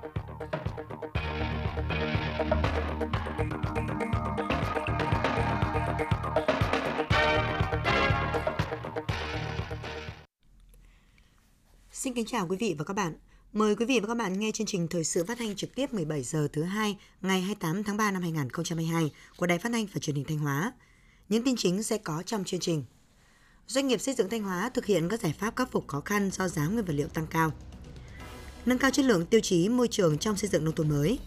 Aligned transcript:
Xin 0.00 0.08
kính 12.14 12.26
chào 12.26 12.46
quý 12.48 12.56
vị 12.60 12.74
và 12.78 12.84
các 12.84 12.94
bạn. 12.94 13.14
Mời 13.52 13.76
quý 13.76 13.84
vị 13.84 14.00
và 14.00 14.06
các 14.06 14.14
bạn 14.14 14.40
nghe 14.40 14.50
chương 14.52 14.66
trình 14.66 14.88
thời 14.88 15.04
sự 15.04 15.24
phát 15.24 15.38
thanh 15.38 15.56
trực 15.56 15.74
tiếp 15.74 15.94
17 15.94 16.22
giờ 16.22 16.48
thứ 16.52 16.62
hai, 16.62 16.96
ngày 17.22 17.40
28 17.40 17.84
tháng 17.84 17.96
3 17.96 18.10
năm 18.10 18.22
2022 18.22 19.10
của 19.36 19.46
Đài 19.46 19.58
Phát 19.58 19.72
thanh 19.72 19.86
và 19.86 19.98
Truyền 20.00 20.16
hình 20.16 20.24
Thanh 20.28 20.38
Hóa. 20.38 20.72
Những 21.28 21.44
tin 21.44 21.56
chính 21.56 21.82
sẽ 21.82 21.98
có 21.98 22.22
trong 22.26 22.44
chương 22.44 22.60
trình. 22.60 22.84
Doanh 23.66 23.86
nghiệp 23.86 24.00
xây 24.00 24.14
dựng 24.14 24.28
Thanh 24.28 24.42
Hóa 24.42 24.70
thực 24.74 24.86
hiện 24.86 25.08
các 25.08 25.20
giải 25.20 25.34
pháp 25.38 25.56
khắc 25.56 25.72
phục 25.72 25.88
khó 25.88 26.00
khăn 26.00 26.30
do 26.30 26.48
giá 26.48 26.66
nguyên 26.66 26.84
vật 26.84 26.94
liệu 26.94 27.08
tăng 27.08 27.26
cao. 27.26 27.52
Nâng 28.66 28.78
cao 28.78 28.90
chất 28.90 29.04
lượng 29.04 29.26
tiêu 29.26 29.40
chí 29.40 29.68
môi 29.68 29.88
trường 29.88 30.18
trong 30.18 30.36
xây 30.36 30.50
dựng 30.50 30.64
nông 30.64 30.74
thôn 30.74 30.88
mới. 30.88 31.18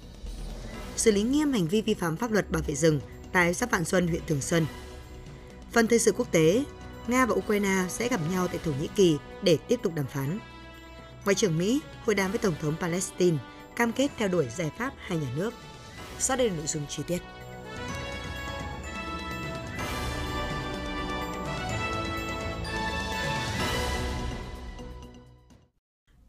Xử 0.95 1.11
lý 1.11 1.21
nghiêm 1.21 1.53
hành 1.53 1.67
vi 1.67 1.81
vi 1.81 1.93
phạm 1.93 2.17
pháp 2.17 2.31
luật 2.31 2.51
bảo 2.51 2.61
vệ 2.67 2.75
rừng 2.75 2.99
tại 3.31 3.53
xã 3.53 3.65
Vạn 3.65 3.85
Xuân, 3.85 4.07
huyện 4.07 4.21
Thường 4.27 4.41
Xuân. 4.41 4.65
Phần 5.71 5.87
thời 5.87 5.99
sự 5.99 6.11
quốc 6.11 6.31
tế, 6.31 6.63
Nga 7.07 7.25
và 7.25 7.35
Ukraine 7.35 7.85
sẽ 7.89 8.07
gặp 8.07 8.19
nhau 8.31 8.47
tại 8.47 8.59
Thổ 8.65 8.71
Nhĩ 8.81 8.87
Kỳ 8.95 9.17
để 9.41 9.57
tiếp 9.67 9.79
tục 9.83 9.95
đàm 9.95 10.05
phán. 10.05 10.39
Ngoại 11.25 11.35
trưởng 11.35 11.57
Mỹ 11.57 11.79
hội 12.05 12.15
đàm 12.15 12.31
với 12.31 12.39
Tổng 12.39 12.55
thống 12.61 12.75
Palestine 12.79 13.37
cam 13.75 13.91
kết 13.91 14.11
theo 14.17 14.27
đuổi 14.27 14.47
giải 14.57 14.71
pháp 14.77 14.93
hai 14.97 15.17
nhà 15.17 15.27
nước. 15.35 15.53
Sau 16.19 16.37
đây 16.37 16.49
là 16.49 16.55
nội 16.55 16.67
dung 16.67 16.83
chi 16.89 17.03
tiết. 17.07 17.19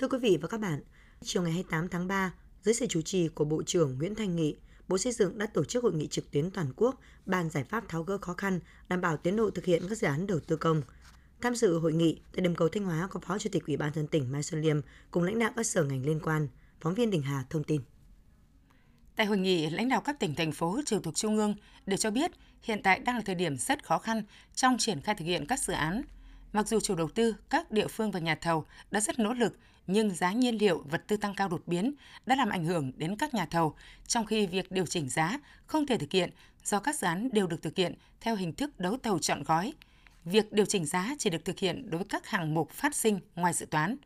Thưa 0.04 0.08
quý 0.08 0.18
vị 0.18 0.38
và 0.42 0.48
các 0.48 0.60
bạn, 0.60 0.80
chiều 1.22 1.42
ngày 1.42 1.52
28 1.52 1.88
tháng 1.88 2.06
3, 2.06 2.32
dưới 2.62 2.74
sự 2.74 2.86
chủ 2.86 3.02
trì 3.02 3.28
của 3.28 3.44
Bộ 3.44 3.62
trưởng 3.62 3.98
Nguyễn 3.98 4.14
Thanh 4.14 4.36
Nghị, 4.36 4.56
Bộ 4.88 4.98
Xây 4.98 5.12
dựng 5.12 5.38
đã 5.38 5.46
tổ 5.46 5.64
chức 5.64 5.82
hội 5.82 5.92
nghị 5.92 6.06
trực 6.06 6.30
tuyến 6.30 6.50
toàn 6.50 6.72
quốc 6.76 7.00
bàn 7.26 7.50
giải 7.50 7.64
pháp 7.64 7.88
tháo 7.88 8.02
gỡ 8.02 8.18
khó 8.18 8.34
khăn, 8.34 8.60
đảm 8.88 9.00
bảo 9.00 9.16
tiến 9.16 9.36
độ 9.36 9.50
thực 9.50 9.64
hiện 9.64 9.82
các 9.88 9.98
dự 9.98 10.06
án 10.06 10.26
đầu 10.26 10.40
tư 10.40 10.56
công. 10.56 10.82
Tham 11.40 11.54
dự 11.54 11.78
hội 11.78 11.92
nghị 11.92 12.20
tại 12.32 12.40
điểm 12.42 12.54
cầu 12.54 12.68
Thanh 12.68 12.84
Hóa 12.84 13.08
có 13.10 13.20
Phó 13.20 13.38
Chủ 13.38 13.50
tịch 13.52 13.66
Ủy 13.66 13.76
ban 13.76 13.94
dân 13.94 14.06
tỉnh 14.06 14.32
Mai 14.32 14.42
Xuân 14.42 14.60
Liêm 14.60 14.80
cùng 15.10 15.22
lãnh 15.22 15.38
đạo 15.38 15.52
các 15.56 15.66
sở 15.66 15.84
ngành 15.84 16.06
liên 16.06 16.20
quan. 16.20 16.48
Phóng 16.80 16.94
viên 16.94 17.10
Đình 17.10 17.22
Hà 17.22 17.44
thông 17.50 17.64
tin. 17.64 17.80
Tại 19.16 19.26
hội 19.26 19.38
nghị, 19.38 19.70
lãnh 19.70 19.88
đạo 19.88 20.00
các 20.00 20.20
tỉnh, 20.20 20.34
thành 20.34 20.52
phố 20.52 20.80
trực 20.86 21.02
thuộc 21.02 21.16
Trung 21.16 21.36
ương 21.36 21.54
đều 21.86 21.96
cho 21.96 22.10
biết 22.10 22.30
hiện 22.62 22.80
tại 22.82 22.98
đang 22.98 23.16
là 23.16 23.22
thời 23.24 23.34
điểm 23.34 23.56
rất 23.56 23.84
khó 23.84 23.98
khăn 23.98 24.22
trong 24.54 24.76
triển 24.78 25.00
khai 25.00 25.14
thực 25.14 25.24
hiện 25.24 25.46
các 25.46 25.58
dự 25.58 25.72
án. 25.72 26.02
Mặc 26.52 26.68
dù 26.68 26.80
chủ 26.80 26.94
đầu 26.94 27.08
tư, 27.08 27.34
các 27.50 27.70
địa 27.70 27.86
phương 27.86 28.10
và 28.10 28.20
nhà 28.20 28.34
thầu 28.34 28.64
đã 28.90 29.00
rất 29.00 29.18
nỗ 29.18 29.32
lực, 29.32 29.58
nhưng 29.86 30.10
giá 30.10 30.32
nhiên 30.32 30.58
liệu, 30.58 30.82
vật 30.90 31.04
tư 31.06 31.16
tăng 31.16 31.34
cao 31.34 31.48
đột 31.48 31.62
biến 31.66 31.94
đã 32.26 32.36
làm 32.36 32.48
ảnh 32.48 32.64
hưởng 32.64 32.92
đến 32.96 33.16
các 33.16 33.34
nhà 33.34 33.46
thầu, 33.46 33.74
trong 34.06 34.26
khi 34.26 34.46
việc 34.46 34.72
điều 34.72 34.86
chỉnh 34.86 35.08
giá 35.08 35.38
không 35.66 35.86
thể 35.86 35.98
thực 35.98 36.12
hiện 36.12 36.30
do 36.64 36.80
các 36.80 36.98
dự 36.98 37.06
án 37.06 37.28
đều 37.32 37.46
được 37.46 37.62
thực 37.62 37.76
hiện 37.76 37.94
theo 38.20 38.36
hình 38.36 38.52
thức 38.52 38.80
đấu 38.80 38.96
thầu 39.02 39.18
chọn 39.18 39.42
gói. 39.42 39.72
Việc 40.24 40.52
điều 40.52 40.66
chỉnh 40.66 40.86
giá 40.86 41.14
chỉ 41.18 41.30
được 41.30 41.44
thực 41.44 41.58
hiện 41.58 41.90
đối 41.90 41.98
với 41.98 42.08
các 42.08 42.26
hạng 42.26 42.54
mục 42.54 42.70
phát 42.70 42.94
sinh 42.94 43.20
ngoài 43.34 43.52
dự 43.52 43.66
toán. 43.66 43.96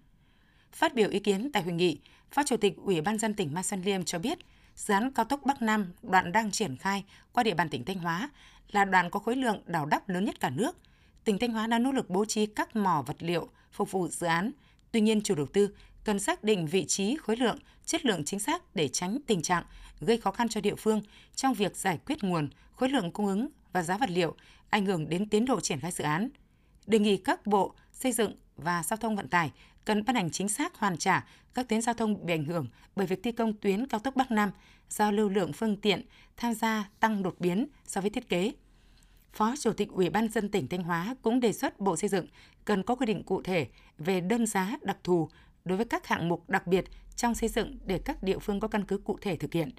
Phát 0.73 0.95
biểu 0.95 1.11
ý 1.11 1.19
kiến 1.19 1.51
tại 1.53 1.63
hội 1.63 1.73
nghị, 1.73 1.99
Phó 2.31 2.43
Chủ 2.43 2.57
tịch 2.57 2.77
Ủy 2.77 3.01
ban 3.01 3.19
dân 3.19 3.35
tỉnh 3.35 3.55
Mai 3.55 3.65
Xuân 3.65 3.83
Liêm 3.83 4.05
cho 4.05 4.19
biết, 4.19 4.39
dự 4.77 4.95
án 4.95 5.13
cao 5.13 5.25
tốc 5.25 5.41
Bắc 5.45 5.63
Nam 5.63 5.93
đoạn 6.03 6.33
đang 6.33 6.51
triển 6.51 6.77
khai 6.77 7.05
qua 7.33 7.43
địa 7.43 7.55
bàn 7.55 7.69
tỉnh 7.69 7.85
Thanh 7.85 7.99
Hóa 7.99 8.31
là 8.71 8.85
đoạn 8.85 9.11
có 9.11 9.21
khối 9.21 9.37
lượng 9.37 9.63
đào 9.67 9.87
đắp 9.87 10.09
lớn 10.09 10.25
nhất 10.25 10.41
cả 10.41 10.51
nước. 10.51 10.77
Tỉnh 11.25 11.39
Thanh 11.39 11.53
Hóa 11.53 11.67
đã 11.67 11.79
nỗ 11.79 11.93
lực 11.93 12.11
bố 12.11 12.25
trí 12.25 12.47
các 12.47 12.77
mỏ 12.77 13.03
vật 13.07 13.17
liệu 13.19 13.49
phục 13.73 13.91
vụ 13.91 14.09
dự 14.09 14.27
án. 14.27 14.51
Tuy 14.93 15.01
nhiên, 15.01 15.21
chủ 15.23 15.35
đầu 15.35 15.47
tư 15.47 15.75
cần 16.05 16.19
xác 16.19 16.45
định 16.45 16.67
vị 16.67 16.85
trí, 16.85 17.17
khối 17.17 17.37
lượng, 17.37 17.59
chất 17.85 18.07
lượng 18.07 18.25
chính 18.25 18.41
xác 18.41 18.77
để 18.77 18.89
tránh 18.89 19.19
tình 19.27 19.43
trạng 19.43 19.65
gây 20.01 20.19
khó 20.19 20.31
khăn 20.31 20.49
cho 20.49 20.61
địa 20.61 20.75
phương 20.75 21.03
trong 21.35 21.55
việc 21.55 21.77
giải 21.77 21.99
quyết 22.07 22.25
nguồn, 22.25 22.49
khối 22.73 22.89
lượng 22.89 23.13
cung 23.13 23.27
ứng 23.27 23.49
và 23.73 23.83
giá 23.83 23.99
vật 23.99 24.11
liệu 24.11 24.35
ảnh 24.71 24.87
hưởng 24.87 25.09
đến 25.09 25.29
tiến 25.29 25.45
độ 25.45 25.61
triển 25.61 25.81
khai 25.81 25.91
dự 25.91 26.05
án. 26.05 26.29
Đề 26.87 26.99
nghị 26.99 27.17
các 27.17 27.47
bộ 27.47 27.75
xây 27.93 28.13
dựng 28.13 28.37
và 28.57 28.83
giao 28.83 28.97
thông 28.97 29.17
vận 29.17 29.29
tải 29.29 29.51
cần 29.85 30.05
ban 30.05 30.17
hành 30.17 30.31
chính 30.31 30.49
xác 30.49 30.75
hoàn 30.77 30.97
trả 30.97 31.27
các 31.55 31.69
tuyến 31.69 31.83
giao 31.83 31.95
thông 31.95 32.27
bị 32.27 32.35
ảnh 32.35 32.45
hưởng 32.45 32.67
bởi 32.97 33.07
việc 33.07 33.23
thi 33.23 33.33
công 33.33 33.53
tuyến 33.53 33.87
cao 33.87 34.01
tốc 34.01 34.17
Bắc 34.17 34.31
Nam 34.31 34.51
do 34.91 35.11
lưu 35.11 35.29
lượng 35.29 35.53
phương 35.53 35.77
tiện 35.77 36.03
tham 36.37 36.55
gia 36.55 36.89
tăng 37.01 37.23
đột 37.23 37.35
biến 37.39 37.67
so 37.85 38.01
với 38.01 38.11
thiết 38.11 38.29
kế. 38.29 38.53
Phó 39.39 39.55
Chủ 39.57 39.73
tịch 39.73 39.89
Ủy 39.89 40.11
ban 40.11 40.29
dân 40.29 40.49
tỉnh 40.49 40.69
Thanh 40.69 40.83
Hóa 40.83 41.17
cũng 41.23 41.41
đề 41.41 41.53
xuất 41.53 41.81
Bộ 41.81 41.97
Xây 41.97 42.09
dựng 42.09 42.27
cần 42.65 42.83
có 42.83 42.95
quy 42.95 43.07
định 43.07 43.23
cụ 43.23 43.43
thể 43.43 43.67
về 43.99 44.21
đơn 44.21 44.47
giá 44.47 44.77
đặc 44.83 44.97
thù 45.05 45.29
đối 45.65 45.77
với 45.77 45.87
các 45.87 46.07
hạng 46.07 46.29
mục 46.29 46.51
đặc 46.51 46.67
biệt 46.67 46.85
trong 47.17 47.35
xây 47.35 47.49
dựng 47.49 47.79
để 47.85 47.99
các 48.05 48.23
địa 48.23 48.39
phương 48.39 48.61
có 48.61 48.69
căn 48.69 48.85
cứ 48.85 48.99
cụ 48.99 49.19
thể 49.21 49.37
thực 49.37 49.53
hiện. 49.53 49.71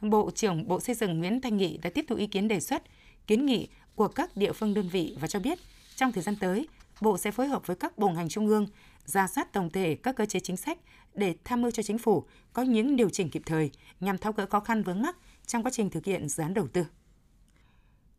Bộ 0.00 0.30
trưởng 0.34 0.68
Bộ 0.68 0.80
Xây 0.80 0.94
dựng 0.94 1.18
Nguyễn 1.18 1.40
Thanh 1.40 1.56
Nghị 1.56 1.78
đã 1.78 1.90
tiếp 1.90 2.04
thu 2.08 2.16
ý 2.16 2.26
kiến 2.26 2.48
đề 2.48 2.60
xuất, 2.60 2.82
kiến 3.26 3.46
nghị 3.46 3.68
của 3.94 4.08
các 4.08 4.36
địa 4.36 4.52
phương 4.52 4.74
đơn 4.74 4.88
vị 4.88 5.16
và 5.20 5.28
cho 5.28 5.40
biết 5.40 5.58
trong 5.96 6.12
thời 6.12 6.22
gian 6.22 6.36
tới, 6.40 6.68
Bộ 7.00 7.18
sẽ 7.18 7.30
phối 7.30 7.46
hợp 7.46 7.66
với 7.66 7.76
các 7.76 7.98
bộ 7.98 8.08
ngành 8.08 8.28
trung 8.28 8.46
ương 8.46 8.66
ra 9.04 9.26
soát 9.26 9.52
tổng 9.52 9.70
thể 9.70 9.96
các 10.02 10.16
cơ 10.16 10.26
chế 10.26 10.40
chính 10.40 10.56
sách 10.56 10.78
để 11.14 11.34
tham 11.44 11.62
mưu 11.62 11.70
cho 11.70 11.82
chính 11.82 11.98
phủ 11.98 12.24
có 12.52 12.62
những 12.62 12.96
điều 12.96 13.10
chỉnh 13.10 13.30
kịp 13.30 13.42
thời 13.46 13.70
nhằm 14.00 14.18
tháo 14.18 14.32
gỡ 14.32 14.46
khó 14.46 14.60
khăn 14.60 14.82
vướng 14.82 15.02
mắc 15.02 15.16
trong 15.46 15.62
quá 15.62 15.70
trình 15.70 15.90
thực 15.90 16.04
hiện 16.04 16.28
dự 16.28 16.42
án 16.42 16.54
đầu 16.54 16.66
tư. 16.68 16.84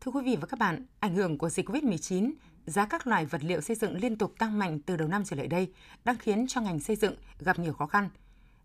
Thưa 0.01 0.11
quý 0.11 0.21
vị 0.25 0.37
và 0.41 0.47
các 0.47 0.59
bạn, 0.59 0.85
ảnh 0.99 1.15
hưởng 1.15 1.37
của 1.37 1.49
dịch 1.49 1.69
COVID-19, 1.69 2.31
giá 2.65 2.85
các 2.85 3.07
loại 3.07 3.25
vật 3.25 3.41
liệu 3.43 3.61
xây 3.61 3.75
dựng 3.75 3.97
liên 3.97 4.15
tục 4.15 4.33
tăng 4.39 4.59
mạnh 4.59 4.79
từ 4.79 4.97
đầu 4.97 5.07
năm 5.07 5.23
trở 5.25 5.35
lại 5.35 5.47
đây 5.47 5.73
đang 6.05 6.17
khiến 6.17 6.45
cho 6.47 6.61
ngành 6.61 6.79
xây 6.79 6.95
dựng 6.95 7.15
gặp 7.39 7.59
nhiều 7.59 7.73
khó 7.73 7.85
khăn. 7.85 8.09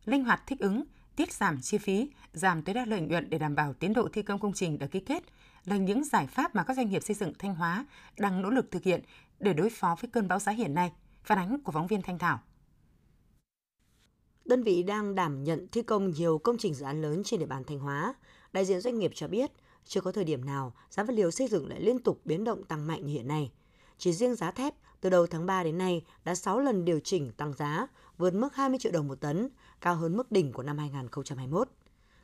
Linh 0.04 0.24
hoạt 0.24 0.42
thích 0.46 0.60
ứng, 0.60 0.84
tiết 1.16 1.32
giảm 1.32 1.60
chi 1.60 1.78
phí, 1.78 2.10
giảm 2.32 2.62
tối 2.62 2.74
đa 2.74 2.84
lợi 2.84 3.00
nhuận 3.00 3.30
để 3.30 3.38
đảm 3.38 3.54
bảo 3.54 3.72
tiến 3.72 3.92
độ 3.92 4.08
thi 4.12 4.22
công 4.22 4.40
công 4.40 4.52
trình 4.52 4.78
đã 4.78 4.86
ký 4.86 5.00
kết 5.00 5.22
là 5.64 5.76
những 5.76 6.04
giải 6.04 6.26
pháp 6.26 6.54
mà 6.54 6.64
các 6.64 6.76
doanh 6.76 6.90
nghiệp 6.90 7.02
xây 7.02 7.16
dựng 7.16 7.32
Thanh 7.38 7.54
Hóa 7.54 7.86
đang 8.18 8.42
nỗ 8.42 8.50
lực 8.50 8.70
thực 8.70 8.82
hiện 8.82 9.00
để 9.40 9.52
đối 9.52 9.70
phó 9.70 9.96
với 10.00 10.10
cơn 10.10 10.28
bão 10.28 10.38
giá 10.38 10.52
hiện 10.52 10.74
nay. 10.74 10.92
Phản 11.22 11.38
ánh 11.38 11.60
của 11.60 11.72
phóng 11.72 11.86
viên 11.86 12.02
Thanh 12.02 12.18
Thảo. 12.18 12.40
Đơn 14.44 14.62
vị 14.62 14.82
đang 14.82 15.14
đảm 15.14 15.44
nhận 15.44 15.66
thi 15.72 15.82
công 15.82 16.10
nhiều 16.10 16.38
công 16.38 16.58
trình 16.58 16.74
dự 16.74 16.84
án 16.84 17.02
lớn 17.02 17.22
trên 17.24 17.40
địa 17.40 17.46
bàn 17.46 17.62
Thanh 17.66 17.78
Hóa. 17.78 18.14
Đại 18.52 18.64
diện 18.64 18.80
doanh 18.80 18.98
nghiệp 18.98 19.10
cho 19.14 19.28
biết, 19.28 19.50
chưa 19.84 20.00
có 20.00 20.12
thời 20.12 20.24
điểm 20.24 20.44
nào 20.44 20.72
giá 20.90 21.02
vật 21.02 21.12
liệu 21.12 21.30
xây 21.30 21.48
dựng 21.48 21.68
lại 21.68 21.80
liên 21.80 21.98
tục 21.98 22.20
biến 22.24 22.44
động 22.44 22.64
tăng 22.64 22.86
mạnh 22.86 23.06
như 23.06 23.12
hiện 23.12 23.28
nay. 23.28 23.52
Chỉ 23.98 24.12
riêng 24.12 24.34
giá 24.34 24.50
thép 24.50 24.74
từ 25.00 25.10
đầu 25.10 25.26
tháng 25.26 25.46
3 25.46 25.64
đến 25.64 25.78
nay 25.78 26.04
đã 26.24 26.34
6 26.34 26.60
lần 26.60 26.84
điều 26.84 27.00
chỉnh 27.00 27.32
tăng 27.32 27.52
giá, 27.52 27.86
vượt 28.18 28.34
mức 28.34 28.54
20 28.54 28.78
triệu 28.78 28.92
đồng 28.92 29.08
một 29.08 29.20
tấn, 29.20 29.48
cao 29.80 29.94
hơn 29.94 30.16
mức 30.16 30.32
đỉnh 30.32 30.52
của 30.52 30.62
năm 30.62 30.78
2021. 30.78 31.68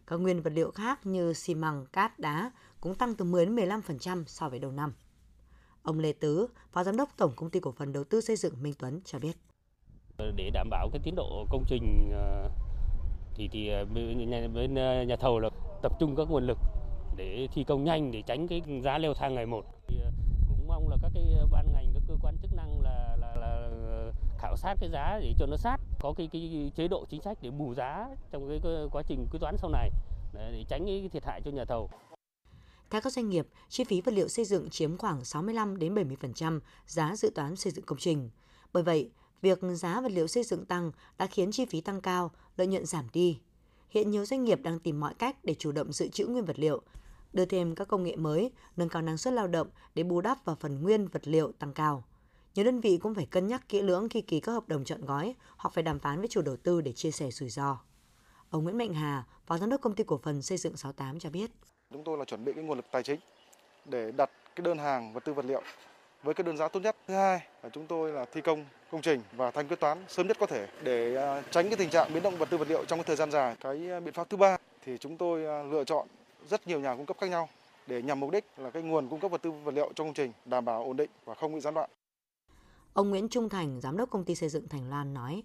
Các 0.07 0.17
nguyên 0.17 0.43
vật 0.43 0.53
liệu 0.55 0.71
khác 0.71 1.07
như 1.07 1.33
xi 1.33 1.55
măng, 1.55 1.87
cát, 1.87 2.19
đá 2.19 2.51
cũng 2.81 2.95
tăng 2.95 3.15
từ 3.15 3.25
10 3.25 3.47
đến 3.47 3.57
15% 3.57 4.25
so 4.27 4.49
với 4.49 4.59
đầu 4.59 4.73
năm. 4.73 4.93
Ông 5.83 5.99
Lê 5.99 6.13
Tứ, 6.13 6.47
Phó 6.73 6.85
Giám 6.85 6.97
đốc 6.97 7.09
Tổng 7.17 7.33
Công 7.37 7.51
ty 7.51 7.61
Cổ 7.61 7.73
phần 7.73 7.93
Đầu 7.93 8.05
tư 8.05 8.21
Xây 8.21 8.37
dựng 8.37 8.63
Minh 8.63 8.75
Tuấn 8.79 9.01
cho 9.05 9.19
biết. 9.19 9.33
Để 10.37 10.51
đảm 10.51 10.71
bảo 10.71 10.89
cái 10.93 11.01
tiến 11.05 11.15
độ 11.15 11.47
công 11.51 11.65
trình 11.69 12.11
ờ, 12.13 12.51
thì 13.35 13.49
thì 13.53 13.69
ờ, 13.69 13.85
bên 13.85 14.31
nhà, 14.31 14.49
bên 14.55 14.75
ờ, 14.75 15.03
nhà 15.03 15.17
thầu 15.21 15.39
là 15.39 15.51
tập 15.83 15.93
trung 16.01 16.17
các 16.17 16.29
nguồn 16.31 16.47
lực 16.47 16.59
để 17.19 17.49
thi 17.55 17.65
công 17.65 17.85
nhanh 17.85 18.11
để 18.13 18.23
tránh 18.27 18.49
cái 18.49 18.63
giá 18.85 18.99
leo 18.99 19.15
thang 19.15 19.35
ngày 19.35 19.47
một. 19.47 19.65
Thì 19.87 19.97
ờ, 20.05 20.11
cũng 20.49 20.69
mong 20.69 20.89
là 20.89 20.97
các 21.03 21.11
cái 21.15 21.25
ban 21.51 21.73
ngành 21.73 21.91
các 21.95 22.03
cơ 22.09 22.15
quan 22.23 22.37
chức 22.43 22.51
năng 22.57 22.81
là 22.81 23.17
là, 23.21 23.35
là 23.37 23.71
ờ, 23.87 24.13
khảo 24.39 24.57
sát 24.57 24.75
cái 24.81 24.91
giá 24.91 25.19
để 25.23 25.35
cho 25.39 25.47
nó 25.47 25.57
sát, 25.57 25.77
có 26.01 26.15
cái 26.17 26.29
cái 26.33 26.73
chế 26.77 26.89
độ 26.89 27.05
chính 27.11 27.23
sách 27.23 27.39
để 27.43 27.51
bù 27.51 27.75
giá 27.75 28.09
trong 28.31 28.49
cái, 28.49 28.61
cái 28.63 28.73
quá 28.93 29.03
trình 29.09 29.27
quyết 29.31 29.41
toán 29.41 29.57
sau 29.59 29.71
này 29.71 29.91
để 30.35 30.65
tránh 30.69 30.87
cái 30.87 31.09
thiệt 31.13 31.25
hại 31.25 31.41
cho 31.45 31.51
nhà 31.51 31.65
thầu. 31.65 31.91
Theo 32.91 33.01
các 33.01 33.13
doanh 33.13 33.29
nghiệp, 33.29 33.47
chi 33.69 33.85
phí 33.85 34.01
vật 34.01 34.15
liệu 34.15 34.29
xây 34.29 34.45
dựng 34.45 34.71
chiếm 34.71 34.97
khoảng 34.97 35.25
65 35.25 35.79
đến 35.79 35.95
70% 35.95 36.61
giá 36.87 37.17
dự 37.17 37.31
toán 37.35 37.57
xây 37.57 37.73
dựng 37.73 37.85
công 37.85 37.99
trình. 37.99 38.31
Bởi 38.73 38.83
vậy, 38.83 39.11
việc 39.43 39.59
giá 39.75 40.01
vật 40.01 40.13
liệu 40.13 40.27
xây 40.27 40.43
dựng 40.43 40.65
tăng 40.65 40.93
đã 41.19 41.27
khiến 41.27 41.53
chi 41.53 41.67
phí 41.67 41.81
tăng 41.81 42.01
cao, 42.01 42.31
lợi 42.57 42.67
nhuận 42.67 42.87
giảm 42.87 43.09
đi. 43.13 43.41
Hiện 43.91 44.11
nhiều 44.11 44.25
doanh 44.25 44.45
nghiệp 44.45 44.61
đang 44.63 44.79
tìm 44.79 45.01
mọi 45.01 45.15
cách 45.15 45.37
để 45.45 45.55
chủ 45.55 45.73
động 45.73 45.93
dự 45.93 46.09
trữ 46.09 46.27
nguyên 46.27 46.45
vật 46.45 46.59
liệu, 46.59 46.83
đưa 47.33 47.45
thêm 47.45 47.75
các 47.75 47.89
công 47.89 48.05
nghệ 48.05 48.17
mới, 48.17 48.51
nâng 48.77 48.89
cao 48.89 49.03
năng 49.03 49.19
suất 49.19 49.35
lao 49.35 49.47
động 49.47 49.69
để 49.95 50.03
bù 50.03 50.21
đắp 50.21 50.45
vào 50.45 50.57
phần 50.61 50.83
nguyên 50.83 51.09
vật 51.09 51.29
liệu 51.29 51.53
tăng 51.53 51.73
cao. 51.73 52.05
Nhiều 52.55 52.65
đơn 52.65 52.81
vị 52.81 52.99
cũng 53.03 53.15
phải 53.15 53.27
cân 53.27 53.47
nhắc 53.47 53.69
kỹ 53.69 53.83
lưỡng 53.83 54.09
khi 54.09 54.21
ký 54.21 54.41
các 54.41 54.53
hợp 54.53 54.69
đồng 54.69 54.85
chọn 54.85 55.05
gói 55.05 55.35
hoặc 55.57 55.75
phải 55.75 55.85
đàm 55.85 55.99
phán 55.99 56.19
với 56.19 56.29
chủ 56.29 56.43
đầu 56.43 56.57
tư 56.57 56.81
để 56.81 56.93
chia 56.93 57.11
sẻ 57.11 57.31
rủi 57.31 57.49
ro. 57.49 57.79
Ông 58.51 58.65
Nguyễn 58.65 58.79
Mạnh 58.79 58.95
Hà, 58.95 59.25
Phó 59.47 59.59
Giám 59.59 59.71
đốc 59.71 59.81
Công 59.81 59.95
ty 59.95 60.05
Cổ 60.05 60.21
phần 60.23 60.43
Xây 60.43 60.59
dựng 60.59 60.77
68 60.77 61.19
cho 61.19 61.31
biết. 61.31 61.51
Chúng 61.93 62.05
tôi 62.05 62.19
là 62.19 62.25
chuẩn 62.25 62.45
bị 62.45 62.53
cái 62.53 62.65
nguồn 62.65 62.79
lực 62.79 62.87
tài 62.91 63.03
chính 63.03 63.21
để 63.85 64.13
đặt 64.17 64.31
cái 64.57 64.65
đơn 64.65 64.79
hàng 64.79 65.13
vật 65.13 65.25
tư 65.25 65.33
vật 65.33 65.45
liệu 65.45 65.63
với 66.23 66.35
cái 66.35 66.45
đơn 66.45 66.57
giá 66.57 66.69
tốt 66.69 66.81
nhất. 66.81 66.97
Thứ 67.09 67.15
hai 67.15 67.41
là 67.63 67.69
chúng 67.69 67.87
tôi 67.87 68.13
là 68.13 68.25
thi 68.25 68.41
công 68.41 68.65
công 68.91 69.03
trình 69.03 69.21
và 69.33 69.51
thanh 69.51 69.69
quyết 69.69 69.81
toán 69.81 70.05
sớm 70.09 70.29
nhất 70.29 70.37
có 70.41 70.47
thể 70.47 70.67
để 70.83 71.17
à, 71.17 71.43
tránh 71.51 71.69
cái 71.69 71.77
tình 71.77 71.91
trạng 71.91 72.15
biến 72.15 72.23
động 72.23 72.37
vật 72.37 72.51
tư 72.51 72.57
vật 72.57 72.69
liệu 72.69 72.85
trong 72.85 72.99
cái 72.99 73.05
thời 73.05 73.17
gian 73.17 73.31
dài. 73.31 73.57
Cái 73.61 73.91
à, 73.91 74.01
biện 74.01 74.15
pháp 74.15 74.31
thứ 74.31 74.37
ba 74.37 74.57
thì 74.85 74.99
chúng 74.99 75.17
tôi 75.17 75.47
à, 75.47 75.63
lựa 75.63 75.85
chọn 75.85 76.07
rất 76.51 76.67
nhiều 76.67 76.81
nhà 76.81 76.97
cung 76.97 77.07
cấp 77.07 77.17
khác 77.21 77.31
nhau 77.31 77.49
để 77.87 78.03
nhằm 78.03 78.21
mục 78.21 78.31
đích 78.31 78.45
là 78.57 78.71
cái 78.71 78.83
nguồn 78.83 79.09
cung 79.09 79.21
cấp 79.21 79.31
vật 79.31 79.43
tư 79.43 79.51
vật 79.51 79.75
liệu 79.75 79.93
cho 79.95 80.05
công 80.05 80.15
trình 80.15 80.33
đảm 80.45 80.65
bảo 80.65 80.85
ổn 80.85 80.97
định 80.97 81.11
và 81.25 81.35
không 81.35 81.55
bị 81.55 81.61
gián 81.61 81.75
đoạn. 81.75 81.91
Ông 82.93 83.11
Nguyễn 83.11 83.29
Trung 83.29 83.49
Thành, 83.49 83.81
giám 83.81 83.97
đốc 83.97 84.11
công 84.11 84.25
ty 84.25 84.35
xây 84.35 84.49
dựng 84.49 84.69
Thành 84.69 84.91
Lan 84.91 85.15
nói: 85.15 85.43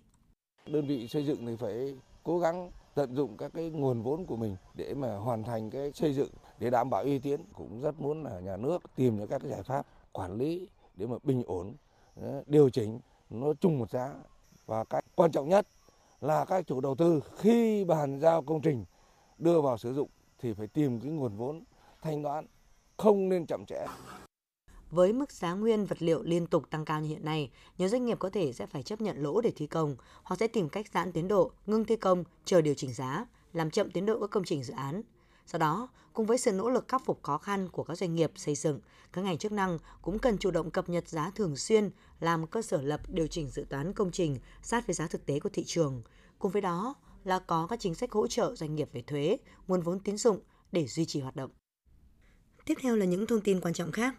Đơn 0.65 0.87
vị 0.87 1.07
xây 1.07 1.25
dựng 1.25 1.45
thì 1.45 1.55
phải 1.55 1.97
cố 2.23 2.39
gắng 2.39 2.71
tận 2.95 3.15
dụng 3.15 3.37
các 3.37 3.51
cái 3.53 3.69
nguồn 3.69 4.01
vốn 4.01 4.25
của 4.25 4.35
mình 4.35 4.55
để 4.73 4.93
mà 4.93 5.15
hoàn 5.15 5.43
thành 5.43 5.69
cái 5.69 5.91
xây 5.91 6.13
dựng 6.13 6.29
để 6.59 6.69
đảm 6.69 6.89
bảo 6.89 7.03
uy 7.03 7.19
tín. 7.19 7.41
Cũng 7.53 7.81
rất 7.81 8.01
muốn 8.01 8.23
là 8.23 8.39
nhà 8.39 8.57
nước 8.57 8.81
tìm 8.95 9.17
những 9.17 9.27
các 9.27 9.41
cái 9.41 9.51
giải 9.51 9.63
pháp 9.63 9.85
quản 10.11 10.37
lý 10.37 10.67
để 10.95 11.07
mà 11.07 11.15
bình 11.23 11.43
ổn 11.47 11.73
điều 12.45 12.69
chỉnh 12.69 12.99
nó 13.29 13.53
chung 13.61 13.79
một 13.79 13.91
giá. 13.91 14.13
Và 14.65 14.83
cái 14.83 15.03
quan 15.15 15.31
trọng 15.31 15.49
nhất 15.49 15.67
là 16.21 16.45
các 16.45 16.67
chủ 16.67 16.81
đầu 16.81 16.95
tư 16.95 17.21
khi 17.37 17.85
bàn 17.85 18.19
giao 18.19 18.41
công 18.41 18.61
trình 18.61 18.85
đưa 19.37 19.61
vào 19.61 19.77
sử 19.77 19.93
dụng 19.93 20.09
thì 20.43 20.53
phải 20.53 20.67
tìm 20.67 20.99
cái 20.99 21.11
nguồn 21.11 21.37
vốn 21.37 21.63
thanh 22.01 22.23
toán 22.23 22.45
không 22.97 23.29
nên 23.29 23.45
chậm 23.45 23.65
trễ. 23.65 23.85
Với 24.91 25.13
mức 25.13 25.31
giá 25.31 25.53
nguyên 25.53 25.85
vật 25.85 26.01
liệu 26.01 26.23
liên 26.23 26.47
tục 26.47 26.69
tăng 26.69 26.85
cao 26.85 27.01
như 27.01 27.07
hiện 27.07 27.25
nay, 27.25 27.51
nhiều 27.77 27.89
doanh 27.89 28.05
nghiệp 28.05 28.19
có 28.19 28.29
thể 28.29 28.53
sẽ 28.53 28.65
phải 28.65 28.83
chấp 28.83 29.01
nhận 29.01 29.23
lỗ 29.23 29.41
để 29.41 29.51
thi 29.55 29.67
công 29.67 29.95
hoặc 30.23 30.35
sẽ 30.39 30.47
tìm 30.47 30.69
cách 30.69 30.85
giãn 30.93 31.11
tiến 31.11 31.27
độ, 31.27 31.51
ngưng 31.65 31.85
thi 31.85 31.95
công, 31.95 32.23
chờ 32.45 32.61
điều 32.61 32.73
chỉnh 32.73 32.93
giá, 32.93 33.25
làm 33.53 33.69
chậm 33.69 33.91
tiến 33.91 34.05
độ 34.05 34.19
các 34.19 34.29
công 34.29 34.43
trình 34.43 34.63
dự 34.63 34.73
án. 34.73 35.01
Sau 35.45 35.59
đó, 35.59 35.87
cùng 36.13 36.25
với 36.25 36.37
sự 36.37 36.51
nỗ 36.51 36.69
lực 36.69 36.87
khắc 36.87 37.05
phục 37.05 37.23
khó 37.23 37.37
khăn 37.37 37.69
của 37.69 37.83
các 37.83 37.97
doanh 37.97 38.15
nghiệp 38.15 38.31
xây 38.35 38.55
dựng, 38.55 38.79
các 39.13 39.21
ngành 39.21 39.37
chức 39.37 39.51
năng 39.51 39.77
cũng 40.01 40.19
cần 40.19 40.37
chủ 40.37 40.51
động 40.51 40.71
cập 40.71 40.89
nhật 40.89 41.09
giá 41.09 41.31
thường 41.35 41.55
xuyên, 41.55 41.89
làm 42.19 42.47
cơ 42.47 42.61
sở 42.61 42.81
lập 42.81 43.01
điều 43.07 43.27
chỉnh 43.27 43.49
dự 43.49 43.65
toán 43.69 43.93
công 43.93 44.11
trình 44.11 44.37
sát 44.61 44.87
với 44.87 44.93
giá 44.93 45.07
thực 45.07 45.25
tế 45.25 45.39
của 45.39 45.49
thị 45.49 45.63
trường. 45.63 46.01
Cùng 46.39 46.51
với 46.51 46.61
đó 46.61 46.95
là 47.23 47.39
có 47.39 47.67
các 47.69 47.79
chính 47.79 47.95
sách 47.95 48.11
hỗ 48.11 48.27
trợ 48.27 48.55
doanh 48.55 48.75
nghiệp 48.75 48.89
về 48.93 49.01
thuế, 49.01 49.37
nguồn 49.67 49.81
vốn 49.81 49.99
tín 49.99 50.17
dụng 50.17 50.39
để 50.71 50.87
duy 50.87 51.05
trì 51.05 51.19
hoạt 51.19 51.35
động. 51.35 51.51
Tiếp 52.65 52.73
theo 52.81 52.95
là 52.95 53.05
những 53.05 53.27
thông 53.27 53.41
tin 53.41 53.61
quan 53.61 53.73
trọng 53.73 53.91
khác. 53.91 54.15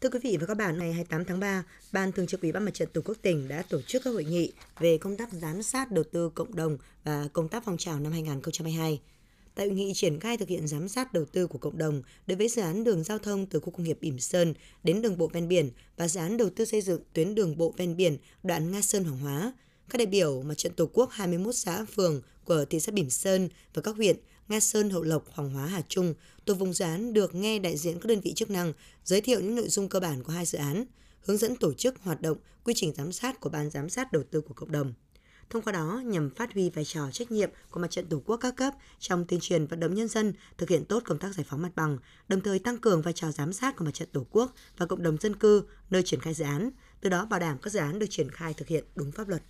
Thưa 0.00 0.10
quý 0.10 0.18
vị 0.22 0.36
và 0.40 0.46
các 0.46 0.56
bạn, 0.56 0.78
ngày 0.78 0.92
28 0.92 1.24
tháng 1.24 1.40
3, 1.40 1.64
Ban 1.92 2.12
Thường 2.12 2.26
trực 2.26 2.42
Ủy 2.42 2.52
ban 2.52 2.64
Mặt 2.64 2.74
trận 2.74 2.88
Tổ 2.92 3.00
quốc 3.04 3.16
tỉnh 3.22 3.48
đã 3.48 3.62
tổ 3.68 3.82
chức 3.82 4.02
các 4.04 4.10
hội 4.10 4.24
nghị 4.24 4.52
về 4.78 4.98
công 4.98 5.16
tác 5.16 5.32
giám 5.32 5.62
sát 5.62 5.90
đầu 5.90 6.04
tư 6.12 6.30
cộng 6.30 6.54
đồng 6.54 6.78
và 7.04 7.28
công 7.32 7.48
tác 7.48 7.62
phong 7.64 7.76
trào 7.76 8.00
năm 8.00 8.12
2022. 8.12 9.00
Tại 9.54 9.66
hội 9.66 9.76
nghị 9.76 9.92
triển 9.94 10.20
khai 10.20 10.36
thực 10.36 10.48
hiện 10.48 10.68
giám 10.68 10.88
sát 10.88 11.12
đầu 11.12 11.24
tư 11.24 11.46
của 11.46 11.58
cộng 11.58 11.78
đồng 11.78 12.02
đối 12.26 12.36
với 12.36 12.48
dự 12.48 12.62
án 12.62 12.84
đường 12.84 13.04
giao 13.04 13.18
thông 13.18 13.46
từ 13.46 13.60
khu 13.60 13.70
công 13.70 13.84
nghiệp 13.84 13.98
Bỉm 14.00 14.18
Sơn 14.18 14.54
đến 14.82 15.02
đường 15.02 15.18
bộ 15.18 15.26
ven 15.26 15.48
biển 15.48 15.70
và 15.96 16.08
dự 16.08 16.20
án 16.20 16.36
đầu 16.36 16.50
tư 16.56 16.64
xây 16.64 16.80
dựng 16.80 17.02
tuyến 17.12 17.34
đường 17.34 17.56
bộ 17.56 17.74
ven 17.76 17.96
biển 17.96 18.16
đoạn 18.42 18.72
Nga 18.72 18.82
Sơn 18.82 19.04
Hoàng 19.04 19.18
Hóa, 19.18 19.52
các 19.90 19.98
đại 19.98 20.06
biểu 20.06 20.42
Mặt 20.42 20.54
trận 20.58 20.72
Tổ 20.72 20.90
quốc 20.92 21.10
21 21.12 21.54
xã 21.54 21.84
phường 21.84 22.22
của 22.44 22.64
thị 22.70 22.80
xã 22.80 22.92
Bỉm 22.92 23.10
Sơn 23.10 23.48
và 23.74 23.82
các 23.82 23.96
huyện 23.96 24.16
Nga 24.48 24.60
Sơn, 24.60 24.90
Hậu 24.90 25.02
Lộc, 25.02 25.24
Hoàng 25.32 25.50
Hóa, 25.50 25.66
Hà 25.66 25.82
Trung 25.88 26.14
tổ 26.44 26.54
vùng 26.54 26.72
dự 26.72 26.84
án 26.84 27.12
được 27.12 27.34
nghe 27.34 27.58
đại 27.58 27.76
diện 27.76 28.00
các 28.00 28.06
đơn 28.06 28.20
vị 28.20 28.32
chức 28.34 28.50
năng 28.50 28.72
giới 29.04 29.20
thiệu 29.20 29.40
những 29.40 29.54
nội 29.54 29.68
dung 29.68 29.88
cơ 29.88 30.00
bản 30.00 30.22
của 30.22 30.32
hai 30.32 30.44
dự 30.44 30.58
án, 30.58 30.84
hướng 31.20 31.36
dẫn 31.36 31.56
tổ 31.56 31.72
chức 31.72 31.94
hoạt 32.02 32.20
động, 32.22 32.38
quy 32.64 32.74
trình 32.76 32.92
giám 32.96 33.12
sát 33.12 33.40
của 33.40 33.50
ban 33.50 33.70
giám 33.70 33.88
sát 33.88 34.12
đầu 34.12 34.22
tư 34.30 34.40
của 34.40 34.54
cộng 34.54 34.72
đồng. 34.72 34.94
Thông 35.50 35.62
qua 35.62 35.72
đó 35.72 36.02
nhằm 36.04 36.30
phát 36.30 36.52
huy 36.52 36.70
vai 36.70 36.84
trò 36.84 37.10
trách 37.12 37.30
nhiệm 37.30 37.50
của 37.70 37.80
mặt 37.80 37.90
trận 37.90 38.06
tổ 38.06 38.22
quốc 38.26 38.36
các 38.36 38.56
cấp 38.56 38.74
trong 38.98 39.24
tuyên 39.24 39.40
truyền 39.40 39.66
vận 39.66 39.80
động 39.80 39.94
nhân 39.94 40.08
dân 40.08 40.32
thực 40.58 40.68
hiện 40.68 40.84
tốt 40.84 41.02
công 41.06 41.18
tác 41.18 41.34
giải 41.34 41.46
phóng 41.48 41.62
mặt 41.62 41.72
bằng, 41.74 41.98
đồng 42.28 42.40
thời 42.40 42.58
tăng 42.58 42.78
cường 42.78 43.02
vai 43.02 43.12
trò 43.12 43.32
giám 43.32 43.52
sát 43.52 43.76
của 43.76 43.84
mặt 43.84 43.94
trận 43.94 44.08
tổ 44.12 44.26
quốc 44.30 44.52
và 44.76 44.86
cộng 44.86 45.02
đồng 45.02 45.16
dân 45.20 45.36
cư 45.36 45.62
nơi 45.90 46.02
triển 46.02 46.20
khai 46.20 46.34
dự 46.34 46.44
án, 46.44 46.70
từ 47.00 47.10
đó 47.10 47.26
bảo 47.26 47.40
đảm 47.40 47.58
các 47.62 47.72
dự 47.72 47.78
án 47.78 47.98
được 47.98 48.06
triển 48.10 48.30
khai 48.30 48.54
thực 48.54 48.68
hiện 48.68 48.84
đúng 48.94 49.12
pháp 49.12 49.28
luật. 49.28 49.42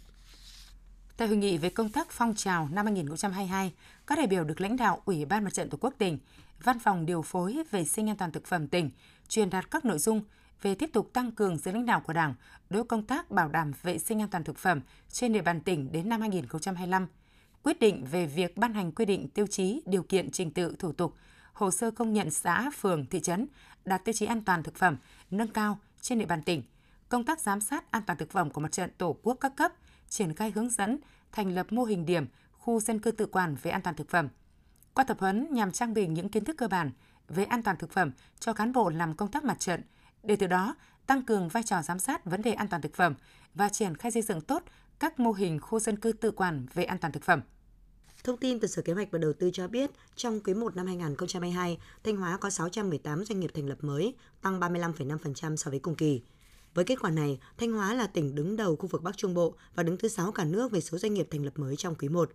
Tại 1.16 1.28
hội 1.28 1.36
nghị 1.36 1.58
về 1.58 1.70
công 1.70 1.88
tác 1.88 2.10
phong 2.10 2.34
trào 2.34 2.68
năm 2.72 2.86
2022, 2.86 3.72
các 4.06 4.18
đại 4.18 4.26
biểu 4.26 4.44
được 4.44 4.60
lãnh 4.60 4.76
đạo 4.76 5.02
Ủy 5.04 5.24
ban 5.24 5.44
Mặt 5.44 5.54
trận 5.54 5.70
Tổ 5.70 5.78
quốc 5.80 5.94
tỉnh, 5.98 6.18
Văn 6.62 6.78
phòng 6.78 7.06
điều 7.06 7.22
phối 7.22 7.58
vệ 7.70 7.84
sinh 7.84 8.10
an 8.10 8.16
toàn 8.16 8.32
thực 8.32 8.46
phẩm 8.46 8.68
tỉnh 8.68 8.90
truyền 9.28 9.50
đạt 9.50 9.70
các 9.70 9.84
nội 9.84 9.98
dung 9.98 10.22
về 10.62 10.74
tiếp 10.74 10.90
tục 10.92 11.10
tăng 11.12 11.32
cường 11.32 11.58
sự 11.58 11.72
lãnh 11.72 11.86
đạo 11.86 12.00
của 12.00 12.12
Đảng 12.12 12.34
đối 12.70 12.84
công 12.84 13.02
tác 13.02 13.30
bảo 13.30 13.48
đảm 13.48 13.72
vệ 13.82 13.98
sinh 13.98 14.22
an 14.22 14.28
toàn 14.28 14.44
thực 14.44 14.58
phẩm 14.58 14.80
trên 15.10 15.32
địa 15.32 15.42
bàn 15.42 15.60
tỉnh 15.60 15.92
đến 15.92 16.08
năm 16.08 16.20
2025, 16.20 17.06
quyết 17.62 17.80
định 17.80 18.04
về 18.10 18.26
việc 18.26 18.56
ban 18.56 18.74
hành 18.74 18.92
quy 18.92 19.04
định 19.04 19.28
tiêu 19.28 19.46
chí, 19.46 19.82
điều 19.86 20.02
kiện 20.02 20.30
trình 20.30 20.50
tự 20.50 20.76
thủ 20.78 20.92
tục, 20.92 21.14
hồ 21.52 21.70
sơ 21.70 21.90
công 21.90 22.12
nhận 22.12 22.30
xã, 22.30 22.70
phường, 22.78 23.06
thị 23.06 23.20
trấn 23.20 23.46
đạt 23.84 24.04
tiêu 24.04 24.12
chí 24.12 24.26
an 24.26 24.44
toàn 24.44 24.62
thực 24.62 24.76
phẩm 24.76 24.96
nâng 25.30 25.48
cao 25.48 25.78
trên 26.00 26.18
địa 26.18 26.26
bàn 26.26 26.42
tỉnh, 26.42 26.62
công 27.08 27.24
tác 27.24 27.40
giám 27.40 27.60
sát 27.60 27.90
an 27.90 28.02
toàn 28.06 28.18
thực 28.18 28.30
phẩm 28.30 28.50
của 28.50 28.60
mặt 28.60 28.72
trận 28.72 28.90
Tổ 28.98 29.16
quốc 29.22 29.34
các 29.40 29.56
cấp, 29.56 29.72
triển 30.08 30.34
khai 30.34 30.50
hướng 30.50 30.70
dẫn 30.70 30.98
thành 31.32 31.54
lập 31.54 31.66
mô 31.70 31.84
hình 31.84 32.06
điểm 32.06 32.26
khu 32.52 32.80
dân 32.80 32.98
cư 32.98 33.10
tự 33.10 33.26
quản 33.26 33.56
về 33.62 33.70
an 33.70 33.82
toàn 33.82 33.96
thực 33.96 34.08
phẩm. 34.08 34.28
Qua 34.94 35.04
tập 35.04 35.16
huấn 35.20 35.48
nhằm 35.50 35.72
trang 35.72 35.94
bị 35.94 36.06
những 36.06 36.28
kiến 36.28 36.44
thức 36.44 36.56
cơ 36.56 36.68
bản 36.68 36.90
về 37.28 37.44
an 37.44 37.62
toàn 37.62 37.76
thực 37.76 37.92
phẩm 37.92 38.10
cho 38.40 38.52
cán 38.52 38.72
bộ 38.72 38.90
làm 38.90 39.14
công 39.14 39.30
tác 39.30 39.44
mặt 39.44 39.60
trận, 39.60 39.82
để 40.22 40.36
từ 40.36 40.46
đó 40.46 40.74
tăng 41.06 41.22
cường 41.22 41.48
vai 41.48 41.62
trò 41.62 41.82
giám 41.82 41.98
sát 41.98 42.24
vấn 42.24 42.42
đề 42.42 42.52
an 42.52 42.68
toàn 42.68 42.82
thực 42.82 42.94
phẩm 42.94 43.14
và 43.54 43.68
triển 43.68 43.96
khai 43.96 44.12
xây 44.12 44.22
dựng 44.22 44.40
tốt 44.40 44.62
các 44.98 45.20
mô 45.20 45.32
hình 45.32 45.60
khu 45.60 45.80
dân 45.80 45.96
cư 45.96 46.12
tự 46.12 46.30
quản 46.30 46.66
về 46.74 46.84
an 46.84 46.98
toàn 46.98 47.12
thực 47.12 47.22
phẩm. 47.22 47.40
Thông 48.24 48.36
tin 48.36 48.60
từ 48.60 48.68
Sở 48.68 48.82
Kế 48.82 48.92
hoạch 48.92 49.08
và 49.10 49.18
Đầu 49.18 49.32
tư 49.32 49.50
cho 49.52 49.68
biết, 49.68 49.90
trong 50.16 50.40
quý 50.40 50.54
1 50.54 50.76
năm 50.76 50.86
2022, 50.86 51.78
Thanh 52.04 52.16
Hóa 52.16 52.36
có 52.36 52.50
618 52.50 53.24
doanh 53.24 53.40
nghiệp 53.40 53.50
thành 53.54 53.68
lập 53.68 53.78
mới, 53.80 54.14
tăng 54.42 54.60
35,5% 54.60 55.56
so 55.56 55.70
với 55.70 55.78
cùng 55.78 55.94
kỳ. 55.94 56.22
Với 56.74 56.84
kết 56.84 57.00
quả 57.00 57.10
này, 57.10 57.38
Thanh 57.58 57.72
Hóa 57.72 57.94
là 57.94 58.06
tỉnh 58.06 58.34
đứng 58.34 58.56
đầu 58.56 58.76
khu 58.76 58.86
vực 58.86 59.02
Bắc 59.02 59.16
Trung 59.16 59.34
Bộ 59.34 59.54
và 59.74 59.82
đứng 59.82 59.96
thứ 59.96 60.08
6 60.08 60.32
cả 60.32 60.44
nước 60.44 60.72
về 60.72 60.80
số 60.80 60.98
doanh 60.98 61.14
nghiệp 61.14 61.28
thành 61.30 61.44
lập 61.44 61.58
mới 61.58 61.76
trong 61.76 61.94
quý 61.94 62.08
1. 62.08 62.30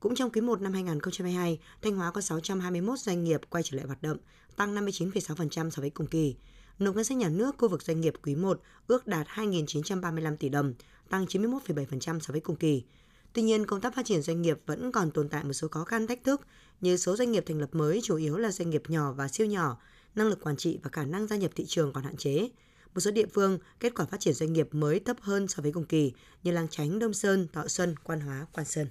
Cũng 0.00 0.14
trong 0.14 0.30
quý 0.30 0.40
1 0.40 0.60
năm 0.60 0.72
2022, 0.72 1.60
Thanh 1.82 1.96
Hóa 1.96 2.10
có 2.10 2.20
621 2.20 2.98
doanh 2.98 3.24
nghiệp 3.24 3.40
quay 3.50 3.62
trở 3.62 3.76
lại 3.76 3.86
hoạt 3.86 4.02
động, 4.02 4.16
tăng 4.56 4.74
59,6% 4.74 5.70
so 5.70 5.80
với 5.80 5.90
cùng 5.90 6.06
kỳ. 6.06 6.36
Nộp 6.78 6.94
ngân 6.94 7.04
sách 7.04 7.16
nhà 7.16 7.28
nước 7.28 7.54
khu 7.58 7.68
vực 7.68 7.82
doanh 7.82 8.00
nghiệp 8.00 8.14
quý 8.22 8.34
1 8.34 8.60
ước 8.86 9.06
đạt 9.06 9.26
2.935 9.26 10.36
tỷ 10.36 10.48
đồng, 10.48 10.74
tăng 11.08 11.24
91,7% 11.24 12.20
so 12.20 12.32
với 12.32 12.40
cùng 12.40 12.56
kỳ. 12.56 12.84
Tuy 13.32 13.42
nhiên, 13.42 13.66
công 13.66 13.80
tác 13.80 13.94
phát 13.94 14.06
triển 14.06 14.22
doanh 14.22 14.42
nghiệp 14.42 14.58
vẫn 14.66 14.92
còn 14.92 15.10
tồn 15.10 15.28
tại 15.28 15.44
một 15.44 15.52
số 15.52 15.68
khó 15.68 15.84
khăn 15.84 16.06
thách 16.06 16.24
thức 16.24 16.40
như 16.80 16.96
số 16.96 17.16
doanh 17.16 17.32
nghiệp 17.32 17.44
thành 17.46 17.58
lập 17.60 17.74
mới 17.74 18.00
chủ 18.02 18.16
yếu 18.16 18.36
là 18.36 18.50
doanh 18.50 18.70
nghiệp 18.70 18.82
nhỏ 18.88 19.12
và 19.12 19.28
siêu 19.28 19.46
nhỏ, 19.46 19.80
năng 20.14 20.28
lực 20.28 20.40
quản 20.40 20.56
trị 20.56 20.78
và 20.82 20.90
khả 20.92 21.04
năng 21.04 21.26
gia 21.26 21.36
nhập 21.36 21.50
thị 21.54 21.64
trường 21.66 21.92
còn 21.92 22.04
hạn 22.04 22.16
chế. 22.16 22.48
Một 22.94 23.00
số 23.00 23.10
địa 23.10 23.26
phương, 23.34 23.58
kết 23.80 23.94
quả 23.94 24.06
phát 24.06 24.20
triển 24.20 24.34
doanh 24.34 24.52
nghiệp 24.52 24.68
mới 24.72 25.00
thấp 25.00 25.16
hơn 25.20 25.48
so 25.48 25.62
với 25.62 25.72
cùng 25.72 25.84
kỳ 25.84 26.12
như 26.42 26.52
Lang 26.52 26.68
Chánh, 26.68 26.98
Đông 26.98 27.12
Sơn, 27.12 27.46
Thọ 27.52 27.68
Xuân, 27.68 27.94
Quan 28.04 28.20
Hóa, 28.20 28.46
Quan 28.52 28.66
Sơn. 28.66 28.86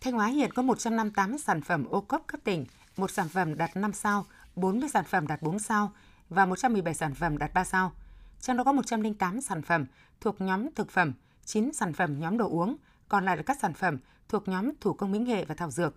Thanh 0.00 0.12
Hóa 0.12 0.26
hiện 0.26 0.52
có 0.52 0.62
158 0.62 1.38
sản 1.38 1.62
phẩm 1.62 1.84
ô 1.84 2.00
cốp 2.00 2.24
cấp 2.26 2.40
tỉnh, 2.44 2.66
một 2.96 3.10
sản 3.10 3.28
phẩm 3.28 3.56
đạt 3.56 3.76
5 3.76 3.92
sao, 3.92 4.26
40 4.56 4.88
sản 4.88 5.04
phẩm 5.04 5.26
đạt 5.26 5.42
4 5.42 5.58
sao 5.58 5.92
và 6.28 6.46
117 6.46 6.94
sản 6.94 7.14
phẩm 7.14 7.38
đạt 7.38 7.54
3 7.54 7.64
sao. 7.64 7.92
Trong 8.40 8.56
đó 8.56 8.64
có 8.64 8.72
108 8.72 9.40
sản 9.40 9.62
phẩm 9.62 9.86
thuộc 10.20 10.40
nhóm 10.40 10.74
thực 10.74 10.90
phẩm, 10.90 11.12
9 11.44 11.72
sản 11.72 11.92
phẩm 11.92 12.20
nhóm 12.20 12.38
đồ 12.38 12.48
uống, 12.48 12.76
còn 13.08 13.24
lại 13.24 13.36
là 13.36 13.42
các 13.42 13.58
sản 13.60 13.74
phẩm 13.74 13.98
thuộc 14.28 14.48
nhóm 14.48 14.70
thủ 14.80 14.92
công 14.92 15.12
mỹ 15.12 15.18
nghệ 15.18 15.44
và 15.44 15.54
thảo 15.54 15.70
dược. 15.70 15.94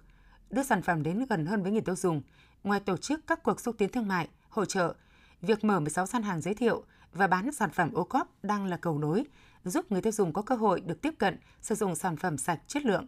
Đưa 0.50 0.64
sản 0.64 0.82
phẩm 0.82 1.04
đến 1.04 1.26
gần 1.30 1.46
hơn 1.46 1.64
với 1.64 1.72
người 1.72 1.82
tiêu 1.82 1.96
dùng, 1.96 2.22
ngoài 2.64 2.80
tổ 2.80 2.98
chức 2.98 3.28
các 3.28 3.44
cuộc 3.44 3.60
xúc 3.60 3.76
tiến 3.78 3.90
thương 3.90 4.08
mại, 4.08 4.28
hỗ 4.50 4.66
trợ, 4.66 4.94
việc 5.42 5.64
mở 5.64 5.80
16 5.80 6.06
gian 6.06 6.24
hàng 6.24 6.42
giới 6.42 6.54
thiệu 6.54 6.84
và 7.14 7.28
bán 7.28 7.52
sản 7.52 7.70
phẩm 7.70 7.94
ô 7.94 8.04
cốp 8.04 8.44
đang 8.44 8.66
là 8.66 8.78
cầu 8.78 9.00
nối, 9.00 9.24
giúp 9.64 9.92
người 9.92 10.02
tiêu 10.02 10.12
dùng 10.12 10.34
có 10.34 10.42
cơ 10.42 10.56
hội 10.56 10.82
được 10.82 11.02
tiếp 11.02 11.14
cận 11.18 11.38
sử 11.62 11.76
dụng 11.76 11.96
sản 11.96 12.18
phẩm 12.18 12.38
sạch 12.38 12.60
chất 12.68 12.86
lượng. 12.86 13.08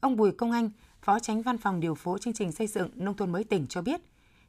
Ông 0.00 0.16
Bùi 0.16 0.32
Công 0.32 0.52
Anh, 0.52 0.70
Phó 1.02 1.18
Tránh 1.18 1.42
Văn 1.42 1.58
phòng 1.58 1.80
Điều 1.80 1.94
phối 1.94 2.18
Chương 2.18 2.34
trình 2.34 2.52
Xây 2.52 2.66
dựng 2.66 2.90
Nông 2.94 3.16
thôn 3.16 3.32
mới 3.32 3.44
tỉnh 3.44 3.66
cho 3.66 3.82
biết, 3.82 4.00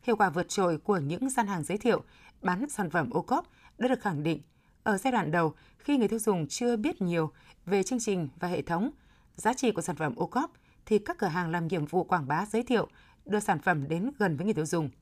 hiệu 0.04 0.16
quả 0.16 0.30
vượt 0.30 0.50
trội 0.50 0.78
của 0.78 0.98
những 0.98 1.30
gian 1.30 1.48
hàng 1.48 1.64
giới 1.64 1.78
thiệu 1.78 2.04
bán 2.42 2.70
sản 2.70 2.90
phẩm 2.90 3.10
ô 3.10 3.22
cốp 3.22 3.48
đã 3.78 3.88
được 3.88 4.02
khẳng 4.02 4.24
định 4.24 4.42
ở 4.84 4.98
giai 4.98 5.12
đoạn 5.12 5.32
đầu 5.32 5.54
khi 5.78 5.98
người 5.98 6.08
tiêu 6.08 6.20
dùng 6.20 6.48
chưa 6.48 6.78
biết 6.78 7.02
nhiều 7.02 7.32
về 7.66 7.84
chương 7.84 8.00
trình 8.00 8.30
và 8.40 8.48
hệ 8.48 8.62
thống, 8.62 8.90
giá 9.36 9.54
trị 9.54 9.72
của 9.72 9.82
sản 9.82 9.96
phẩm 9.96 10.16
ô 10.16 10.26
cốp 10.26 10.52
thì 10.86 11.00
các 11.00 11.18
cửa 11.18 11.28
hàng 11.28 11.52
làm 11.52 11.68
nhiệm 11.68 11.86
vụ 11.86 12.04
quảng 12.04 12.28
bá 12.28 12.46
giới 12.46 12.64
thiệu, 12.64 12.88
đưa 13.26 13.40
sản 13.40 13.60
phẩm 13.60 13.88
đến 13.88 14.12
gần 14.20 14.38
với 14.38 14.46
người 14.46 14.54
tiêu 14.54 14.66
dùng– 14.66 14.90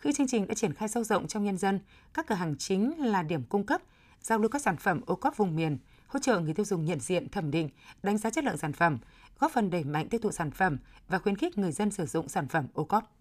khi 0.00 0.12
chương 0.12 0.26
trình 0.26 0.46
đã 0.46 0.54
triển 0.54 0.74
khai 0.74 0.88
sâu 0.88 1.04
rộng 1.04 1.28
trong 1.28 1.44
nhân 1.44 1.58
dân, 1.58 1.80
các 2.14 2.26
cửa 2.26 2.34
hàng 2.34 2.56
chính 2.58 2.94
là 2.98 3.22
điểm 3.22 3.42
cung 3.48 3.66
cấp, 3.66 3.82
giao 4.20 4.38
lưu 4.38 4.48
các 4.48 4.62
sản 4.62 4.76
phẩm 4.76 5.00
ô 5.06 5.14
cốp 5.14 5.36
vùng 5.36 5.56
miền, 5.56 5.78
hỗ 6.06 6.18
trợ 6.20 6.40
người 6.40 6.54
tiêu 6.54 6.64
dùng 6.64 6.84
nhận 6.84 7.00
diện, 7.00 7.28
thẩm 7.28 7.50
định, 7.50 7.68
đánh 8.02 8.18
giá 8.18 8.30
chất 8.30 8.44
lượng 8.44 8.58
sản 8.58 8.72
phẩm, 8.72 8.98
góp 9.38 9.52
phần 9.52 9.70
đẩy 9.70 9.84
mạnh 9.84 10.08
tiêu 10.08 10.20
thụ 10.22 10.30
sản 10.32 10.50
phẩm 10.50 10.78
và 11.08 11.18
khuyến 11.18 11.36
khích 11.36 11.58
người 11.58 11.72
dân 11.72 11.90
sử 11.90 12.06
dụng 12.06 12.28
sản 12.28 12.48
phẩm 12.48 12.66
ô 12.74 12.84
cốp. 12.84 13.12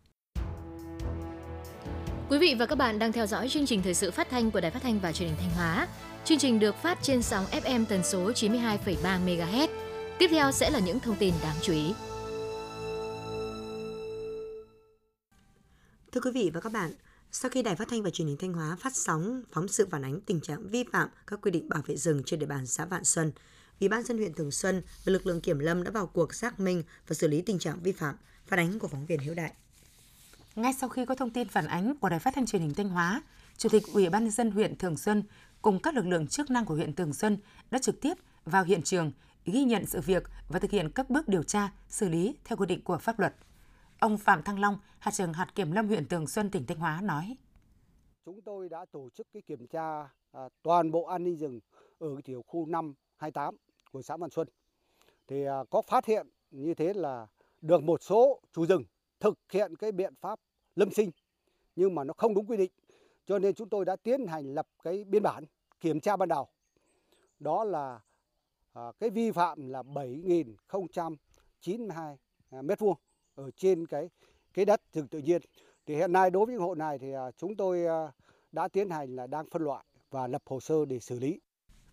Quý 2.30 2.38
vị 2.38 2.56
và 2.60 2.66
các 2.66 2.78
bạn 2.78 3.00
đang 3.00 3.12
theo 3.12 3.28
dõi 3.28 3.50
chương 3.50 3.66
trình 3.66 3.82
thời 3.82 3.94
sự 3.94 4.12
phát 4.12 4.30
thanh 4.30 4.52
của 4.52 4.62
Đài 4.62 4.72
Phát 4.72 4.82
thanh 4.82 5.00
và 5.00 5.12
Truyền 5.12 5.30
hình 5.30 5.38
Thanh 5.40 5.50
Hóa. 5.50 5.88
Chương 6.26 6.38
trình 6.38 6.60
được 6.60 6.76
phát 6.76 6.98
trên 7.02 7.22
sóng 7.22 7.46
FM 7.46 7.86
tần 7.86 8.04
số 8.04 8.32
92,3 8.32 9.26
MHz. 9.26 9.68
Tiếp 10.20 10.28
theo 10.32 10.52
sẽ 10.52 10.70
là 10.70 10.80
những 10.80 11.00
thông 11.00 11.16
tin 11.16 11.34
đáng 11.44 11.56
chú 11.62 11.74
ý. 11.74 11.94
Thưa 16.12 16.22
quý 16.22 16.32
vị 16.32 16.52
và 16.54 16.60
các 16.60 16.72
bạn, 16.72 16.92
sau 17.32 17.52
khi 17.52 17.62
Đài 17.62 17.76
Phát 17.76 17.88
thanh 17.88 18.04
và 18.04 18.10
Truyền 18.10 18.28
hình 18.28 18.38
Thanh 18.38 18.54
Hóa 18.54 18.76
phát 18.80 18.96
sóng 18.96 19.44
phóng 19.52 19.68
sự 19.68 19.88
phản 19.92 20.02
ánh 20.02 20.22
tình 20.22 20.42
trạng 20.42 20.68
vi 20.68 20.84
phạm 20.92 21.10
các 21.28 21.40
quy 21.42 21.52
định 21.52 21.70
bảo 21.70 21.82
vệ 21.86 21.98
rừng 21.98 22.24
trên 22.26 22.40
địa 22.40 22.46
bàn 22.46 22.68
xã 22.68 22.86
Vạn 22.86 23.04
Xuân, 23.04 23.32
Ủy 23.80 23.90
ban 23.90 24.04
dân 24.04 24.18
huyện 24.18 24.34
Thường 24.34 24.52
Xuân 24.52 24.82
và 25.06 25.12
lực 25.12 25.26
lượng 25.28 25.42
kiểm 25.42 25.60
lâm 25.60 25.84
đã 25.84 25.92
vào 25.92 26.08
cuộc 26.08 26.34
xác 26.34 26.60
minh 26.60 26.84
và 27.08 27.14
xử 27.14 27.28
lý 27.28 27.42
tình 27.42 27.60
trạng 27.60 27.80
vi 27.84 27.92
phạm, 27.92 28.16
phản 28.48 28.60
ánh 28.60 28.80
của 28.80 28.88
phóng 28.88 29.06
viên 29.06 29.20
Hiếu 29.20 29.34
Đại. 29.34 29.54
Ngay 30.56 30.74
sau 30.74 30.90
khi 30.90 31.06
có 31.06 31.16
thông 31.16 31.30
tin 31.30 31.48
phản 31.48 31.68
ánh 31.68 31.98
của 31.98 32.10
Đài 32.10 32.20
Phát 32.20 32.34
thanh 32.36 32.46
Truyền 32.46 32.62
hình 32.62 32.74
Thanh 32.74 32.90
Hóa, 32.90 33.22
Chủ 33.58 33.70
tịch 33.70 33.84
Ủy 33.94 34.10
ban 34.10 34.30
dân 34.30 34.52
huyện 34.52 34.78
Thường 34.78 34.98
Xuân 34.98 35.24
cùng 35.62 35.80
các 35.80 35.96
lực 35.96 36.06
lượng 36.06 36.28
chức 36.28 36.50
năng 36.50 36.66
của 36.66 36.76
huyện 36.76 36.96
Thường 36.96 37.14
Xuân 37.14 37.38
đã 37.72 37.80
trực 37.80 38.02
tiếp 38.02 38.14
vào 38.46 38.64
hiện 38.64 38.82
trường 38.82 39.12
ghi 39.46 39.64
nhận 39.64 39.86
sự 39.86 40.02
việc 40.02 40.24
và 40.48 40.60
thực 40.60 40.72
hiện 40.72 40.90
các 40.90 41.10
bước 41.10 41.28
điều 41.28 41.44
tra, 41.44 41.70
xử 41.90 42.10
lý 42.10 42.36
theo 42.44 42.58
quy 42.58 42.66
định 42.66 42.82
của 42.82 42.98
pháp 42.98 43.20
luật. 43.20 43.36
Ông 44.00 44.18
Phạm 44.18 44.44
Thăng 44.44 44.60
Long, 44.60 44.80
hạt 45.00 45.12
trưởng 45.12 45.34
hạt 45.34 45.56
kiểm 45.56 45.72
lâm 45.72 45.88
huyện 45.88 46.08
Tường 46.08 46.28
Xuân, 46.28 46.52
tỉnh 46.52 46.66
Thanh 46.66 46.80
Hóa 46.80 47.02
nói: 47.04 47.38
Chúng 48.26 48.42
tôi 48.42 48.70
đã 48.70 48.86
tổ 48.92 49.10
chức 49.10 49.28
cái 49.34 49.42
kiểm 49.42 49.68
tra 49.68 50.10
à, 50.32 50.50
toàn 50.64 50.92
bộ 50.92 51.04
an 51.04 51.24
ninh 51.24 51.38
rừng 51.38 51.60
ở 52.00 52.08
tiểu 52.24 52.44
khu 52.48 52.66
5, 52.66 52.94
28 53.16 53.56
của 53.92 54.02
xã 54.02 54.18
Văn 54.18 54.30
Xuân. 54.30 54.48
Thì 55.28 55.46
à, 55.46 55.64
có 55.70 55.82
phát 55.82 56.06
hiện 56.06 56.28
như 56.52 56.74
thế 56.74 56.94
là 56.94 57.28
được 57.62 57.84
một 57.84 58.04
số 58.04 58.42
chủ 58.54 58.66
rừng 58.66 58.84
thực 59.20 59.40
hiện 59.52 59.76
cái 59.76 59.92
biện 59.92 60.14
pháp 60.22 60.40
lâm 60.76 60.92
sinh 60.92 61.12
nhưng 61.76 61.96
mà 61.96 62.04
nó 62.04 62.14
không 62.18 62.34
đúng 62.34 62.46
quy 62.46 62.58
định. 62.58 62.72
Cho 63.26 63.40
nên 63.40 63.56
chúng 63.56 63.70
tôi 63.70 63.86
đã 63.86 63.96
tiến 63.96 64.28
hành 64.28 64.54
lập 64.54 64.68
cái 64.84 65.04
biên 65.04 65.24
bản 65.24 65.44
kiểm 65.80 66.00
tra 66.00 66.18
ban 66.18 66.30
đầu. 66.30 66.48
Đó 67.40 67.64
là 67.64 68.00
à, 68.74 68.92
cái 69.00 69.10
vi 69.10 69.32
phạm 69.32 69.70
là 69.70 69.82
7.092 69.82 72.16
à, 72.50 72.62
mét 72.62 72.80
vuông 72.80 72.98
ở 73.36 73.52
trên 73.52 73.88
cái 73.88 74.10
cái 74.54 74.66
đất 74.66 74.82
rừng 74.94 75.08
tự 75.08 75.20
nhiên. 75.20 75.42
Thì 75.86 75.96
hiện 75.96 76.12
nay 76.12 76.30
đối 76.30 76.46
với 76.46 76.56
những 76.56 76.64
hộ 76.64 76.76
này 76.76 76.98
thì 77.00 77.14
à, 77.14 77.32
chúng 77.38 77.56
tôi 77.56 77.86
à, 77.86 78.12
đã 78.52 78.68
tiến 78.68 78.90
hành 78.90 79.16
là 79.16 79.28
đang 79.28 79.46
phân 79.52 79.62
loại 79.62 79.84
và 80.12 80.28
lập 80.28 80.42
hồ 80.46 80.60
sơ 80.60 80.86
để 80.86 81.00
xử 81.00 81.20
lý. 81.20 81.40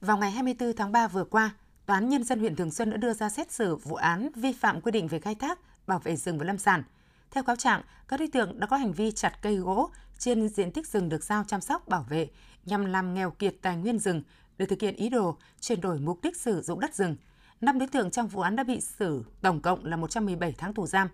Vào 0.00 0.18
ngày 0.18 0.30
24 0.30 0.72
tháng 0.76 0.92
3 0.92 1.08
vừa 1.08 1.24
qua, 1.24 1.56
Tòa 1.86 1.96
án 1.96 2.08
Nhân 2.08 2.24
dân 2.24 2.38
huyện 2.38 2.56
Thường 2.56 2.70
Xuân 2.70 2.90
đã 2.90 2.96
đưa 2.96 3.12
ra 3.12 3.28
xét 3.28 3.52
xử 3.52 3.76
vụ 3.76 3.96
án 3.96 4.30
vi 4.34 4.52
phạm 4.52 4.80
quy 4.80 4.92
định 4.92 5.08
về 5.08 5.18
khai 5.18 5.34
thác, 5.34 5.58
bảo 5.86 5.98
vệ 5.98 6.16
rừng 6.16 6.38
và 6.38 6.44
lâm 6.44 6.58
sản. 6.58 6.82
Theo 7.30 7.44
cáo 7.44 7.56
trạng, 7.56 7.82
các 8.08 8.20
đối 8.20 8.28
tượng 8.28 8.60
đã 8.60 8.66
có 8.66 8.76
hành 8.76 8.92
vi 8.92 9.10
chặt 9.10 9.38
cây 9.42 9.56
gỗ 9.56 9.90
trên 10.18 10.48
diện 10.48 10.72
tích 10.72 10.86
rừng 10.86 11.08
được 11.08 11.24
giao 11.24 11.44
chăm 11.44 11.60
sóc 11.60 11.88
bảo 11.88 12.06
vệ 12.08 12.28
nhằm 12.64 12.84
làm 12.84 13.14
nghèo 13.14 13.30
kiệt 13.30 13.54
tài 13.62 13.76
nguyên 13.76 13.98
rừng 13.98 14.22
để 14.58 14.66
thực 14.66 14.80
hiện 14.80 14.96
ý 14.96 15.08
đồ 15.08 15.36
chuyển 15.60 15.80
đổi 15.80 15.98
mục 15.98 16.18
đích 16.22 16.36
sử 16.36 16.60
dụng 16.60 16.80
đất 16.80 16.94
rừng. 16.94 17.16
Năm 17.60 17.78
đối 17.78 17.88
tượng 17.88 18.10
trong 18.10 18.28
vụ 18.28 18.40
án 18.40 18.56
đã 18.56 18.64
bị 18.64 18.80
xử 18.80 19.24
tổng 19.42 19.60
cộng 19.60 19.84
là 19.84 19.96
117 19.96 20.54
tháng 20.58 20.74
tù 20.74 20.86
giam. 20.86 21.08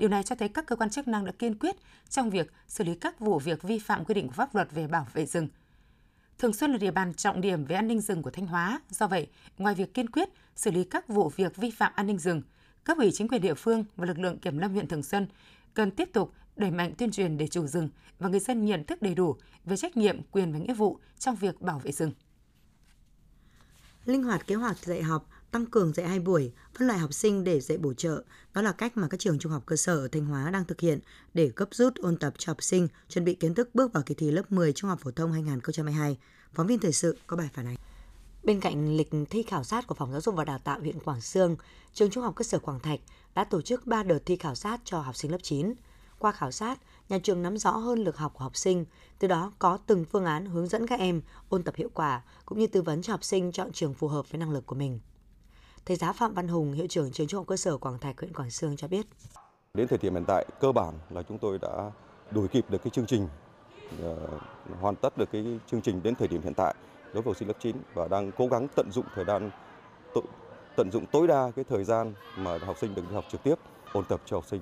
Điều 0.00 0.08
này 0.08 0.22
cho 0.22 0.34
thấy 0.34 0.48
các 0.48 0.66
cơ 0.66 0.76
quan 0.76 0.90
chức 0.90 1.08
năng 1.08 1.24
đã 1.24 1.32
kiên 1.32 1.58
quyết 1.58 1.76
trong 2.08 2.30
việc 2.30 2.52
xử 2.68 2.84
lý 2.84 2.94
các 2.94 3.20
vụ 3.20 3.38
việc 3.38 3.62
vi 3.62 3.78
phạm 3.78 4.04
quy 4.04 4.14
định 4.14 4.26
của 4.26 4.32
pháp 4.32 4.54
luật 4.54 4.72
về 4.72 4.86
bảo 4.86 5.06
vệ 5.12 5.26
rừng. 5.26 5.48
Thường 6.38 6.52
Xuân 6.52 6.72
là 6.72 6.78
địa 6.78 6.90
bàn 6.90 7.14
trọng 7.14 7.40
điểm 7.40 7.64
về 7.64 7.76
an 7.76 7.88
ninh 7.88 8.00
rừng 8.00 8.22
của 8.22 8.30
Thanh 8.30 8.46
Hóa. 8.46 8.80
Do 8.90 9.06
vậy, 9.06 9.28
ngoài 9.58 9.74
việc 9.74 9.94
kiên 9.94 10.10
quyết 10.10 10.28
xử 10.56 10.70
lý 10.70 10.84
các 10.84 11.08
vụ 11.08 11.28
việc 11.28 11.56
vi 11.56 11.70
phạm 11.70 11.92
an 11.96 12.06
ninh 12.06 12.18
rừng, 12.18 12.42
cấp 12.84 12.98
ủy 12.98 13.10
chính 13.12 13.28
quyền 13.28 13.42
địa 13.42 13.54
phương 13.54 13.84
và 13.96 14.06
lực 14.06 14.18
lượng 14.18 14.38
kiểm 14.38 14.58
lâm 14.58 14.72
huyện 14.72 14.88
Thường 14.88 15.02
Xuân 15.02 15.26
cần 15.74 15.90
tiếp 15.90 16.10
tục 16.12 16.32
đẩy 16.56 16.70
mạnh 16.70 16.94
tuyên 16.98 17.10
truyền 17.10 17.36
để 17.36 17.48
chủ 17.48 17.66
rừng 17.66 17.88
và 18.18 18.28
người 18.28 18.40
dân 18.40 18.64
nhận 18.64 18.84
thức 18.84 19.02
đầy 19.02 19.14
đủ 19.14 19.36
về 19.64 19.76
trách 19.76 19.96
nhiệm, 19.96 20.22
quyền 20.30 20.52
và 20.52 20.58
nghĩa 20.58 20.74
vụ 20.74 20.98
trong 21.18 21.36
việc 21.36 21.60
bảo 21.60 21.78
vệ 21.78 21.92
rừng. 21.92 22.12
Linh 24.04 24.22
hoạt 24.22 24.46
kế 24.46 24.54
hoạch 24.54 24.78
dạy 24.78 25.02
học, 25.02 25.28
tăng 25.50 25.66
cường 25.66 25.92
dạy 25.92 26.08
hai 26.08 26.20
buổi, 26.20 26.52
phân 26.78 26.88
loại 26.88 26.98
học 26.98 27.14
sinh 27.14 27.44
để 27.44 27.60
dạy 27.60 27.78
bổ 27.78 27.94
trợ, 27.94 28.22
đó 28.54 28.62
là 28.62 28.72
cách 28.72 28.96
mà 28.96 29.08
các 29.08 29.20
trường 29.20 29.38
trung 29.38 29.52
học 29.52 29.62
cơ 29.66 29.76
sở 29.76 29.96
ở 29.96 30.08
Thanh 30.08 30.24
Hóa 30.24 30.50
đang 30.50 30.64
thực 30.64 30.80
hiện 30.80 30.98
để 31.34 31.52
gấp 31.56 31.74
rút 31.74 31.94
ôn 31.94 32.16
tập 32.16 32.34
cho 32.38 32.50
học 32.50 32.62
sinh 32.62 32.88
chuẩn 33.08 33.24
bị 33.24 33.34
kiến 33.34 33.54
thức 33.54 33.74
bước 33.74 33.92
vào 33.92 34.02
kỳ 34.06 34.14
thi 34.14 34.30
lớp 34.30 34.52
10 34.52 34.72
Trung 34.72 34.90
học 34.90 35.00
phổ 35.02 35.10
thông 35.10 35.32
2022. 35.32 36.16
Phóng 36.54 36.66
viên 36.66 36.78
thời 36.78 36.92
sự 36.92 37.18
có 37.26 37.36
bài 37.36 37.48
phản 37.54 37.66
ánh. 37.66 37.76
Bên 38.42 38.60
cạnh 38.60 38.96
lịch 38.96 39.10
thi 39.30 39.42
khảo 39.42 39.64
sát 39.64 39.86
của 39.86 39.94
Phòng 39.94 40.12
Giáo 40.12 40.20
dục 40.20 40.34
và 40.34 40.44
Đào 40.44 40.58
tạo 40.58 40.80
huyện 40.80 41.00
Quảng 41.00 41.20
Sương, 41.20 41.56
trường 41.94 42.10
Trung 42.10 42.24
học 42.24 42.34
cơ 42.36 42.42
sở 42.42 42.58
Quảng 42.58 42.80
Thạch 42.80 43.00
đã 43.34 43.44
tổ 43.44 43.62
chức 43.62 43.86
3 43.86 44.02
đợt 44.02 44.18
thi 44.26 44.36
khảo 44.36 44.54
sát 44.54 44.80
cho 44.84 45.00
học 45.00 45.16
sinh 45.16 45.30
lớp 45.30 45.38
9. 45.42 45.74
Qua 46.18 46.32
khảo 46.32 46.50
sát, 46.50 46.78
nhà 47.08 47.18
trường 47.18 47.42
nắm 47.42 47.58
rõ 47.58 47.70
hơn 47.70 48.04
lực 48.04 48.16
học 48.16 48.32
của 48.34 48.44
học 48.44 48.56
sinh, 48.56 48.84
từ 49.18 49.28
đó 49.28 49.52
có 49.58 49.78
từng 49.86 50.04
phương 50.04 50.24
án 50.24 50.46
hướng 50.46 50.66
dẫn 50.66 50.86
các 50.86 50.98
em 51.00 51.22
ôn 51.48 51.62
tập 51.62 51.74
hiệu 51.76 51.88
quả 51.94 52.22
cũng 52.46 52.58
như 52.58 52.66
tư 52.66 52.82
vấn 52.82 53.02
cho 53.02 53.12
học 53.12 53.24
sinh 53.24 53.52
chọn 53.52 53.72
trường 53.72 53.94
phù 53.94 54.08
hợp 54.08 54.30
với 54.30 54.38
năng 54.38 54.50
lực 54.50 54.66
của 54.66 54.74
mình. 54.74 55.00
Thầy 55.84 55.96
giáo 55.96 56.12
Phạm 56.12 56.34
Văn 56.34 56.48
Hùng, 56.48 56.72
hiệu 56.72 56.86
trưởng 56.86 57.12
trường 57.12 57.26
Trung 57.26 57.38
học 57.38 57.46
cơ 57.46 57.56
sở 57.56 57.76
Quảng 57.76 57.98
Thạch, 57.98 58.20
huyện 58.20 58.32
Quảng 58.32 58.50
Sương 58.50 58.76
cho 58.76 58.88
biết. 58.88 59.06
Đến 59.74 59.88
thời 59.88 59.98
điểm 59.98 60.14
hiện 60.14 60.24
tại, 60.26 60.46
cơ 60.60 60.72
bản 60.72 60.94
là 61.10 61.22
chúng 61.22 61.38
tôi 61.38 61.58
đã 61.58 61.90
đuổi 62.30 62.48
kịp 62.48 62.64
được 62.68 62.78
cái 62.84 62.90
chương 62.90 63.06
trình, 63.06 63.28
uh, 64.04 64.18
hoàn 64.80 64.96
tất 64.96 65.18
được 65.18 65.28
cái 65.32 65.58
chương 65.70 65.82
trình 65.82 66.02
đến 66.02 66.14
thời 66.14 66.28
điểm 66.28 66.42
hiện 66.42 66.54
tại 66.54 66.74
đối 67.04 67.22
với 67.22 67.30
học 67.30 67.36
sinh 67.36 67.48
lớp 67.48 67.54
9 67.60 67.76
và 67.94 68.08
đang 68.08 68.32
cố 68.32 68.46
gắng 68.46 68.68
tận 68.76 68.90
dụng 68.92 69.06
thời 69.14 69.24
gian 69.24 69.50
tận 70.76 70.90
dụng 70.92 71.06
tối 71.06 71.26
đa 71.26 71.50
cái 71.56 71.64
thời 71.68 71.84
gian 71.84 72.14
mà 72.36 72.58
học 72.58 72.76
sinh 72.80 72.94
được 72.94 73.02
đi 73.08 73.14
học 73.14 73.24
trực 73.32 73.42
tiếp 73.42 73.54
ôn 73.92 74.04
tập 74.04 74.22
cho 74.26 74.36
học 74.36 74.46
sinh 74.50 74.60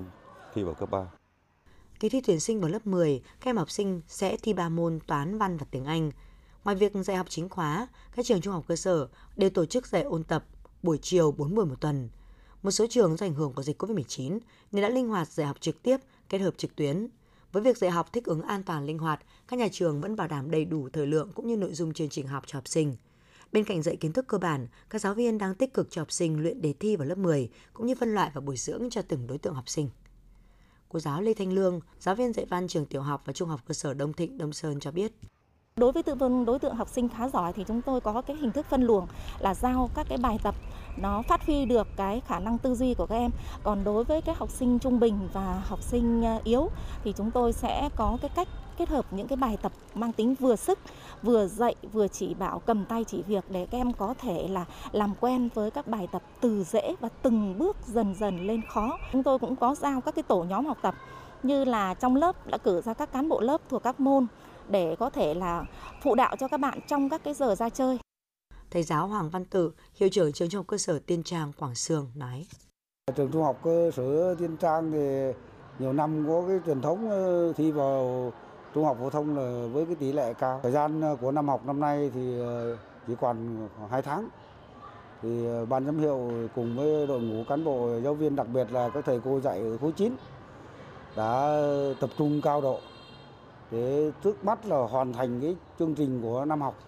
thi 0.55 0.63
vào 0.63 0.75
cấp 0.75 0.91
3. 0.91 1.07
Kỳ 2.01 2.09
thi 2.09 2.21
tuyển 2.27 2.41
sinh 2.41 2.61
vào 2.61 2.71
lớp 2.71 2.87
10, 2.87 3.23
các 3.41 3.51
em 3.51 3.57
học 3.57 3.71
sinh 3.71 4.03
sẽ 4.09 4.37
thi 4.37 4.53
3 4.53 4.69
môn 4.69 4.99
toán, 5.07 5.39
văn 5.39 5.57
và 5.57 5.67
tiếng 5.71 5.85
Anh. 5.85 6.11
Ngoài 6.65 6.77
việc 6.77 6.93
dạy 6.95 7.17
học 7.17 7.27
chính 7.29 7.49
khóa, 7.49 7.89
các 8.17 8.27
trường 8.27 8.41
trung 8.41 8.53
học 8.53 8.65
cơ 8.69 8.77
sở 8.77 9.09
đều 9.37 9.51
tổ 9.51 9.67
chức 9.67 9.87
dạy 9.87 10.03
ôn 10.03 10.25
tập 10.25 10.45
buổi 10.83 10.99
chiều 11.03 11.33
4 11.33 11.55
buổi 11.55 11.67
một 11.67 11.81
tuần. 11.81 12.09
Một 12.63 12.71
số 12.71 12.87
trường 12.91 13.17
do 13.17 13.27
ảnh 13.27 13.35
hưởng 13.35 13.53
của 13.53 13.63
dịch 13.63 13.83
COVID-19 13.83 14.39
nên 14.73 14.83
đã 14.83 14.89
linh 14.89 15.09
hoạt 15.09 15.29
dạy 15.29 15.47
học 15.47 15.57
trực 15.61 15.83
tiếp 15.83 15.97
kết 16.29 16.39
hợp 16.39 16.55
trực 16.57 16.77
tuyến. 16.77 17.09
Với 17.53 17.63
việc 17.63 17.79
dạy 17.79 17.91
học 17.91 18.13
thích 18.13 18.25
ứng 18.25 18.43
an 18.43 18.63
toàn 18.63 18.87
linh 18.87 18.99
hoạt, 18.99 19.21
các 19.49 19.59
nhà 19.59 19.69
trường 19.73 20.01
vẫn 20.01 20.17
bảo 20.17 20.29
đảm 20.29 20.51
đầy 20.51 20.65
đủ 20.65 20.89
thời 20.93 21.07
lượng 21.07 21.33
cũng 21.35 21.47
như 21.47 21.57
nội 21.57 21.75
dung 21.75 21.95
chương 21.95 22.09
trình 22.09 22.27
học 22.27 22.45
cho 22.47 22.57
học 22.57 22.69
sinh. 22.69 22.97
Bên 23.53 23.65
cạnh 23.65 23.83
dạy 23.83 23.97
kiến 23.97 24.13
thức 24.13 24.27
cơ 24.29 24.39
bản, 24.39 24.67
các 24.91 25.01
giáo 25.01 25.15
viên 25.15 25.39
đang 25.39 25.55
tích 25.55 25.75
cực 25.75 25.91
cho 25.91 26.01
học 26.01 26.13
sinh 26.13 26.43
luyện 26.43 26.63
đề 26.63 26.73
thi 26.73 26.97
vào 26.97 27.09
lớp 27.09 27.19
10 27.19 27.51
cũng 27.73 27.87
như 27.87 27.95
phân 27.95 28.15
loại 28.15 28.31
và 28.35 28.41
bồi 28.41 28.57
dưỡng 28.57 28.91
cho 28.91 29.03
từng 29.03 29.27
đối 29.27 29.39
tượng 29.39 29.55
học 29.55 29.69
sinh. 29.69 29.89
Cô 30.89 31.01
giáo 31.01 31.23
Lê 31.23 31.35
Thanh 31.35 31.53
Lương, 31.53 31.81
giáo 32.01 32.15
viên 32.15 32.33
dạy 32.33 32.47
văn 32.47 32.69
trường 32.69 32.87
tiểu 32.87 33.03
học 33.03 33.23
và 33.25 33.33
trung 33.33 33.49
học 33.49 33.61
cơ 33.67 33.75
sở 33.75 33.95
Đông 33.95 34.13
Thịnh, 34.13 34.39
Đông 34.39 34.53
Sơn 34.53 34.81
cho 34.81 34.91
biết. 34.91 35.13
Đối 35.79 35.93
với 35.93 36.03
tự 36.03 36.15
vân 36.15 36.45
đối 36.45 36.59
tượng 36.59 36.75
học 36.75 36.89
sinh 36.89 37.09
khá 37.09 37.29
giỏi 37.29 37.53
thì 37.53 37.65
chúng 37.69 37.83
tôi 37.83 38.01
có 38.01 38.23
cái 38.27 38.37
hình 38.37 38.53
thức 38.53 38.67
phân 38.71 38.83
luồng 38.83 39.07
là 39.39 39.55
giao 39.55 39.91
các 39.95 40.07
cái 40.09 40.19
bài 40.19 40.39
tập 40.43 40.55
nó 40.97 41.23
phát 41.23 41.47
huy 41.47 41.65
được 41.65 41.87
cái 41.97 42.21
khả 42.27 42.39
năng 42.39 42.59
tư 42.59 42.75
duy 42.75 42.95
của 42.95 43.07
các 43.07 43.17
em. 43.17 43.31
Còn 43.63 43.85
đối 43.85 44.05
với 44.05 44.23
các 44.23 44.39
học 44.39 44.51
sinh 44.51 44.79
trung 44.79 45.01
bình 45.01 45.29
và 45.33 45.63
học 45.67 45.83
sinh 45.83 46.23
ờ, 46.25 46.41
yếu 46.45 46.71
thì 47.05 47.13
chúng 47.17 47.31
tôi 47.31 47.53
sẽ 47.53 47.89
có 47.97 48.19
cái 48.21 48.31
cách 48.35 48.49
kết 48.79 48.89
hợp 48.89 49.05
những 49.11 49.29
cái 49.29 49.37
bài 49.37 49.57
tập 49.63 49.73
mang 49.95 50.13
tính 50.13 50.35
vừa 50.35 50.57
sức, 50.57 50.79
vừa 51.23 51.47
dạy, 51.47 51.75
vừa 51.93 52.09
chỉ 52.09 52.35
bảo 52.35 52.59
cầm 52.59 52.85
tay 52.85 53.05
chỉ 53.05 53.23
việc 53.23 53.45
để 53.51 53.67
các 53.71 53.79
em 53.79 53.93
có 53.93 54.15
thể 54.19 54.49
là 54.49 54.65
làm 54.93 55.15
quen 55.21 55.49
với 55.55 55.71
các 55.71 55.87
bài 55.87 56.09
tập 56.13 56.23
từ 56.41 56.65
dễ 56.65 56.95
và 57.01 57.09
từng 57.23 57.59
bước 57.59 57.77
dần 57.87 58.15
dần 58.15 58.47
lên 58.47 58.63
khó. 58.69 58.99
Chúng 59.13 59.23
tôi 59.23 59.39
cũng 59.39 59.57
có 59.57 59.75
giao 59.75 60.01
các 60.01 60.15
cái 60.15 60.23
tổ 60.23 60.45
nhóm 60.49 60.67
học 60.67 60.79
tập 60.83 60.95
như 61.43 61.65
là 61.65 61.95
trong 61.95 62.17
lớp 62.17 62.47
đã 62.47 62.59
cử 62.59 62.81
ra 62.81 62.95
các 62.95 63.13
cán 63.13 63.29
bộ 63.29 63.41
lớp 63.41 63.61
thuộc 63.69 63.83
các 63.83 64.01
môn 64.01 64.27
để 64.71 64.97
có 64.99 65.11
thể 65.11 65.35
là 65.35 65.65
phụ 66.03 66.15
đạo 66.15 66.37
cho 66.37 66.49
các 66.49 66.61
bạn 66.61 66.79
trong 66.87 67.09
các 67.09 67.21
cái 67.25 67.35
giờ 67.35 67.55
ra 67.55 67.69
chơi. 67.69 67.99
Thầy 68.71 68.83
giáo 68.83 69.07
Hoàng 69.07 69.31
Văn 69.31 69.45
Tử, 69.45 69.73
hiệu 69.95 70.09
trưởng 70.09 70.33
trường 70.33 70.49
trung 70.49 70.59
học 70.59 70.67
cơ 70.67 70.79
sở 70.79 70.99
Tiên 71.07 71.23
Trang 71.23 71.53
Quảng 71.59 71.75
Sương 71.75 72.11
nói. 72.15 72.47
Trường 73.17 73.31
trung 73.33 73.43
học 73.43 73.59
cơ 73.63 73.91
sở 73.97 74.35
Tiên 74.35 74.57
Trang 74.57 74.93
thì 74.93 75.33
nhiều 75.79 75.93
năm 75.93 76.25
có 76.29 76.45
cái 76.49 76.59
truyền 76.67 76.81
thống 76.81 77.11
ờ, 77.11 77.53
thi 77.53 77.71
vào 77.71 78.33
trung 78.75 78.85
học 78.85 78.97
phổ 79.01 79.11
thông 79.11 79.37
là 79.37 79.67
với 79.73 79.87
cái 79.87 79.95
tỷ 79.95 80.13
lệ 80.13 80.35
cao. 80.35 80.61
Thời 80.63 80.73
gian 80.73 81.01
ờ, 81.01 81.17
của 81.21 81.33
năm 81.33 81.49
học 81.49 81.67
năm 81.67 81.81
nay 81.81 82.11
thì 82.15 82.41
ờ, 82.41 82.77
chỉ 83.07 83.13
còn 83.21 83.69
2 83.91 84.03
tháng. 84.03 84.29
Thì 85.23 85.47
ban 85.69 85.87
giám 85.87 85.99
hiệu 85.99 86.31
cùng 86.55 86.77
với 86.77 87.07
đội 87.07 87.21
ngũ 87.21 87.45
cán 87.49 87.65
bộ 87.65 88.01
giáo 88.05 88.15
viên 88.15 88.37
đặc 88.37 88.47
biệt 88.53 88.73
là 88.73 88.89
các 88.89 89.05
thầy 89.05 89.21
cô 89.25 89.41
dạy 89.41 89.59
ở 89.59 89.77
khối 89.77 89.93
9 89.93 90.17
đã 91.17 91.61
tập 92.01 92.11
trung 92.19 92.41
cao 92.43 92.61
độ 92.61 92.81
để 93.71 94.13
trước 94.25 94.45
mắt 94.45 94.67
là 94.67 94.77
hoàn 94.77 95.13
thành 95.13 95.41
cái 95.41 95.57
chương 95.79 95.95
trình 95.95 96.23
của 96.23 96.45
năm 96.45 96.61
học 96.61 96.79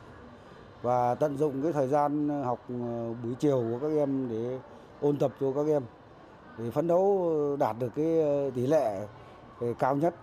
và 0.83 1.15
tận 1.15 1.39
dụng 1.39 1.63
cái 1.63 1.73
thời 1.73 1.89
gian 1.89 2.29
học 2.29 2.67
ờ, 2.69 3.15
buổi 3.23 3.35
chiều 3.39 3.65
của 3.71 3.79
các 3.89 3.97
em 3.97 4.29
để 4.31 4.59
ôn 5.01 5.19
tập 5.19 5.35
cho 5.41 5.53
các 5.53 5.67
em 5.67 5.83
để 6.59 6.71
phấn 6.71 6.87
đấu 6.87 7.57
đạt 7.61 7.77
được 7.79 7.93
cái 7.97 8.21
ờ, 8.21 8.51
tỷ 8.51 8.67
lệ 8.67 9.07
ờ, 9.61 9.75
cao 9.79 9.97
nhất. 9.97 10.15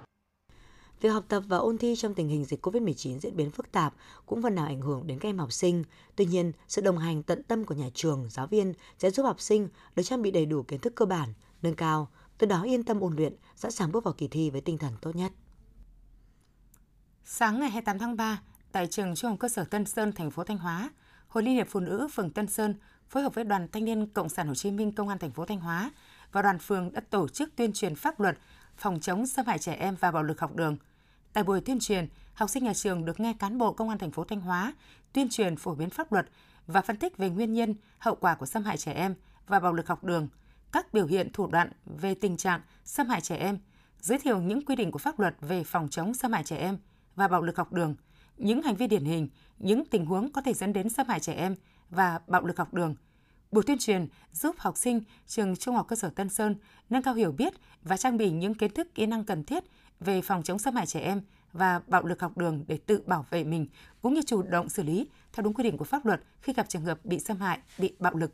Việc 1.02 1.10
học 1.10 1.24
tập 1.28 1.44
và 1.48 1.58
ôn 1.58 1.78
thi 1.78 1.96
trong 1.96 2.14
tình 2.14 2.28
hình 2.28 2.46
dịch 2.46 2.66
COVID-19 2.66 3.20
diễn 3.20 3.36
biến 3.36 3.52
phức 3.52 3.72
tạp 3.72 3.94
cũng 4.26 4.42
phần 4.42 4.56
nào 4.56 4.66
ảnh 4.66 4.82
hưởng 4.82 5.08
đến 5.08 5.20
các 5.20 5.30
em 5.30 5.38
học 5.38 5.52
sinh. 5.52 5.84
Tuy 6.16 6.26
nhiên, 6.26 6.52
sự 6.68 6.82
đồng 6.82 6.98
hành 6.98 7.24
tận 7.24 7.44
tâm 7.44 7.66
của 7.66 7.76
nhà 7.76 7.90
trường, 7.94 8.28
giáo 8.30 8.48
viên 8.48 8.74
sẽ 9.00 9.12
giúp 9.12 9.24
học 9.24 9.42
sinh 9.42 9.70
được 9.96 10.04
trang 10.04 10.22
bị 10.22 10.32
đầy 10.32 10.46
đủ 10.46 10.64
kiến 10.64 10.80
thức 10.80 10.96
cơ 10.96 11.06
bản, 11.06 11.34
nâng 11.62 11.76
cao, 11.76 12.08
từ 12.38 12.48
đó 12.48 12.64
yên 12.64 12.84
tâm 12.84 13.00
ôn 13.00 13.16
luyện, 13.16 13.36
sẵn 13.56 13.72
sàng 13.72 13.92
bước 13.92 14.04
vào 14.04 14.14
kỳ 14.14 14.28
thi 14.28 14.50
với 14.50 14.62
tinh 14.62 14.78
thần 14.78 14.94
tốt 15.02 15.16
nhất. 15.16 15.32
Sáng 17.30 17.60
ngày 17.60 17.70
28 17.70 18.00
tháng 18.00 18.16
3, 18.16 18.42
tại 18.72 18.88
trường 18.88 19.16
Trung 19.16 19.32
học 19.32 19.40
cơ 19.40 19.50
sở 19.50 19.64
Tân 19.64 19.86
Sơn, 19.86 20.12
thành 20.12 20.32
phố 20.32 20.44
Thanh 20.44 20.58
Hóa, 20.58 20.90
Hội 21.28 21.44
Liên 21.44 21.56
hiệp 21.56 21.68
Phụ 21.70 21.80
nữ 21.80 22.08
phường 22.14 22.30
Tân 22.30 22.48
Sơn 22.48 22.76
phối 23.10 23.24
hợp 23.24 23.36
với 23.36 23.44
Đoàn 23.44 23.68
Thanh 23.72 23.86
niên 23.86 24.08
Cộng 24.08 24.30
sản 24.30 24.48
Hồ 24.48 24.56
Chí 24.56 24.72
Minh 24.72 24.92
Công 24.92 25.10
an 25.10 25.18
thành 25.18 25.32
phố 25.32 25.46
Thanh 25.46 25.60
Hóa 25.60 25.92
và 26.32 26.42
đoàn 26.42 26.60
phường 26.60 26.94
đã 26.94 27.02
tổ 27.10 27.28
chức 27.28 27.56
tuyên 27.56 27.74
truyền 27.74 27.96
pháp 27.96 28.20
luật 28.20 28.38
phòng 28.78 29.00
chống 29.00 29.28
xâm 29.28 29.46
hại 29.46 29.60
trẻ 29.60 29.74
em 29.74 29.96
và 30.00 30.12
bạo 30.12 30.24
lực 30.24 30.40
học 30.40 30.56
đường. 30.56 30.78
Tại 31.34 31.44
buổi 31.44 31.62
tuyên 31.62 31.80
truyền, 31.80 32.08
học 32.34 32.50
sinh 32.50 32.64
nhà 32.64 32.74
trường 32.74 33.06
được 33.06 33.20
nghe 33.20 33.34
cán 33.34 33.58
bộ 33.58 33.74
Công 33.74 33.90
an 33.90 33.98
thành 33.98 34.12
phố 34.12 34.24
Thanh 34.24 34.42
Hóa 34.42 34.74
tuyên 35.14 35.30
truyền 35.30 35.56
phổ 35.56 35.76
biến 35.76 35.90
pháp 35.90 36.12
luật 36.12 36.28
và 36.68 36.82
phân 36.82 36.98
tích 36.98 37.18
về 37.18 37.30
nguyên 37.30 37.54
nhân, 37.54 37.76
hậu 37.98 38.16
quả 38.16 38.36
của 38.36 38.46
xâm 38.46 38.64
hại 38.64 38.78
trẻ 38.78 38.94
em 38.94 39.16
và 39.48 39.60
bạo 39.60 39.74
lực 39.74 39.88
học 39.88 40.04
đường, 40.04 40.28
các 40.72 40.94
biểu 40.94 41.06
hiện 41.06 41.30
thủ 41.34 41.48
đoạn 41.48 41.72
về 41.86 42.16
tình 42.16 42.38
trạng 42.38 42.62
xâm 42.84 43.10
hại 43.10 43.22
trẻ 43.22 43.36
em, 43.36 43.60
giới 44.00 44.20
thiệu 44.20 44.42
những 44.42 44.66
quy 44.66 44.76
định 44.76 44.92
của 44.92 45.00
pháp 45.00 45.20
luật 45.20 45.36
về 45.42 45.64
phòng 45.64 45.88
chống 45.90 46.14
xâm 46.14 46.34
hại 46.34 46.44
trẻ 46.44 46.58
em 46.58 46.78
và 47.18 47.28
bạo 47.28 47.42
lực 47.42 47.58
học 47.58 47.74
đường, 47.74 47.96
những 48.38 48.62
hành 48.62 48.76
vi 48.76 48.88
điển 48.88 49.06
hình, 49.06 49.28
những 49.60 49.86
tình 49.86 50.06
huống 50.06 50.32
có 50.32 50.42
thể 50.42 50.54
dẫn 50.54 50.74
đến 50.74 50.90
xâm 50.90 51.08
hại 51.08 51.20
trẻ 51.20 51.34
em 51.34 51.56
và 51.90 52.20
bạo 52.28 52.46
lực 52.46 52.58
học 52.58 52.74
đường, 52.74 52.96
Buổi 53.52 53.64
tuyên 53.64 53.78
truyền 53.78 54.08
giúp 54.34 54.56
học 54.58 54.78
sinh 54.78 55.02
trường 55.28 55.56
Trung 55.56 55.76
học 55.76 55.86
cơ 55.90 55.96
sở 55.96 56.10
Tân 56.10 56.30
Sơn 56.30 56.56
nâng 56.90 57.04
cao 57.04 57.14
hiểu 57.14 57.32
biết 57.32 57.54
và 57.82 57.98
trang 57.98 58.18
bị 58.18 58.32
những 58.32 58.54
kiến 58.54 58.74
thức 58.74 58.88
kỹ 58.96 59.06
năng 59.06 59.24
cần 59.24 59.44
thiết 59.44 59.64
về 60.00 60.22
phòng 60.22 60.44
chống 60.44 60.60
xâm 60.60 60.76
hại 60.76 60.86
trẻ 60.86 61.00
em 61.00 61.22
và 61.54 61.82
bạo 61.88 62.06
lực 62.06 62.22
học 62.22 62.38
đường 62.38 62.66
để 62.68 62.78
tự 62.78 63.02
bảo 63.06 63.26
vệ 63.30 63.44
mình 63.44 63.68
cũng 64.02 64.14
như 64.14 64.22
chủ 64.26 64.42
động 64.42 64.70
xử 64.70 64.84
lý 64.84 65.08
theo 65.34 65.44
đúng 65.44 65.54
quy 65.54 65.64
định 65.64 65.78
của 65.78 65.86
pháp 65.86 66.06
luật 66.06 66.22
khi 66.42 66.54
gặp 66.54 66.70
trường 66.70 66.82
hợp 66.82 67.06
bị 67.06 67.20
xâm 67.20 67.38
hại, 67.38 67.60
bị 67.78 67.94
bạo 68.00 68.16
lực. 68.16 68.32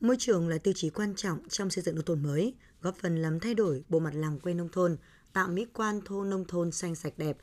Môi 0.00 0.16
trường 0.18 0.48
là 0.48 0.58
tiêu 0.58 0.74
chí 0.76 0.90
quan 0.90 1.14
trọng 1.16 1.48
trong 1.48 1.70
xây 1.70 1.84
dựng 1.84 1.94
nông 1.94 2.04
thôn 2.04 2.22
mới, 2.22 2.54
góp 2.80 2.96
phần 2.96 3.16
làm 3.16 3.40
thay 3.40 3.54
đổi 3.54 3.84
bộ 3.88 3.98
mặt 3.98 4.14
làng 4.14 4.38
quê 4.40 4.54
nông 4.54 4.68
thôn, 4.72 4.96
tạo 5.32 5.48
mỹ 5.48 5.66
quan 5.72 6.00
thôn 6.04 6.30
nông 6.30 6.44
thôn 6.44 6.72
xanh 6.72 6.94
sạch 6.94 7.12
đẹp. 7.16 7.36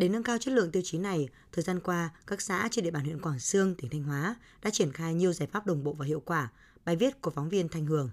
Để 0.00 0.08
nâng 0.08 0.22
cao 0.22 0.38
chất 0.38 0.54
lượng 0.54 0.70
tiêu 0.70 0.82
chí 0.84 0.98
này, 0.98 1.28
thời 1.52 1.62
gian 1.62 1.80
qua, 1.80 2.10
các 2.26 2.40
xã 2.40 2.68
trên 2.70 2.84
địa 2.84 2.90
bàn 2.90 3.04
huyện 3.04 3.20
Quảng 3.20 3.38
Sương, 3.38 3.74
tỉnh 3.74 3.90
Thanh 3.90 4.02
Hóa 4.02 4.36
đã 4.62 4.70
triển 4.70 4.92
khai 4.92 5.14
nhiều 5.14 5.32
giải 5.32 5.48
pháp 5.52 5.66
đồng 5.66 5.84
bộ 5.84 5.92
và 5.92 6.06
hiệu 6.06 6.20
quả. 6.20 6.52
Bài 6.84 6.96
viết 6.96 7.20
của 7.20 7.30
phóng 7.30 7.48
viên 7.48 7.68
Thanh 7.68 7.86
Hường. 7.86 8.10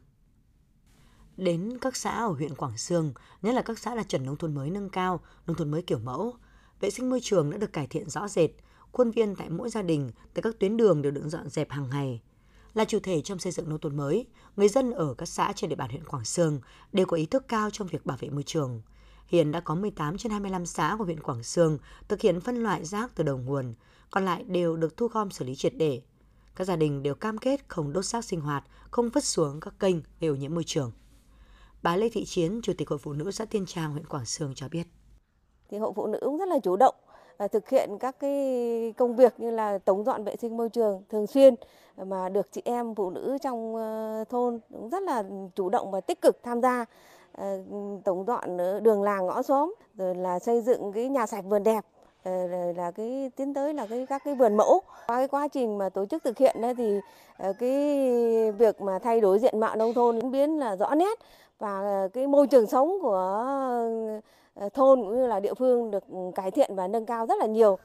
Đến 1.38 1.78
các 1.82 1.96
xã 1.96 2.12
ở 2.12 2.28
huyện 2.28 2.56
Quảng 2.56 2.78
Sương, 2.78 3.14
nhất 3.42 3.56
là 3.56 3.62
các 3.62 3.80
xã 3.80 3.96
đạt 3.96 4.10
chuẩn 4.10 4.26
nông 4.26 4.38
thôn 4.38 4.56
mới 4.56 4.70
nâng 4.70 4.90
cao, 4.90 5.20
nông 5.48 5.58
thôn 5.58 5.72
mới 5.72 5.82
kiểu 5.82 6.00
mẫu, 6.00 6.36
vệ 6.80 6.90
sinh 6.90 7.10
môi 7.10 7.20
trường 7.22 7.50
đã 7.50 7.58
được 7.58 7.74
cải 7.74 7.88
thiện 7.88 8.10
rõ 8.10 8.28
rệt, 8.28 8.50
khuôn 8.92 9.12
viên 9.12 9.36
tại 9.36 9.50
mỗi 9.50 9.70
gia 9.70 9.82
đình, 9.82 10.12
tại 10.34 10.44
các 10.44 10.60
tuyến 10.60 10.78
đường 10.78 11.02
đều 11.02 11.12
được 11.12 11.24
dọn 11.26 11.50
dẹp 11.50 11.72
hàng 11.72 11.90
ngày. 11.90 12.22
Là 12.74 12.86
chủ 12.86 13.00
thể 13.04 13.22
trong 13.22 13.40
xây 13.40 13.52
dựng 13.52 13.70
nông 13.70 13.80
thôn 13.80 13.98
mới, 13.98 14.26
người 14.56 14.68
dân 14.68 14.92
ở 14.92 15.14
các 15.14 15.26
xã 15.26 15.54
trên 15.56 15.70
địa 15.70 15.76
bàn 15.76 15.90
huyện 15.90 16.06
Quảng 16.06 16.26
Sương 16.26 16.62
đều 16.94 17.06
có 17.06 17.18
ý 17.18 17.26
thức 17.26 17.48
cao 17.48 17.70
trong 17.70 17.88
việc 17.88 18.06
bảo 18.06 18.18
vệ 18.18 18.30
môi 18.30 18.44
trường. 18.44 18.82
Hiện 19.28 19.52
đã 19.52 19.60
có 19.60 19.76
18 19.76 20.18
trên 20.18 20.32
25 20.32 20.66
xã 20.66 20.96
của 20.98 21.04
huyện 21.04 21.24
Quảng 21.24 21.44
Sương 21.44 21.78
thực 22.08 22.22
hiện 22.22 22.42
phân 22.42 22.64
loại 22.64 22.86
rác 22.86 23.12
từ 23.16 23.24
đầu 23.24 23.38
nguồn, 23.38 23.74
còn 24.12 24.26
lại 24.26 24.44
đều 24.48 24.78
được 24.78 24.98
thu 24.98 25.08
gom 25.08 25.32
xử 25.32 25.46
lý 25.46 25.56
triệt 25.56 25.74
để. 25.76 26.02
Các 26.56 26.64
gia 26.64 26.76
đình 26.76 27.04
đều 27.04 27.16
cam 27.16 27.38
kết 27.38 27.66
không 27.68 27.94
đốt 27.94 28.06
rác 28.06 28.26
sinh 28.26 28.42
hoạt, 28.42 28.64
không 28.92 29.10
vứt 29.10 29.24
xuống 29.24 29.60
các 29.60 29.74
kênh 29.80 29.96
gây 30.20 30.30
ô 30.30 30.36
nhiễm 30.36 30.54
môi 30.54 30.64
trường. 30.64 30.92
Bà 31.84 31.96
Lê 31.96 32.10
Thị 32.10 32.26
Chiến, 32.26 32.60
Chủ 32.64 32.74
tịch 32.78 32.90
Hội 32.90 33.00
Phụ 33.00 33.14
nữ 33.14 33.32
xã 33.32 33.46
Tiên 33.46 33.66
Trang, 33.66 33.92
huyện 33.92 34.06
Quảng 34.06 34.26
Sương 34.26 34.54
cho 34.56 34.70
biết. 34.70 34.84
Thì 35.70 35.78
Hội 35.78 35.92
Phụ 35.96 36.08
nữ 36.08 36.20
cũng 36.22 36.38
rất 36.38 36.48
là 36.48 36.60
chủ 36.64 36.76
động 36.76 36.96
à, 37.38 37.48
thực 37.48 37.70
hiện 37.70 37.90
các 38.00 38.20
cái 38.20 38.94
công 38.98 39.16
việc 39.16 39.40
như 39.40 39.52
là 39.52 39.78
tống 39.78 40.04
dọn 40.04 40.24
vệ 40.24 40.36
sinh 40.36 40.58
môi 40.58 40.70
trường 40.70 41.04
thường 41.10 41.28
xuyên 41.28 41.56
mà 42.06 42.30
được 42.30 42.48
chị 42.52 42.62
em 42.66 42.96
phụ 42.96 43.10
nữ 43.10 43.38
trong 43.42 43.76
ờ, 43.76 44.24
thôn 44.30 44.60
cũng 44.70 44.90
rất 44.90 45.04
là 45.04 45.24
chủ 45.56 45.70
động 45.70 45.92
và 45.92 46.02
tích 46.02 46.22
cực 46.22 46.44
tham 46.44 46.62
gia 46.62 46.86
Ờ, 47.38 47.64
tổng 48.06 48.26
dọn 48.28 48.58
ờ, 48.58 48.80
đường 48.80 49.04
làng 49.04 49.26
ngõ 49.26 49.42
xóm 49.42 49.74
rồi 49.98 50.16
là 50.16 50.40
xây 50.40 50.62
dựng 50.62 50.92
cái 50.92 51.10
nhà 51.10 51.26
sạch 51.26 51.46
vườn 51.46 51.64
đẹp 51.64 51.86
ờ, 52.24 52.48
rồi 52.48 52.74
là 52.74 52.92
cái 52.92 53.32
tiến 53.36 53.54
tới 53.54 53.74
là 53.74 53.88
cái 53.88 54.06
các 54.06 54.22
cái 54.26 54.36
vườn 54.36 54.58
mẫu 54.58 54.82
qua 55.08 55.18
cái 55.18 55.28
quá 55.28 55.48
trình 55.48 55.78
mà 55.78 55.90
tổ 55.90 56.06
chức 56.06 56.24
thực 56.24 56.38
hiện 56.38 56.62
đấy 56.62 56.76
thì 56.76 57.00
cái 57.60 57.72
việc 58.52 58.82
mà 58.82 59.00
thay 59.00 59.22
đổi 59.22 59.40
diện 59.40 59.60
mạo 59.60 59.76
nông 59.76 59.94
thôn 59.94 60.32
biến 60.32 60.60
là 60.60 60.76
rõ 60.76 60.96
nét 60.96 61.20
và 61.60 62.08
cái 62.14 62.28
môi 62.28 62.48
trường 62.48 62.68
sống 62.68 62.98
của 63.02 63.46
thôn 64.74 65.02
cũng 65.02 65.16
như 65.16 65.28
là 65.28 65.40
địa 65.40 65.54
phương 65.54 65.92
được 65.92 66.04
cải 66.36 66.52
thiện 66.52 66.76
và 66.76 66.88
nâng 66.88 67.06
cao 67.06 67.26
rất 67.26 67.36
là 67.40 67.46
nhiều. 67.46 67.78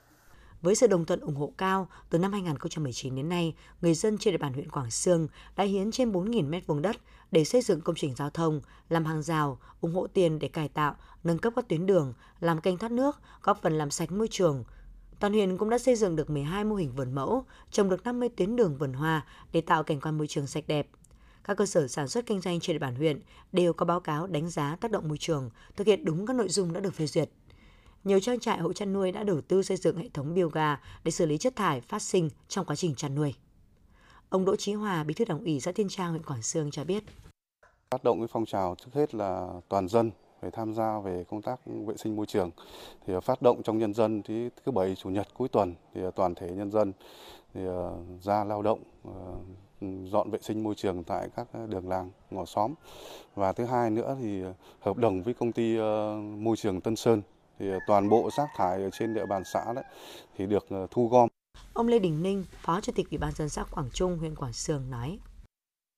Với 0.62 0.74
sự 0.74 0.86
đồng 0.86 1.04
thuận 1.04 1.20
ủng 1.20 1.34
hộ 1.34 1.52
cao, 1.58 1.86
từ 2.10 2.18
năm 2.18 2.32
2019 2.32 3.16
đến 3.16 3.28
nay, 3.28 3.54
người 3.80 3.94
dân 3.94 4.18
trên 4.18 4.34
địa 4.34 4.38
bàn 4.38 4.52
huyện 4.52 4.70
Quảng 4.70 4.90
Sương 4.90 5.28
đã 5.56 5.64
hiến 5.64 5.90
trên 5.90 6.12
4.000 6.12 6.50
mét 6.50 6.66
vuông 6.66 6.82
đất 6.82 6.96
để 7.32 7.44
xây 7.44 7.62
dựng 7.62 7.80
công 7.80 7.96
trình 7.96 8.14
giao 8.14 8.30
thông, 8.30 8.60
làm 8.88 9.04
hàng 9.04 9.22
rào, 9.22 9.58
ủng 9.80 9.94
hộ 9.94 10.06
tiền 10.06 10.38
để 10.38 10.48
cải 10.48 10.68
tạo, 10.68 10.96
nâng 11.24 11.38
cấp 11.38 11.52
các 11.56 11.68
tuyến 11.68 11.86
đường, 11.86 12.14
làm 12.40 12.60
kênh 12.60 12.78
thoát 12.78 12.92
nước, 12.92 13.20
góp 13.42 13.62
phần 13.62 13.78
làm 13.78 13.90
sạch 13.90 14.12
môi 14.12 14.28
trường. 14.30 14.64
Toàn 15.20 15.32
huyện 15.32 15.56
cũng 15.56 15.70
đã 15.70 15.78
xây 15.78 15.96
dựng 15.96 16.16
được 16.16 16.30
12 16.30 16.64
mô 16.64 16.74
hình 16.74 16.92
vườn 16.92 17.14
mẫu, 17.14 17.44
trồng 17.70 17.88
được 17.88 18.04
50 18.04 18.28
tuyến 18.28 18.56
đường 18.56 18.76
vườn 18.78 18.92
hoa 18.92 19.26
để 19.52 19.60
tạo 19.60 19.82
cảnh 19.82 20.00
quan 20.00 20.18
môi 20.18 20.26
trường 20.26 20.46
sạch 20.46 20.64
đẹp. 20.66 20.88
Các 21.44 21.56
cơ 21.56 21.66
sở 21.66 21.88
sản 21.88 22.08
xuất 22.08 22.26
kinh 22.26 22.40
doanh 22.40 22.60
trên 22.60 22.74
địa 22.74 22.78
bàn 22.78 22.94
huyện 22.94 23.20
đều 23.52 23.72
có 23.72 23.86
báo 23.86 24.00
cáo 24.00 24.26
đánh 24.26 24.50
giá 24.50 24.76
tác 24.76 24.90
động 24.90 25.08
môi 25.08 25.18
trường, 25.18 25.50
thực 25.76 25.86
hiện 25.86 26.04
đúng 26.04 26.26
các 26.26 26.36
nội 26.36 26.48
dung 26.48 26.72
đã 26.72 26.80
được 26.80 26.94
phê 26.94 27.06
duyệt 27.06 27.30
nhiều 28.04 28.20
trang 28.20 28.40
trại 28.40 28.58
hộ 28.58 28.72
chăn 28.72 28.92
nuôi 28.92 29.12
đã 29.12 29.22
đầu 29.22 29.40
tư 29.40 29.62
xây 29.62 29.76
dựng 29.76 29.96
hệ 29.96 30.08
thống 30.14 30.34
bioga 30.34 30.80
để 31.04 31.10
xử 31.10 31.26
lý 31.26 31.38
chất 31.38 31.56
thải 31.56 31.80
phát 31.80 32.02
sinh 32.02 32.30
trong 32.48 32.66
quá 32.66 32.76
trình 32.76 32.94
chăn 32.94 33.14
nuôi. 33.14 33.34
Ông 34.28 34.44
Đỗ 34.44 34.56
Chí 34.56 34.72
Hòa, 34.72 35.04
Bí 35.04 35.14
thư 35.14 35.24
Đảng 35.24 35.44
ủy 35.44 35.60
xã 35.60 35.72
Tiên 35.72 35.88
Trang, 35.88 36.10
huyện 36.10 36.22
Quảng 36.22 36.42
Sương 36.42 36.70
cho 36.70 36.84
biết. 36.84 37.04
Phát 37.92 38.04
động 38.04 38.20
cái 38.20 38.28
phong 38.32 38.46
trào 38.46 38.74
trước 38.78 38.90
hết 38.94 39.14
là 39.14 39.48
toàn 39.68 39.88
dân 39.88 40.10
phải 40.40 40.50
tham 40.50 40.74
gia 40.74 41.00
về 41.00 41.24
công 41.30 41.42
tác 41.42 41.60
vệ 41.66 41.96
sinh 41.96 42.16
môi 42.16 42.26
trường. 42.26 42.50
Thì 43.06 43.14
à, 43.14 43.20
phát 43.20 43.42
động 43.42 43.62
trong 43.62 43.78
nhân 43.78 43.94
dân 43.94 44.22
thì 44.22 44.48
thứ 44.64 44.72
bảy 44.72 44.94
chủ 44.94 45.08
nhật 45.10 45.26
cuối 45.34 45.48
tuần 45.48 45.74
thì 45.94 46.04
à, 46.04 46.10
toàn 46.16 46.34
thể 46.34 46.50
nhân 46.50 46.70
dân 46.70 46.92
thì 47.54 47.60
à, 47.66 47.90
ra 48.22 48.44
lao 48.44 48.62
động 48.62 48.78
dọn 50.04 50.30
vệ 50.30 50.38
sinh 50.42 50.62
môi 50.62 50.74
trường 50.74 51.04
tại 51.04 51.28
các 51.36 51.46
đường 51.68 51.88
làng 51.88 52.10
ngõ 52.30 52.44
xóm 52.44 52.74
và 53.34 53.52
thứ 53.52 53.64
hai 53.64 53.90
nữa 53.90 54.16
thì 54.20 54.42
hợp 54.80 54.96
đồng 54.96 55.22
với 55.22 55.34
công 55.34 55.52
ty 55.52 55.78
môi 56.38 56.56
trường 56.56 56.80
Tân 56.80 56.96
Sơn 56.96 57.22
thì 57.58 57.66
toàn 57.86 58.08
bộ 58.08 58.30
rác 58.36 58.48
thải 58.56 58.82
ở 58.82 58.90
trên 58.90 59.14
địa 59.14 59.26
bàn 59.26 59.42
xã 59.44 59.72
đấy 59.72 59.84
thì 60.36 60.46
được 60.46 60.66
thu 60.90 61.08
gom. 61.08 61.28
Ông 61.72 61.88
Lê 61.88 61.98
Đình 61.98 62.22
Ninh, 62.22 62.44
Phó 62.62 62.80
Chủ 62.80 62.92
tịch 62.94 63.10
Ủy 63.10 63.18
ban 63.18 63.32
dân 63.32 63.48
xã 63.48 63.64
Quảng 63.64 63.90
Trung, 63.92 64.18
huyện 64.18 64.34
Quảng 64.34 64.52
Sương 64.52 64.90
nói: 64.90 65.18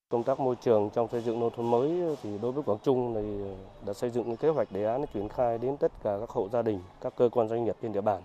Công 0.09 0.23
tác 0.23 0.41
môi 0.41 0.57
trường 0.57 0.91
trong 0.91 1.09
xây 1.09 1.21
dựng 1.21 1.41
nông 1.41 1.51
thôn 1.51 1.71
mới 1.71 2.17
thì 2.23 2.39
đối 2.43 2.53
với 2.53 2.63
Quảng 2.63 2.79
Trung 2.83 3.15
thì 3.15 3.55
đã 3.87 3.93
xây 3.93 4.11
dựng 4.11 4.37
kế 4.37 4.49
hoạch 4.49 4.73
đề 4.73 4.85
án 4.85 5.05
triển 5.15 5.29
khai 5.29 5.59
đến 5.59 5.77
tất 5.77 5.93
cả 6.03 6.17
các 6.21 6.31
hộ 6.31 6.49
gia 6.53 6.63
đình, 6.63 6.81
các 7.01 7.13
cơ 7.17 7.29
quan 7.33 7.49
doanh 7.49 7.65
nghiệp 7.65 7.77
trên 7.83 7.93
địa 7.93 8.01
bàn. 8.01 8.23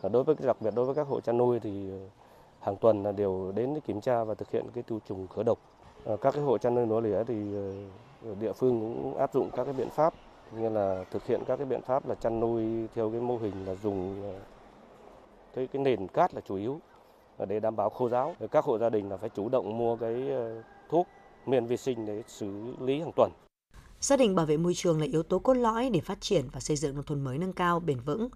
Và 0.00 0.08
đối 0.08 0.24
với 0.24 0.36
đặc 0.40 0.56
biệt 0.60 0.70
đối 0.74 0.84
với 0.84 0.94
các 0.94 1.06
hộ 1.06 1.20
chăn 1.20 1.38
nuôi 1.38 1.60
thì 1.60 1.90
ờ, 1.90 1.98
hàng 2.60 2.76
tuần 2.76 3.02
là 3.02 3.12
đều 3.12 3.52
đến 3.54 3.80
kiểm 3.86 4.00
tra 4.00 4.24
và 4.24 4.34
thực 4.34 4.50
hiện 4.50 4.64
cái 4.74 4.82
tiêu 4.82 5.00
trùng 5.08 5.26
khử 5.26 5.42
độc. 5.42 5.58
Ờ, 6.04 6.16
các 6.16 6.34
cái 6.34 6.42
hộ 6.42 6.58
chăn 6.58 6.74
nuôi 6.74 6.86
nhỏ 6.86 7.00
lẻ 7.00 7.24
thì 7.24 7.34
ờ, 8.24 8.34
địa 8.40 8.52
phương 8.52 8.80
cũng 8.80 9.16
áp 9.16 9.34
dụng 9.34 9.50
các 9.56 9.64
cái 9.64 9.74
biện 9.74 9.90
pháp 9.90 10.14
như 10.52 10.68
là 10.68 11.04
thực 11.10 11.26
hiện 11.26 11.40
các 11.46 11.56
cái 11.56 11.66
biện 11.66 11.82
pháp 11.82 12.08
là 12.08 12.14
chăn 12.14 12.40
nuôi 12.40 12.88
theo 12.94 13.10
cái 13.10 13.20
mô 13.20 13.36
hình 13.36 13.66
là 13.66 13.74
dùng 13.74 14.22
cái 15.54 15.66
cái 15.66 15.82
nền 15.82 16.08
cát 16.08 16.34
là 16.34 16.40
chủ 16.40 16.56
yếu 16.56 16.78
để 17.48 17.60
đảm 17.60 17.76
bảo 17.76 17.90
khô 17.90 18.08
giáo. 18.08 18.34
Các 18.50 18.64
hộ 18.64 18.78
gia 18.78 18.90
đình 18.90 19.08
là 19.10 19.16
phải 19.16 19.28
chủ 19.28 19.48
động 19.48 19.78
mua 19.78 19.96
cái 19.96 20.30
thuốc 20.90 21.06
miền 21.46 21.66
vi 21.66 21.76
sinh 21.76 22.06
để 22.06 22.22
xử 22.28 22.74
lý 22.80 23.00
hàng 23.00 23.12
tuần. 23.16 23.32
Gia 24.00 24.16
đình 24.16 24.34
bảo 24.34 24.46
vệ 24.46 24.56
môi 24.56 24.74
trường 24.74 25.00
là 25.00 25.06
yếu 25.06 25.22
tố 25.22 25.38
cốt 25.38 25.54
lõi 25.54 25.90
để 25.90 26.00
phát 26.00 26.20
triển 26.20 26.44
và 26.52 26.60
xây 26.60 26.76
dựng 26.76 26.94
nông 26.94 27.04
thôn 27.04 27.24
mới 27.24 27.38
nâng 27.38 27.52
cao 27.52 27.80
bền 27.80 28.00
vững. 28.00 28.28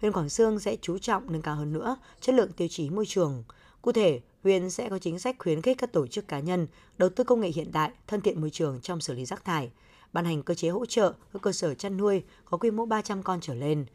Huyện 0.00 0.12
Quảng 0.12 0.28
Sương 0.28 0.60
sẽ 0.60 0.76
chú 0.82 0.98
trọng 0.98 1.32
nâng 1.32 1.42
cao 1.42 1.56
hơn 1.56 1.72
nữa 1.72 1.96
chất 2.20 2.34
lượng 2.34 2.52
tiêu 2.52 2.68
chí 2.70 2.90
môi 2.90 3.06
trường. 3.06 3.44
Cụ 3.82 3.92
thể, 3.92 4.20
huyện 4.42 4.70
sẽ 4.70 4.88
có 4.88 4.98
chính 4.98 5.18
sách 5.18 5.36
khuyến 5.38 5.62
khích 5.62 5.78
các 5.78 5.92
tổ 5.92 6.06
chức 6.06 6.28
cá 6.28 6.40
nhân 6.40 6.66
đầu 6.98 7.08
tư 7.08 7.24
công 7.24 7.40
nghệ 7.40 7.48
hiện 7.48 7.72
đại, 7.72 7.90
thân 8.06 8.20
thiện 8.20 8.40
môi 8.40 8.50
trường 8.50 8.80
trong 8.80 9.00
xử 9.00 9.14
lý 9.14 9.24
rác 9.24 9.44
thải, 9.44 9.70
ban 10.12 10.24
hành 10.24 10.42
cơ 10.42 10.54
chế 10.54 10.68
hỗ 10.68 10.86
trợ 10.86 11.12
các 11.32 11.42
cơ 11.42 11.52
sở 11.52 11.74
chăn 11.74 11.96
nuôi 11.96 12.22
có 12.44 12.56
quy 12.56 12.70
mô 12.70 12.86
300 12.86 13.22
con 13.22 13.40
trở 13.40 13.54
lên, 13.54 13.86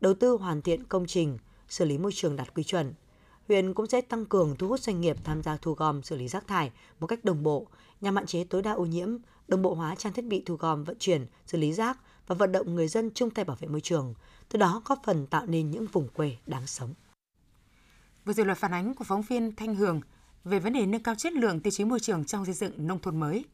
đầu 0.00 0.14
tư 0.14 0.36
hoàn 0.36 0.62
thiện 0.62 0.84
công 0.84 1.06
trình, 1.06 1.38
xử 1.68 1.84
lý 1.84 1.98
môi 1.98 2.12
trường 2.14 2.36
đạt 2.36 2.54
quy 2.54 2.64
chuẩn. 2.64 2.94
Huyện 3.50 3.74
cũng 3.74 3.86
sẽ 3.86 4.00
tăng 4.00 4.24
cường 4.24 4.56
thu 4.56 4.68
hút 4.68 4.80
doanh 4.80 5.00
nghiệp 5.00 5.16
tham 5.24 5.42
gia 5.42 5.56
thu 5.56 5.74
gom 5.74 6.02
xử 6.02 6.16
lý 6.16 6.28
rác 6.28 6.46
thải 6.46 6.70
một 7.00 7.06
cách 7.06 7.24
đồng 7.24 7.42
bộ 7.42 7.66
nhằm 8.00 8.16
hạn 8.16 8.26
chế 8.26 8.44
tối 8.44 8.62
đa 8.62 8.72
ô 8.72 8.86
nhiễm, 8.86 9.16
đồng 9.48 9.62
bộ 9.62 9.74
hóa 9.74 9.94
trang 9.94 10.12
thiết 10.12 10.24
bị 10.24 10.42
thu 10.46 10.56
gom 10.56 10.84
vận 10.84 10.96
chuyển, 10.98 11.26
xử 11.46 11.58
lý 11.58 11.72
rác 11.72 11.98
và 12.26 12.34
vận 12.34 12.52
động 12.52 12.74
người 12.74 12.88
dân 12.88 13.10
chung 13.14 13.30
tay 13.30 13.44
bảo 13.44 13.56
vệ 13.60 13.68
môi 13.68 13.80
trường, 13.80 14.14
từ 14.48 14.58
đó 14.58 14.82
góp 14.84 15.00
phần 15.04 15.26
tạo 15.26 15.46
nên 15.46 15.70
những 15.70 15.86
vùng 15.86 16.08
quê 16.08 16.36
đáng 16.46 16.66
sống. 16.66 16.94
Vừa 18.24 18.32
rồi 18.32 18.46
là 18.46 18.54
phản 18.54 18.74
ánh 18.74 18.94
của 18.94 19.04
phóng 19.04 19.22
viên 19.22 19.56
Thanh 19.56 19.74
Hường 19.74 20.00
về 20.44 20.58
vấn 20.58 20.72
đề 20.72 20.86
nâng 20.86 21.02
cao 21.02 21.14
chất 21.14 21.32
lượng 21.32 21.60
tiêu 21.60 21.70
chí 21.70 21.84
môi 21.84 22.00
trường 22.00 22.24
trong 22.24 22.44
xây 22.44 22.54
dựng 22.54 22.86
nông 22.86 22.98
thôn 22.98 23.20
mới. 23.20 23.44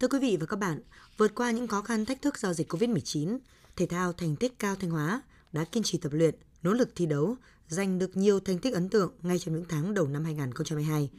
Thưa 0.00 0.08
quý 0.08 0.18
vị 0.18 0.36
và 0.40 0.46
các 0.46 0.58
bạn, 0.58 0.80
vượt 1.16 1.34
qua 1.34 1.50
những 1.50 1.66
khó 1.68 1.82
khăn 1.82 2.04
thách 2.04 2.22
thức 2.22 2.38
do 2.38 2.52
dịch 2.52 2.72
Covid-19, 2.72 3.38
thể 3.76 3.86
thao 3.86 4.12
thành 4.12 4.36
tích 4.36 4.58
cao 4.58 4.76
Thanh 4.76 4.90
Hóa 4.90 5.22
đã 5.52 5.64
kiên 5.64 5.82
trì 5.82 5.98
tập 5.98 6.12
luyện, 6.12 6.34
nỗ 6.62 6.72
lực 6.72 6.90
thi 6.94 7.06
đấu, 7.06 7.36
giành 7.70 7.98
được 7.98 8.16
nhiều 8.16 8.40
thành 8.40 8.58
tích 8.58 8.74
ấn 8.74 8.88
tượng 8.88 9.12
ngay 9.22 9.38
trong 9.38 9.54
những 9.54 9.64
tháng 9.68 9.94
đầu 9.94 10.06
năm 10.06 10.24
2022. 10.24 11.10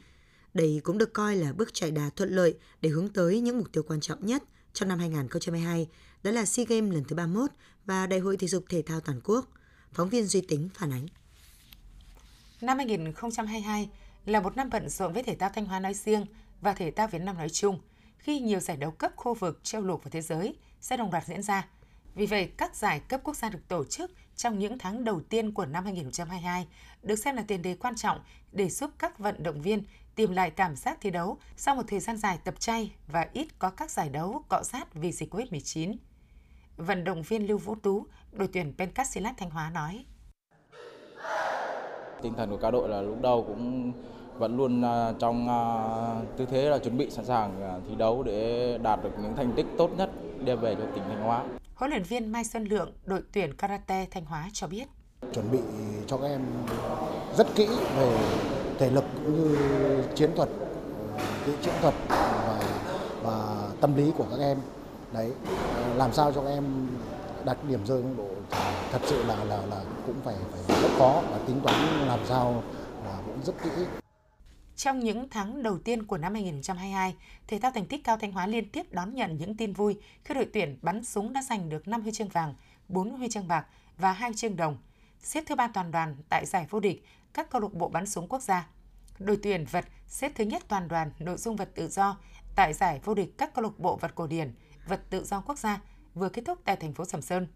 Đây 0.54 0.80
cũng 0.84 0.98
được 0.98 1.12
coi 1.12 1.36
là 1.36 1.52
bước 1.52 1.74
chạy 1.74 1.90
đà 1.90 2.10
thuận 2.16 2.30
lợi 2.30 2.58
để 2.80 2.88
hướng 2.88 3.08
tới 3.08 3.40
những 3.40 3.58
mục 3.58 3.72
tiêu 3.72 3.82
quan 3.88 4.00
trọng 4.00 4.26
nhất 4.26 4.42
trong 4.72 4.88
năm 4.88 4.98
2022, 4.98 5.88
đó 6.22 6.30
là 6.30 6.44
SEA 6.44 6.66
Games 6.68 6.94
lần 6.94 7.04
thứ 7.04 7.16
31 7.16 7.50
và 7.86 8.06
Đại 8.06 8.20
hội 8.20 8.36
thể 8.36 8.46
dục 8.46 8.64
thể 8.68 8.82
thao 8.82 9.00
toàn 9.00 9.20
quốc. 9.24 9.48
Phóng 9.92 10.08
viên 10.08 10.26
Duy 10.26 10.40
Tính 10.40 10.68
phản 10.74 10.92
ánh. 10.92 11.06
Năm 12.60 12.76
2022 12.76 13.90
là 14.26 14.40
một 14.40 14.56
năm 14.56 14.70
bận 14.70 14.88
rộn 14.88 15.12
với 15.12 15.22
thể 15.22 15.36
thao 15.36 15.50
Thanh 15.54 15.66
Hóa 15.66 15.80
nói 15.80 15.94
riêng 15.94 16.26
và 16.60 16.72
thể 16.72 16.90
thao 16.90 17.08
Việt 17.08 17.22
Nam 17.22 17.38
nói 17.38 17.48
chung– 17.48 17.80
khi 18.22 18.40
nhiều 18.40 18.60
giải 18.60 18.76
đấu 18.76 18.90
cấp 18.90 19.12
khu 19.16 19.34
vực, 19.34 19.60
châu 19.62 19.82
lục 19.82 20.00
và 20.04 20.10
thế 20.10 20.20
giới 20.20 20.54
sẽ 20.80 20.96
đồng 20.96 21.12
loạt 21.12 21.26
diễn 21.26 21.42
ra. 21.42 21.68
Vì 22.14 22.26
vậy, 22.26 22.50
các 22.56 22.76
giải 22.76 23.00
cấp 23.00 23.20
quốc 23.24 23.36
gia 23.36 23.50
được 23.50 23.68
tổ 23.68 23.84
chức 23.84 24.10
trong 24.36 24.58
những 24.58 24.78
tháng 24.78 25.04
đầu 25.04 25.20
tiên 25.20 25.52
của 25.52 25.66
năm 25.66 25.84
2022 25.84 26.66
được 27.02 27.16
xem 27.16 27.36
là 27.36 27.44
tiền 27.48 27.62
đề 27.62 27.74
quan 27.74 27.96
trọng 27.96 28.18
để 28.52 28.68
giúp 28.68 28.90
các 28.98 29.18
vận 29.18 29.42
động 29.42 29.62
viên 29.62 29.82
tìm 30.14 30.32
lại 30.32 30.50
cảm 30.50 30.76
giác 30.76 30.98
thi 31.00 31.10
đấu 31.10 31.38
sau 31.56 31.74
một 31.74 31.82
thời 31.88 32.00
gian 32.00 32.16
dài 32.16 32.38
tập 32.44 32.54
chay 32.60 32.94
và 33.06 33.28
ít 33.32 33.58
có 33.58 33.70
các 33.70 33.90
giải 33.90 34.08
đấu 34.08 34.44
cọ 34.48 34.62
sát 34.62 34.94
vì 34.94 35.12
dịch 35.12 35.34
COVID-19. 35.34 35.94
Vận 36.76 37.04
động 37.04 37.22
viên 37.22 37.46
Lưu 37.46 37.58
Vũ 37.58 37.74
Tú, 37.74 38.06
đội 38.32 38.48
tuyển 38.52 38.74
Pencastilat 38.78 39.34
Thanh 39.38 39.50
Hóa 39.50 39.70
nói. 39.70 40.04
Tinh 42.22 42.34
thần 42.36 42.50
của 42.50 42.56
các 42.56 42.70
đội 42.70 42.88
là 42.88 43.02
lúc 43.02 43.22
đầu 43.22 43.44
cũng 43.46 43.92
vẫn 44.38 44.56
luôn 44.56 44.82
à, 44.82 45.12
trong 45.18 45.48
à, 45.48 45.60
tư 46.36 46.46
thế 46.50 46.70
là 46.70 46.78
chuẩn 46.78 46.98
bị 46.98 47.10
sẵn 47.10 47.24
sàng 47.24 47.62
à, 47.62 47.78
thi 47.88 47.94
đấu 47.94 48.22
để 48.22 48.78
đạt 48.82 49.02
được 49.02 49.10
những 49.22 49.36
thành 49.36 49.52
tích 49.56 49.66
tốt 49.78 49.90
nhất 49.96 50.10
đem 50.44 50.60
về 50.60 50.74
cho 50.74 50.84
tỉnh 50.94 51.04
Thanh 51.08 51.22
Hóa. 51.22 51.44
Huấn 51.82 51.90
luyện 51.90 52.02
viên 52.02 52.32
Mai 52.32 52.44
Xuân 52.44 52.64
Lượng, 52.64 52.92
đội 53.04 53.22
tuyển 53.32 53.54
karate 53.56 54.06
Thanh 54.10 54.24
Hóa 54.24 54.48
cho 54.52 54.66
biết. 54.66 54.84
Chuẩn 55.32 55.50
bị 55.50 55.58
cho 56.06 56.16
các 56.16 56.28
em 56.28 56.40
rất 57.36 57.46
kỹ 57.54 57.68
về 57.96 58.18
thể 58.78 58.90
lực 58.90 59.04
cũng 59.14 59.34
như 59.34 59.56
chiến 60.14 60.30
thuật, 60.36 60.48
kỹ 61.46 61.52
chiến 61.62 61.74
thuật 61.80 61.94
và, 62.08 62.60
và 63.22 63.68
tâm 63.80 63.96
lý 63.96 64.12
của 64.18 64.24
các 64.30 64.38
em. 64.40 64.58
Đấy, 65.12 65.32
làm 65.96 66.12
sao 66.12 66.32
cho 66.32 66.42
các 66.42 66.50
em 66.50 66.88
đạt 67.44 67.56
điểm 67.68 67.86
rơi 67.86 68.02
độ 68.16 68.28
thật 68.92 69.00
sự 69.06 69.22
là 69.24 69.44
là 69.44 69.66
là 69.66 69.80
cũng 70.06 70.16
phải 70.24 70.34
phải 70.52 70.82
rất 70.82 70.90
khó 70.98 71.22
và 71.30 71.38
tính 71.46 71.60
toán 71.64 72.08
làm 72.08 72.20
sao 72.28 72.62
là 73.04 73.18
cũng 73.26 73.38
rất 73.44 73.54
kỹ. 73.64 73.70
Trong 74.76 75.00
những 75.00 75.28
tháng 75.30 75.62
đầu 75.62 75.78
tiên 75.78 76.06
của 76.06 76.18
năm 76.18 76.34
2022, 76.34 77.16
thể 77.46 77.58
thao 77.58 77.70
thành 77.70 77.86
tích 77.86 78.04
cao 78.04 78.16
Thanh 78.16 78.32
Hóa 78.32 78.46
liên 78.46 78.68
tiếp 78.68 78.92
đón 78.92 79.14
nhận 79.14 79.36
những 79.36 79.56
tin 79.56 79.72
vui 79.72 79.98
khi 80.24 80.34
đội 80.34 80.48
tuyển 80.52 80.78
bắn 80.82 81.04
súng 81.04 81.32
đã 81.32 81.42
giành 81.42 81.68
được 81.68 81.88
5 81.88 82.02
huy 82.02 82.12
chương 82.12 82.28
vàng, 82.28 82.54
4 82.88 83.10
huy 83.10 83.28
chương 83.28 83.48
bạc 83.48 83.66
và 83.98 84.12
2 84.12 84.30
huy 84.30 84.36
chương 84.36 84.56
đồng, 84.56 84.78
xếp 85.22 85.44
thứ 85.46 85.54
ba 85.54 85.68
toàn 85.68 85.90
đoàn 85.90 86.16
tại 86.28 86.46
giải 86.46 86.66
vô 86.70 86.80
địch 86.80 87.04
các 87.34 87.50
câu 87.50 87.60
lạc 87.60 87.72
bộ 87.72 87.88
bắn 87.88 88.06
súng 88.06 88.28
quốc 88.28 88.42
gia. 88.42 88.68
Đội 89.18 89.38
tuyển 89.42 89.64
vật 89.70 89.84
xếp 90.06 90.32
thứ 90.34 90.44
nhất 90.44 90.62
toàn 90.68 90.88
đoàn 90.88 91.10
nội 91.18 91.36
dung 91.36 91.56
vật 91.56 91.70
tự 91.74 91.88
do 91.88 92.18
tại 92.56 92.72
giải 92.72 93.00
vô 93.04 93.14
địch 93.14 93.38
các 93.38 93.54
câu 93.54 93.62
lạc 93.62 93.78
bộ 93.78 93.96
vật 93.96 94.14
cổ 94.14 94.26
điển, 94.26 94.54
vật 94.86 95.00
tự 95.10 95.24
do 95.24 95.40
quốc 95.40 95.58
gia 95.58 95.80
vừa 96.14 96.28
kết 96.28 96.42
thúc 96.46 96.58
tại 96.64 96.76
thành 96.76 96.94
phố 96.94 97.04
Sầm 97.04 97.22
Sơn. 97.22 97.46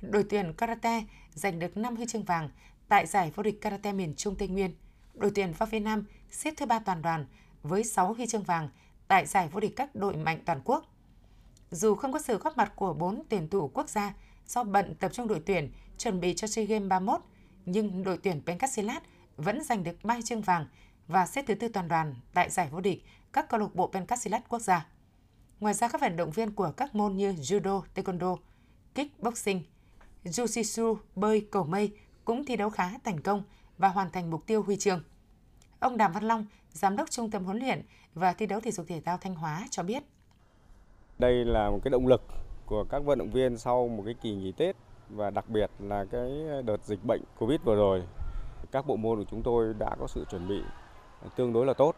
Đội 0.00 0.24
tuyển 0.30 0.52
karate 0.52 1.04
giành 1.34 1.58
được 1.58 1.76
5 1.76 1.96
huy 1.96 2.06
chương 2.08 2.24
vàng 2.24 2.50
tại 2.88 3.06
giải 3.06 3.32
vô 3.34 3.42
địch 3.42 3.60
karate 3.60 3.92
miền 3.92 4.14
Trung 4.16 4.34
Tây 4.38 4.48
Nguyên. 4.48 4.74
Đội 5.16 5.30
tuyển 5.34 5.54
Pháp 5.54 5.70
Việt 5.70 5.80
Nam 5.80 6.04
xếp 6.30 6.54
thứ 6.56 6.66
ba 6.66 6.78
toàn 6.78 7.02
đoàn 7.02 7.26
với 7.62 7.84
6 7.84 8.12
huy 8.12 8.26
chương 8.26 8.42
vàng 8.42 8.68
tại 9.08 9.26
giải 9.26 9.48
vô 9.48 9.60
địch 9.60 9.76
các 9.76 9.94
đội 9.94 10.16
mạnh 10.16 10.40
toàn 10.46 10.60
quốc. 10.64 10.84
Dù 11.70 11.94
không 11.94 12.12
có 12.12 12.18
sự 12.18 12.38
góp 12.38 12.56
mặt 12.56 12.72
của 12.76 12.94
4 12.94 13.22
tuyển 13.28 13.48
thủ 13.48 13.70
quốc 13.74 13.88
gia 13.88 14.14
do 14.46 14.64
bận 14.64 14.94
tập 14.94 15.12
trung 15.12 15.28
đội 15.28 15.42
tuyển 15.46 15.72
chuẩn 15.98 16.20
bị 16.20 16.34
cho 16.34 16.46
SEA 16.46 16.64
Games 16.64 16.88
31, 16.88 17.20
nhưng 17.66 18.04
đội 18.04 18.18
tuyển 18.18 18.42
Pencastilat 18.46 19.02
vẫn 19.36 19.64
giành 19.64 19.84
được 19.84 20.04
3 20.04 20.14
huy 20.14 20.22
chương 20.22 20.40
vàng 20.40 20.66
và 21.08 21.26
xếp 21.26 21.44
thứ 21.46 21.54
tư 21.54 21.68
toàn 21.68 21.88
đoàn 21.88 22.14
tại 22.34 22.50
giải 22.50 22.68
vô 22.70 22.80
địch 22.80 23.04
các 23.32 23.48
câu 23.48 23.60
lạc 23.60 23.74
bộ 23.74 23.90
Pencastilat 23.92 24.48
quốc 24.48 24.62
gia. 24.62 24.86
Ngoài 25.60 25.74
ra, 25.74 25.88
các 25.88 26.00
vận 26.00 26.16
động 26.16 26.30
viên 26.30 26.50
của 26.50 26.72
các 26.76 26.94
môn 26.94 27.16
như 27.16 27.32
judo, 27.32 27.82
taekwondo, 27.94 28.36
kickboxing, 28.94 29.62
jiu-jitsu, 30.24 30.96
bơi, 31.14 31.48
cầu 31.50 31.64
mây 31.64 31.96
cũng 32.24 32.44
thi 32.44 32.56
đấu 32.56 32.70
khá 32.70 32.90
thành 33.04 33.20
công 33.20 33.42
và 33.78 33.88
hoàn 33.88 34.10
thành 34.10 34.30
mục 34.30 34.46
tiêu 34.46 34.62
huy 34.62 34.76
chương. 34.76 35.02
Ông 35.80 35.96
Đàm 35.96 36.12
Văn 36.12 36.24
Long, 36.24 36.46
Giám 36.70 36.96
đốc 36.96 37.10
Trung 37.10 37.30
tâm 37.30 37.44
huấn 37.44 37.58
luyện 37.58 37.82
và 38.14 38.32
thi 38.32 38.46
đấu 38.46 38.60
thể 38.60 38.70
dục 38.70 38.86
thể 38.88 39.00
thao 39.00 39.18
Thanh 39.18 39.34
Hóa 39.34 39.66
cho 39.70 39.82
biết. 39.82 40.02
Đây 41.18 41.44
là 41.44 41.70
một 41.70 41.78
cái 41.84 41.90
động 41.90 42.06
lực 42.06 42.22
của 42.66 42.84
các 42.84 43.04
vận 43.04 43.18
động 43.18 43.30
viên 43.30 43.58
sau 43.58 43.88
một 43.88 44.02
cái 44.04 44.14
kỳ 44.22 44.34
nghỉ 44.34 44.52
Tết 44.52 44.76
và 45.08 45.30
đặc 45.30 45.48
biệt 45.48 45.70
là 45.78 46.04
cái 46.10 46.30
đợt 46.64 46.84
dịch 46.84 47.04
bệnh 47.04 47.22
Covid 47.38 47.60
vừa 47.64 47.76
rồi. 47.76 48.02
Các 48.72 48.86
bộ 48.86 48.96
môn 48.96 49.18
của 49.18 49.24
chúng 49.30 49.42
tôi 49.42 49.74
đã 49.78 49.96
có 50.00 50.06
sự 50.06 50.24
chuẩn 50.30 50.48
bị 50.48 50.60
tương 51.36 51.52
đối 51.52 51.66
là 51.66 51.74
tốt. 51.74 51.96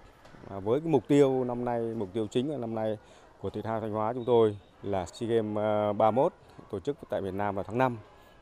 À, 0.51 0.59
với 0.59 0.81
cái 0.81 0.89
mục 0.89 1.09
tiêu 1.09 1.45
năm 1.45 1.65
nay, 1.65 1.81
mục 1.81 2.09
tiêu 2.13 2.27
chính 2.31 2.51
là 2.51 2.59
năm 2.59 2.75
nay 2.75 2.99
của 3.41 3.51
thể 3.51 3.63
thao 3.63 3.81
Thanh 3.81 3.93
Hóa 3.93 4.13
chúng 4.13 4.25
tôi 4.25 4.59
là 4.83 5.07
SEA 5.07 5.29
Games 5.29 5.59
à, 5.59 5.93
31 5.93 6.33
tổ 6.71 6.81
chức 6.81 6.97
tại 7.11 7.21
Việt 7.21 7.35
Nam 7.35 7.55
vào 7.55 7.65
tháng 7.65 7.79
5 7.79 7.99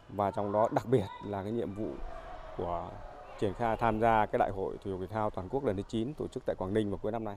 và 0.09 0.31
trong 0.31 0.53
đó 0.53 0.69
đặc 0.73 0.87
biệt 0.87 1.07
là 1.25 1.43
cái 1.43 1.53
nhiệm 1.53 1.75
vụ 1.75 1.89
của 2.57 2.89
triển 3.41 3.55
khai 3.59 3.77
tham 3.77 4.01
gia 4.01 4.27
cái 4.27 4.39
đại 4.39 4.51
hội 4.51 4.77
thể 4.85 4.91
dục 4.91 5.01
thể 5.01 5.07
thao 5.07 5.31
toàn 5.31 5.49
quốc 5.49 5.65
lần 5.65 5.77
thứ 5.77 5.83
9 5.89 6.15
tổ 6.15 6.29
chức 6.29 6.43
tại 6.47 6.57
Quảng 6.59 6.75
Ninh 6.75 6.91
vào 6.91 6.99
cuối 6.99 7.13
năm 7.13 7.25
nay. 7.25 7.37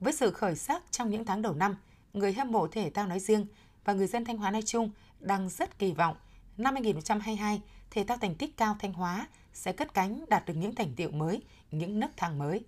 Với 0.00 0.12
sự 0.12 0.30
khởi 0.30 0.56
sắc 0.56 0.82
trong 0.90 1.10
những 1.10 1.24
tháng 1.24 1.42
đầu 1.42 1.54
năm, 1.54 1.76
người 2.12 2.32
hâm 2.32 2.52
mộ 2.52 2.66
thể 2.66 2.90
thao 2.90 3.06
nói 3.06 3.20
riêng 3.20 3.46
và 3.84 3.92
người 3.92 4.06
dân 4.06 4.24
Thanh 4.24 4.38
Hóa 4.38 4.50
nói 4.50 4.62
chung 4.62 4.90
đang 5.20 5.48
rất 5.48 5.78
kỳ 5.78 5.92
vọng 5.92 6.16
năm 6.56 6.74
2022 6.74 7.62
thể 7.90 8.04
thao 8.08 8.16
thành 8.20 8.34
tích 8.34 8.56
cao 8.56 8.76
Thanh 8.80 8.92
Hóa 8.92 9.28
sẽ 9.52 9.72
cất 9.72 9.94
cánh 9.94 10.24
đạt 10.28 10.46
được 10.46 10.54
những 10.56 10.74
thành 10.74 10.92
tiệu 10.96 11.10
mới, 11.10 11.42
những 11.70 12.00
nấc 12.00 12.10
thang 12.16 12.38
mới. 12.38 12.64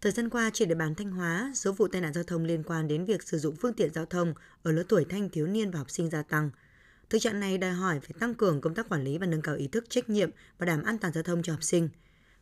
Thời 0.00 0.12
gian 0.12 0.30
qua, 0.30 0.50
trên 0.52 0.68
địa 0.68 0.74
bàn 0.74 0.94
Thanh 0.94 1.10
Hóa, 1.10 1.52
số 1.54 1.72
vụ 1.72 1.88
tai 1.88 2.00
nạn 2.00 2.12
giao 2.12 2.24
thông 2.24 2.44
liên 2.44 2.62
quan 2.62 2.88
đến 2.88 3.04
việc 3.04 3.22
sử 3.22 3.38
dụng 3.38 3.56
phương 3.56 3.74
tiện 3.74 3.92
giao 3.92 4.06
thông 4.06 4.34
ở 4.62 4.72
lứa 4.72 4.82
tuổi 4.88 5.04
thanh 5.08 5.28
thiếu 5.28 5.46
niên 5.46 5.70
và 5.70 5.78
học 5.78 5.90
sinh 5.90 6.10
gia 6.10 6.22
tăng. 6.22 6.50
Thực 7.10 7.18
trạng 7.18 7.40
này 7.40 7.58
đòi 7.58 7.72
hỏi 7.72 8.00
phải 8.00 8.10
tăng 8.20 8.34
cường 8.34 8.60
công 8.60 8.74
tác 8.74 8.88
quản 8.88 9.04
lý 9.04 9.18
và 9.18 9.26
nâng 9.26 9.42
cao 9.42 9.54
ý 9.54 9.68
thức 9.68 9.84
trách 9.88 10.10
nhiệm 10.10 10.30
và 10.58 10.66
đảm 10.66 10.82
an 10.82 10.98
toàn 10.98 11.12
giao 11.12 11.22
thông 11.22 11.42
cho 11.42 11.52
học 11.52 11.62
sinh. 11.62 11.88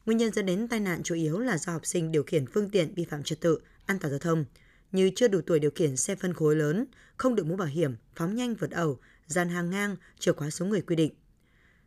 Nguyên 0.06 0.18
nhân 0.18 0.32
dẫn 0.32 0.46
đến 0.46 0.68
tai 0.68 0.80
nạn 0.80 1.02
chủ 1.02 1.14
yếu 1.14 1.38
là 1.38 1.58
do 1.58 1.72
học 1.72 1.86
sinh 1.86 2.12
điều 2.12 2.22
khiển 2.22 2.46
phương 2.46 2.70
tiện 2.70 2.94
vi 2.94 3.04
phạm 3.04 3.22
trật 3.22 3.40
tự, 3.40 3.58
an 3.86 3.98
toàn 3.98 4.10
giao 4.10 4.18
thông, 4.18 4.44
như 4.92 5.10
chưa 5.16 5.28
đủ 5.28 5.40
tuổi 5.46 5.58
điều 5.58 5.70
khiển 5.70 5.96
xe 5.96 6.14
phân 6.14 6.34
khối 6.34 6.56
lớn, 6.56 6.86
không 7.16 7.34
đội 7.34 7.46
mũ 7.46 7.56
bảo 7.56 7.68
hiểm, 7.68 7.96
phóng 8.14 8.34
nhanh 8.34 8.54
vượt 8.54 8.70
ẩu, 8.70 8.98
dàn 9.26 9.48
hàng 9.48 9.70
ngang, 9.70 9.96
trở 10.18 10.32
quá 10.32 10.50
số 10.50 10.66
người 10.66 10.80
quy 10.80 10.96
định. 10.96 11.12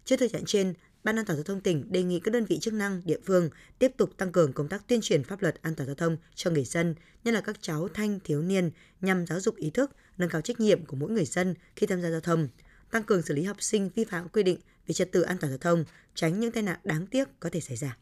Trước 0.05 0.15
thực 0.17 0.31
trạng 0.31 0.45
trên, 0.45 0.73
Ban 1.03 1.19
an 1.19 1.25
toàn 1.25 1.37
giao 1.37 1.43
thông 1.43 1.61
tỉnh 1.61 1.91
đề 1.91 2.03
nghị 2.03 2.19
các 2.19 2.31
đơn 2.31 2.45
vị 2.45 2.59
chức 2.59 2.73
năng, 2.73 3.01
địa 3.05 3.17
phương 3.25 3.49
tiếp 3.79 3.91
tục 3.97 4.17
tăng 4.17 4.31
cường 4.31 4.53
công 4.53 4.67
tác 4.67 4.87
tuyên 4.87 5.01
truyền 5.01 5.23
pháp 5.23 5.41
luật 5.41 5.61
an 5.61 5.75
toàn 5.75 5.87
giao 5.87 5.95
thông 5.95 6.17
cho 6.35 6.51
người 6.51 6.65
dân, 6.65 6.95
nhất 7.23 7.33
là 7.33 7.41
các 7.41 7.61
cháu 7.61 7.87
thanh 7.87 8.19
thiếu 8.19 8.41
niên 8.41 8.71
nhằm 9.01 9.25
giáo 9.27 9.39
dục 9.39 9.55
ý 9.55 9.69
thức, 9.69 9.91
nâng 10.17 10.29
cao 10.29 10.41
trách 10.41 10.59
nhiệm 10.59 10.85
của 10.85 10.95
mỗi 10.95 11.11
người 11.11 11.25
dân 11.25 11.55
khi 11.75 11.87
tham 11.87 12.01
gia 12.01 12.09
giao 12.09 12.19
thông, 12.19 12.47
tăng 12.91 13.03
cường 13.03 13.21
xử 13.21 13.33
lý 13.33 13.43
học 13.43 13.61
sinh 13.61 13.89
vi 13.95 14.03
phạm 14.03 14.29
quy 14.29 14.43
định 14.43 14.59
về 14.87 14.93
trật 14.93 15.11
tự 15.11 15.21
an 15.21 15.37
toàn 15.41 15.51
giao 15.51 15.57
thông, 15.57 15.85
tránh 16.15 16.39
những 16.39 16.51
tai 16.51 16.63
nạn 16.63 16.79
đáng 16.83 17.07
tiếc 17.07 17.39
có 17.39 17.49
thể 17.51 17.59
xảy 17.59 17.77
ra. 17.77 17.97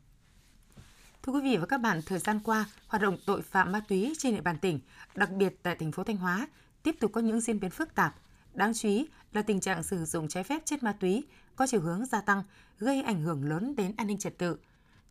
Thưa 1.24 1.34
quý 1.34 1.42
vị 1.44 1.58
và 1.58 1.66
các 1.66 1.78
bạn, 1.78 2.02
thời 2.06 2.20
gian 2.20 2.40
qua, 2.44 2.66
hoạt 2.88 3.02
động 3.02 3.18
tội 3.26 3.42
phạm 3.42 3.72
ma 3.72 3.82
túy 3.88 4.14
trên 4.18 4.36
địa 4.36 4.42
bàn 4.42 4.58
tỉnh, 4.62 4.80
đặc 5.16 5.32
biệt 5.32 5.54
tại 5.64 5.76
thành 5.76 5.92
phố 5.92 6.04
Thanh 6.04 6.18
Hóa, 6.18 6.48
tiếp 6.84 6.96
tục 7.00 7.12
có 7.14 7.22
những 7.22 7.42
diễn 7.42 7.60
biến 7.60 7.72
phức 7.72 7.96
tạp. 7.96 8.16
Đáng 8.54 8.74
chú 8.74 8.90
ý 8.90 9.08
là 9.34 9.42
tình 9.42 9.60
trạng 9.60 9.84
sử 9.84 10.06
dụng 10.06 10.28
trái 10.28 10.44
phép 10.44 10.62
chất 10.66 10.84
ma 10.84 10.94
túy 11.00 11.24
có 11.56 11.68
chiều 11.68 11.82
hướng 11.82 12.06
gia 12.06 12.22
tăng, 12.22 12.44
gây 12.80 13.02
ảnh 13.02 13.22
hưởng 13.22 13.50
lớn 13.50 13.76
đến 13.76 13.94
an 13.98 14.08
ninh 14.08 14.18
trật 14.18 14.38
tự. 14.38 14.58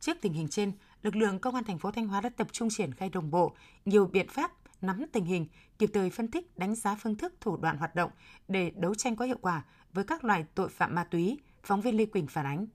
Trước 0.00 0.16
tình 0.20 0.32
hình 0.32 0.48
trên, 0.48 0.72
lực 1.02 1.16
lượng 1.16 1.38
công 1.38 1.54
an 1.54 1.64
thành 1.64 1.78
phố 1.78 1.90
Thanh 1.90 2.08
Hóa 2.08 2.20
đã 2.20 2.28
tập 2.28 2.46
trung 2.52 2.68
triển 2.70 2.94
khai 2.94 3.08
đồng 3.08 3.30
bộ 3.30 3.56
nhiều 3.84 4.06
biện 4.06 4.28
pháp 4.28 4.57
nắm 4.80 5.04
tình 5.12 5.24
hình, 5.24 5.46
kịp 5.78 5.90
thời 5.94 6.10
phân 6.10 6.28
tích, 6.28 6.58
đánh 6.58 6.74
giá 6.74 6.94
phương 6.94 7.16
thức, 7.16 7.34
thủ 7.40 7.56
đoạn 7.56 7.78
hoạt 7.78 7.94
động 7.94 8.10
để 8.48 8.72
đấu 8.76 8.94
tranh 8.94 9.16
có 9.16 9.24
hiệu 9.24 9.38
quả 9.40 9.64
với 9.92 10.04
các 10.04 10.24
loại 10.24 10.44
tội 10.54 10.68
phạm 10.68 10.94
ma 10.94 11.04
túy, 11.04 11.38
phóng 11.62 11.80
viên 11.80 11.96
Lê 11.96 12.06
Quỳnh 12.06 12.26
phản 12.26 12.46
ánh. 12.46 12.66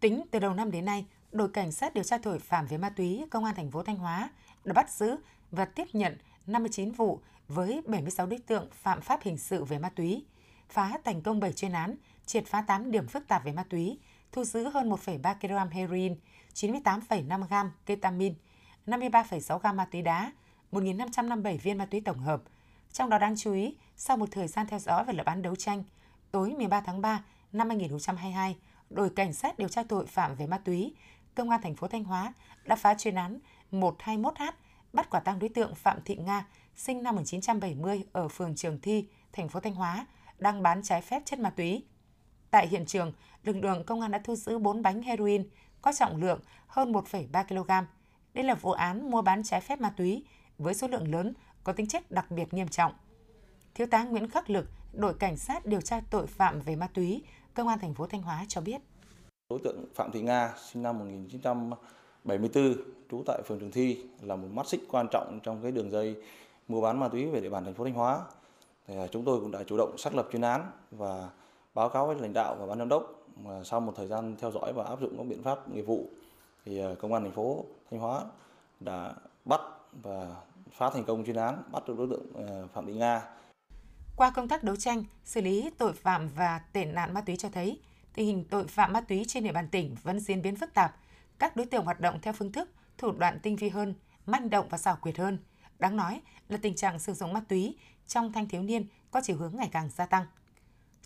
Tính 0.00 0.24
từ 0.30 0.38
đầu 0.38 0.54
năm 0.54 0.70
đến 0.70 0.84
nay, 0.84 1.06
đội 1.32 1.48
cảnh 1.48 1.72
sát 1.72 1.94
điều 1.94 2.04
tra 2.04 2.18
tội 2.18 2.38
phạm 2.38 2.66
về 2.66 2.78
ma 2.78 2.90
túy 2.90 3.24
công 3.30 3.44
an 3.44 3.54
thành 3.54 3.70
phố 3.70 3.82
Thanh 3.82 3.96
Hóa 3.96 4.30
đã 4.64 4.72
bắt 4.72 4.90
giữ 4.90 5.16
và 5.50 5.64
tiếp 5.64 5.86
nhận 5.92 6.18
59 6.46 6.92
vụ 6.92 7.20
với 7.48 7.82
76 7.86 8.26
đối 8.26 8.38
tượng 8.38 8.68
phạm 8.72 9.00
pháp 9.00 9.22
hình 9.22 9.38
sự 9.38 9.64
về 9.64 9.78
ma 9.78 9.88
túy, 9.88 10.24
phá 10.68 10.98
thành 11.04 11.22
công 11.22 11.40
7 11.40 11.52
chuyên 11.52 11.72
án, 11.72 11.94
triệt 12.26 12.46
phá 12.46 12.62
8 12.62 12.90
điểm 12.90 13.06
phức 13.06 13.28
tạp 13.28 13.44
về 13.44 13.52
ma 13.52 13.64
túy, 13.70 13.98
thu 14.32 14.44
giữ 14.44 14.68
hơn 14.68 14.90
1,3 14.90 15.34
kg 15.34 15.70
heroin, 15.70 16.14
98,5 16.54 17.46
g 17.48 17.68
ketamin, 17.86 18.34
53,6 18.86 19.58
g 19.58 19.76
ma 19.76 19.84
túy 19.84 20.02
đá, 20.02 20.32
1.557 20.72 21.58
viên 21.58 21.78
ma 21.78 21.86
túy 21.86 22.00
tổng 22.00 22.18
hợp. 22.18 22.42
Trong 22.92 23.10
đó 23.10 23.18
đáng 23.18 23.36
chú 23.36 23.52
ý, 23.52 23.76
sau 23.96 24.16
một 24.16 24.28
thời 24.30 24.48
gian 24.48 24.66
theo 24.66 24.78
dõi 24.78 25.04
và 25.04 25.12
lập 25.12 25.26
án 25.26 25.42
đấu 25.42 25.56
tranh, 25.56 25.84
tối 26.30 26.54
13 26.58 26.80
tháng 26.80 27.00
3 27.00 27.24
năm 27.52 27.68
2022, 27.68 28.56
đội 28.90 29.10
cảnh 29.10 29.32
sát 29.32 29.58
điều 29.58 29.68
tra 29.68 29.82
tội 29.82 30.06
phạm 30.06 30.34
về 30.34 30.46
ma 30.46 30.58
túy, 30.58 30.94
công 31.34 31.50
an 31.50 31.62
thành 31.62 31.74
phố 31.74 31.88
Thanh 31.88 32.04
Hóa 32.04 32.32
đã 32.64 32.76
phá 32.76 32.94
chuyên 32.94 33.14
án 33.14 33.38
121H 33.72 34.52
bắt 34.92 35.10
quả 35.10 35.20
tang 35.20 35.38
đối 35.38 35.48
tượng 35.48 35.74
Phạm 35.74 35.98
Thị 36.04 36.16
Nga, 36.16 36.46
sinh 36.76 37.02
năm 37.02 37.14
1970 37.14 38.04
ở 38.12 38.28
phường 38.28 38.54
Trường 38.56 38.80
Thi, 38.80 39.08
thành 39.32 39.48
phố 39.48 39.60
Thanh 39.60 39.74
Hóa, 39.74 40.06
đang 40.38 40.62
bán 40.62 40.82
trái 40.82 41.02
phép 41.02 41.22
chất 41.24 41.38
ma 41.38 41.50
túy. 41.50 41.84
Tại 42.50 42.68
hiện 42.68 42.86
trường, 42.86 43.12
lực 43.44 43.56
lượng 43.56 43.84
công 43.84 44.00
an 44.00 44.10
đã 44.10 44.20
thu 44.24 44.34
giữ 44.34 44.58
4 44.58 44.82
bánh 44.82 45.02
heroin 45.02 45.48
có 45.82 45.92
trọng 45.92 46.16
lượng 46.16 46.40
hơn 46.66 46.92
1,3 46.92 47.44
kg. 47.44 47.86
Đây 48.34 48.44
là 48.44 48.54
vụ 48.54 48.72
án 48.72 49.10
mua 49.10 49.22
bán 49.22 49.42
trái 49.42 49.60
phép 49.60 49.80
ma 49.80 49.90
túy 49.90 50.24
với 50.58 50.74
số 50.74 50.88
lượng 50.88 51.12
lớn 51.12 51.32
có 51.64 51.72
tính 51.72 51.86
chất 51.86 52.10
đặc 52.10 52.30
biệt 52.30 52.54
nghiêm 52.54 52.68
trọng. 52.68 52.92
Thiếu 53.74 53.86
tá 53.90 54.04
Nguyễn 54.04 54.28
Khắc 54.28 54.50
Lực, 54.50 54.66
đội 54.92 55.14
cảnh 55.14 55.36
sát 55.36 55.66
điều 55.66 55.80
tra 55.80 56.00
tội 56.10 56.26
phạm 56.26 56.60
về 56.60 56.76
ma 56.76 56.88
túy, 56.94 57.22
công 57.54 57.68
an 57.68 57.78
thành 57.78 57.94
phố 57.94 58.06
Thanh 58.06 58.22
Hóa 58.22 58.44
cho 58.48 58.60
biết. 58.60 58.80
Đối 59.50 59.58
tượng 59.64 59.84
Phạm 59.94 60.12
Thị 60.12 60.20
Nga, 60.20 60.54
sinh 60.72 60.82
năm 60.82 60.98
1974, 60.98 62.74
trú 63.10 63.22
tại 63.26 63.42
phường 63.46 63.60
Trường 63.60 63.70
Thi 63.70 64.04
là 64.22 64.36
một 64.36 64.48
mắt 64.52 64.68
xích 64.68 64.80
quan 64.90 65.06
trọng 65.12 65.40
trong 65.42 65.62
cái 65.62 65.72
đường 65.72 65.90
dây 65.90 66.16
mua 66.68 66.80
bán 66.80 67.00
ma 67.00 67.08
túy 67.08 67.26
về 67.26 67.40
địa 67.40 67.50
bàn 67.50 67.64
thành 67.64 67.74
phố 67.74 67.84
Thanh 67.84 67.94
Hóa. 67.94 68.20
Thì 68.86 68.96
à, 68.96 69.06
chúng 69.06 69.24
tôi 69.24 69.40
cũng 69.40 69.50
đã 69.50 69.62
chủ 69.62 69.76
động 69.76 69.98
xác 69.98 70.14
lập 70.14 70.28
chuyên 70.32 70.42
án 70.42 70.70
và 70.90 71.30
báo 71.74 71.88
cáo 71.88 72.06
với 72.06 72.16
lãnh 72.20 72.32
đạo 72.32 72.56
và 72.60 72.66
ban 72.66 72.78
giám 72.78 72.88
đốc 72.88 73.28
mà 73.44 73.64
sau 73.64 73.80
một 73.80 73.92
thời 73.96 74.06
gian 74.06 74.36
theo 74.40 74.50
dõi 74.50 74.72
và 74.72 74.84
áp 74.84 75.00
dụng 75.00 75.16
các 75.18 75.26
biện 75.26 75.42
pháp 75.42 75.68
nghiệp 75.68 75.82
vụ 75.82 76.06
thì 76.64 76.80
à, 76.80 76.94
công 77.00 77.12
an 77.12 77.22
thành 77.22 77.32
phố 77.32 77.64
Thanh 77.90 78.00
Hóa 78.00 78.24
đã 78.80 79.14
bắt 79.44 79.60
và 80.02 80.36
phá 80.72 80.90
thành 80.90 81.04
công 81.04 81.24
chuyên 81.24 81.36
án 81.36 81.62
bắt 81.72 81.82
được 81.88 81.94
đối 81.98 82.08
tượng 82.10 82.26
ờ, 82.34 82.66
Phạm 82.74 82.86
Thị 82.86 82.94
Nga. 82.94 83.22
Qua 84.16 84.30
công 84.30 84.48
tác 84.48 84.64
đấu 84.64 84.76
tranh, 84.76 85.04
xử 85.24 85.40
lý 85.40 85.70
tội 85.78 85.92
phạm 85.92 86.28
và 86.28 86.58
tệ 86.72 86.84
nạn 86.84 87.14
ma 87.14 87.20
túy 87.20 87.36
cho 87.36 87.48
thấy 87.48 87.80
tình 88.14 88.26
hình 88.26 88.44
tội 88.50 88.66
phạm 88.66 88.92
ma 88.92 89.00
túy 89.00 89.24
trên 89.28 89.44
địa 89.44 89.52
bàn 89.52 89.68
tỉnh 89.68 89.96
vẫn 90.02 90.20
diễn 90.20 90.42
biến 90.42 90.56
phức 90.56 90.74
tạp, 90.74 90.96
các 91.38 91.56
đối 91.56 91.66
tượng 91.66 91.84
hoạt 91.84 92.00
động 92.00 92.18
theo 92.22 92.32
phương 92.32 92.52
thức, 92.52 92.70
thủ 92.98 93.12
đoạn 93.12 93.38
tinh 93.42 93.56
vi 93.56 93.68
hơn, 93.68 93.94
manh 94.26 94.50
động 94.50 94.66
và 94.70 94.78
xảo 94.78 94.96
quyệt 94.96 95.18
hơn. 95.18 95.38
Đáng 95.78 95.96
nói 95.96 96.20
là 96.48 96.58
tình 96.62 96.74
trạng 96.74 96.98
sử 96.98 97.12
dụng 97.14 97.32
ma 97.32 97.40
túy 97.48 97.76
trong 98.06 98.32
thanh 98.32 98.48
thiếu 98.48 98.62
niên 98.62 98.86
có 99.10 99.20
chiều 99.24 99.36
hướng 99.36 99.56
ngày 99.56 99.68
càng 99.72 99.90
gia 99.90 100.06
tăng. 100.06 100.26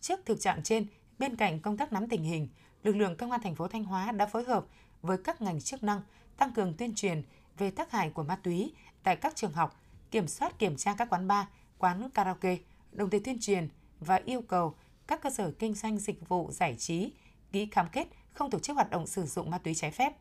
Trước 0.00 0.20
thực 0.24 0.40
trạng 0.40 0.62
trên, 0.62 0.86
bên 1.18 1.36
cạnh 1.36 1.60
công 1.60 1.76
tác 1.76 1.92
nắm 1.92 2.08
tình 2.08 2.22
hình, 2.22 2.48
lực 2.82 2.96
lượng 2.96 3.16
công 3.16 3.30
an 3.30 3.40
thành 3.42 3.54
phố 3.54 3.68
Thanh 3.68 3.84
Hóa 3.84 4.12
đã 4.12 4.26
phối 4.26 4.44
hợp 4.44 4.66
với 5.02 5.18
các 5.24 5.42
ngành 5.42 5.60
chức 5.60 5.82
năng 5.82 6.02
tăng 6.36 6.52
cường 6.52 6.74
tuyên 6.74 6.94
truyền 6.94 7.22
về 7.58 7.70
tác 7.70 7.90
hại 7.90 8.10
của 8.10 8.22
ma 8.22 8.36
túy 8.42 8.74
tại 9.02 9.16
các 9.16 9.36
trường 9.36 9.52
học, 9.52 9.80
kiểm 10.10 10.28
soát 10.28 10.58
kiểm 10.58 10.76
tra 10.76 10.94
các 10.98 11.10
quán 11.10 11.28
bar, 11.28 11.46
quán 11.78 12.10
karaoke, 12.14 12.56
đồng 12.92 13.10
thời 13.10 13.20
tuyên 13.20 13.38
truyền 13.40 13.68
và 14.00 14.20
yêu 14.24 14.42
cầu 14.48 14.74
các 15.06 15.22
cơ 15.22 15.30
sở 15.30 15.50
kinh 15.58 15.74
doanh 15.74 15.98
dịch 15.98 16.28
vụ 16.28 16.50
giải 16.52 16.76
trí 16.78 17.12
ký 17.52 17.66
cam 17.66 17.86
kết 17.92 18.06
không 18.32 18.50
tổ 18.50 18.58
chức 18.58 18.74
hoạt 18.74 18.90
động 18.90 19.06
sử 19.06 19.24
dụng 19.24 19.50
ma 19.50 19.58
túy 19.58 19.74
trái 19.74 19.90
phép. 19.90 20.12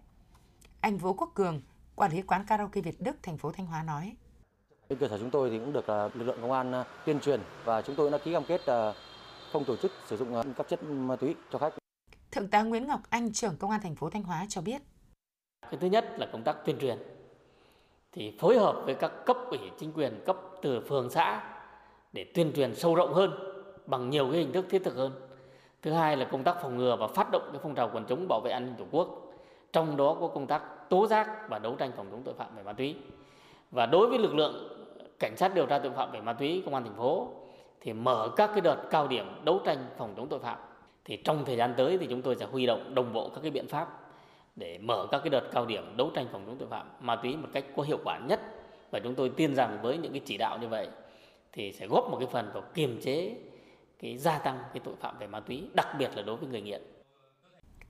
Anh 0.82 0.98
Vũ 0.98 1.14
Quốc 1.14 1.32
Cường, 1.34 1.62
quản 1.96 2.12
lý 2.12 2.22
quán 2.22 2.46
karaoke 2.46 2.82
Việt 2.82 3.02
Đức, 3.02 3.16
thành 3.24 3.38
phố 3.38 3.52
Thanh 3.52 3.66
Hóa 3.66 3.84
nói. 3.84 4.16
Bên 4.90 5.00
cơ 5.00 5.08
sở 5.08 5.18
chúng 5.18 5.32
tôi 5.32 5.50
thì 5.50 5.60
cũng 5.60 5.74
được 5.74 5.88
à, 5.88 6.04
lực 6.14 6.26
lượng 6.26 6.38
công 6.42 6.52
an 6.52 6.72
à, 6.72 6.86
tuyên 7.06 7.20
truyền 7.20 7.42
và 7.66 7.82
chúng 7.82 7.96
tôi 7.96 8.12
đã 8.12 8.18
ký 8.18 8.34
cam 8.34 8.44
kết 8.48 8.66
à, 8.66 8.94
không 9.52 9.66
tổ 9.66 9.76
chức 9.78 9.92
sử 10.08 10.18
dụng 10.18 10.54
các 10.58 10.68
chất 10.70 10.84
ma 10.84 11.16
túy 11.16 11.36
cho 11.52 11.60
khách. 11.60 11.74
Thượng 12.32 12.48
tá 12.48 12.62
Nguyễn 12.62 12.88
Ngọc 12.88 13.02
Anh, 13.10 13.34
trưởng 13.34 13.58
công 13.58 13.72
an 13.72 13.82
thành 13.84 13.96
phố 13.96 14.10
Thanh 14.10 14.24
Hóa 14.24 14.46
cho 14.50 14.62
biết. 14.62 14.82
Cái 15.62 15.78
thứ 15.82 15.88
nhất 15.88 16.06
là 16.18 16.28
công 16.32 16.44
tác 16.44 16.56
tuyên 16.66 16.78
truyền. 16.82 16.98
Thì 18.14 18.34
phối 18.40 18.58
hợp 18.58 18.82
với 18.86 18.96
các 18.96 19.26
cấp 19.26 19.38
ủy 19.50 19.60
chính 19.80 19.92
quyền, 19.94 20.20
cấp 20.26 20.38
từ 20.62 20.80
phường 20.80 21.10
xã 21.10 21.44
để 22.14 22.26
tuyên 22.34 22.54
truyền 22.56 22.76
sâu 22.76 22.96
rộng 22.96 23.14
hơn 23.14 23.32
bằng 23.86 24.10
nhiều 24.10 24.30
cái 24.32 24.40
hình 24.40 24.52
thức 24.52 24.66
thiết 24.70 24.84
thực 24.84 24.96
hơn. 24.96 25.12
Thứ 25.82 25.92
hai 25.92 26.18
là 26.18 26.26
công 26.26 26.44
tác 26.44 26.62
phòng 26.62 26.78
ngừa 26.78 26.96
và 26.96 27.08
phát 27.08 27.32
động 27.32 27.50
cái 27.52 27.60
phong 27.64 27.76
trào 27.76 27.90
quần 27.94 28.06
chúng 28.06 28.28
bảo 28.30 28.40
vệ 28.44 28.52
an 28.52 28.66
ninh 28.66 28.76
tổ 28.78 28.86
quốc. 28.92 29.34
Trong 29.74 29.98
đó 29.98 30.18
có 30.22 30.28
công 30.28 30.48
tác 30.48 30.90
tố 30.90 31.08
giác 31.08 31.50
và 31.50 31.60
đấu 31.60 31.76
tranh 31.76 31.92
phòng 31.98 32.08
chống 32.12 32.22
tội 32.24 32.34
phạm 32.34 32.56
về 32.56 32.64
ma 32.64 32.74
túy. 32.74 32.96
Và 33.72 33.86
đối 33.86 34.08
với 34.08 34.20
lực 34.20 34.36
lượng 34.36 34.78
cảnh 35.20 35.38
sát 35.38 35.56
điều 35.56 35.66
tra 35.66 35.80
tội 35.80 35.92
phạm 35.92 36.12
về 36.12 36.22
ma 36.22 36.34
túy 36.34 36.62
công 36.66 36.74
an 36.74 36.84
thành 36.84 36.96
phố 36.96 37.28
thì 37.82 37.94
mở 37.94 38.30
các 38.36 38.48
cái 38.48 38.62
đợt 38.62 38.78
cao 38.90 39.08
điểm 39.08 39.26
đấu 39.44 39.62
tranh 39.66 39.78
phòng 39.98 40.14
chống 40.18 40.28
tội 40.28 40.40
phạm. 40.40 40.58
Thì 41.06 41.18
trong 41.18 41.46
thời 41.46 41.58
gian 41.58 41.74
tới 41.78 41.98
thì 41.98 42.08
chúng 42.10 42.22
tôi 42.22 42.36
sẽ 42.36 42.46
huy 42.46 42.66
động 42.66 42.96
đồng 42.96 43.14
bộ 43.14 43.30
các 43.30 43.42
cái 43.42 43.52
biện 43.52 43.68
pháp 43.68 44.01
để 44.56 44.78
mở 44.78 45.08
các 45.12 45.20
cái 45.20 45.30
đợt 45.30 45.50
cao 45.52 45.66
điểm 45.66 45.98
đấu 45.98 46.12
tranh 46.16 46.28
phòng 46.32 46.44
chống 46.46 46.58
tội 46.60 46.70
phạm 46.70 46.88
ma 47.00 47.16
túy 47.16 47.38
một 47.38 47.48
cách 47.54 47.66
có 47.76 47.84
hiệu 47.84 48.00
quả 48.04 48.20
nhất 48.20 48.40
và 48.92 49.00
chúng 49.04 49.16
tôi 49.16 49.32
tin 49.38 49.56
rằng 49.56 49.80
với 49.82 49.98
những 49.98 50.12
cái 50.12 50.22
chỉ 50.26 50.38
đạo 50.38 50.58
như 50.58 50.68
vậy 50.68 50.88
thì 51.52 51.72
sẽ 51.72 51.88
góp 51.88 52.12
một 52.12 52.18
cái 52.20 52.28
phần 52.32 52.52
vào 52.54 52.64
kiềm 52.74 53.02
chế 53.02 53.36
cái 54.02 54.18
gia 54.18 54.38
tăng 54.38 54.60
cái 54.74 54.82
tội 54.84 54.96
phạm 55.02 55.20
về 55.20 55.28
ma 55.28 55.40
túy, 55.40 55.70
đặc 55.74 55.88
biệt 56.00 56.12
là 56.16 56.22
đối 56.22 56.38
với 56.38 56.50
người 56.50 56.62
nghiện. 56.62 56.82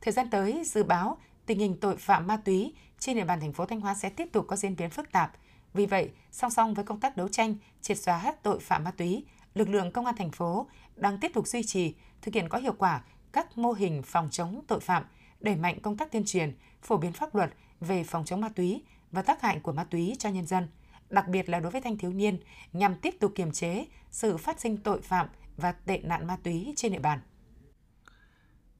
Thời 0.01 0.11
gian 0.11 0.29
tới, 0.29 0.61
dự 0.65 0.83
báo 0.83 1.17
tình 1.45 1.59
hình 1.59 1.77
tội 1.79 1.97
phạm 1.97 2.27
ma 2.27 2.37
túy 2.37 2.73
trên 2.99 3.15
địa 3.15 3.25
bàn 3.25 3.39
thành 3.39 3.53
phố 3.53 3.65
Thanh 3.65 3.81
Hóa 3.81 3.95
sẽ 3.95 4.09
tiếp 4.09 4.27
tục 4.31 4.45
có 4.47 4.55
diễn 4.55 4.75
biến 4.75 4.89
phức 4.89 5.11
tạp. 5.11 5.31
Vì 5.73 5.85
vậy, 5.85 6.09
song 6.31 6.51
song 6.51 6.73
với 6.73 6.85
công 6.85 6.99
tác 6.99 7.17
đấu 7.17 7.27
tranh, 7.27 7.55
triệt 7.81 7.97
xóa 7.97 8.33
tội 8.43 8.59
phạm 8.59 8.83
ma 8.83 8.91
túy, 8.91 9.25
lực 9.53 9.69
lượng 9.69 9.91
công 9.91 10.05
an 10.05 10.15
thành 10.17 10.31
phố 10.31 10.67
đang 10.95 11.17
tiếp 11.17 11.31
tục 11.33 11.47
duy 11.47 11.63
trì, 11.63 11.95
thực 12.21 12.33
hiện 12.33 12.49
có 12.49 12.57
hiệu 12.57 12.73
quả 12.77 13.03
các 13.31 13.57
mô 13.57 13.71
hình 13.71 14.01
phòng 14.05 14.29
chống 14.31 14.61
tội 14.67 14.79
phạm, 14.79 15.03
đẩy 15.41 15.55
mạnh 15.55 15.79
công 15.79 15.97
tác 15.97 16.11
tuyên 16.11 16.25
truyền, 16.25 16.53
phổ 16.81 16.97
biến 16.97 17.13
pháp 17.13 17.35
luật 17.35 17.53
về 17.79 18.03
phòng 18.03 18.25
chống 18.25 18.41
ma 18.41 18.49
túy 18.49 18.83
và 19.11 19.21
tác 19.21 19.41
hại 19.41 19.59
của 19.59 19.71
ma 19.71 19.83
túy 19.83 20.15
cho 20.19 20.29
nhân 20.29 20.47
dân, 20.47 20.67
đặc 21.09 21.27
biệt 21.27 21.49
là 21.49 21.59
đối 21.59 21.71
với 21.71 21.81
thanh 21.81 21.97
thiếu 21.97 22.13
niên, 22.13 22.39
nhằm 22.73 22.95
tiếp 22.95 23.15
tục 23.19 23.31
kiềm 23.35 23.51
chế 23.51 23.85
sự 24.11 24.37
phát 24.37 24.59
sinh 24.59 24.77
tội 24.77 25.01
phạm 25.01 25.27
và 25.57 25.71
tệ 25.71 25.97
nạn 25.97 26.27
ma 26.27 26.37
túy 26.43 26.73
trên 26.75 26.91
địa 26.91 26.99
bàn. 26.99 27.19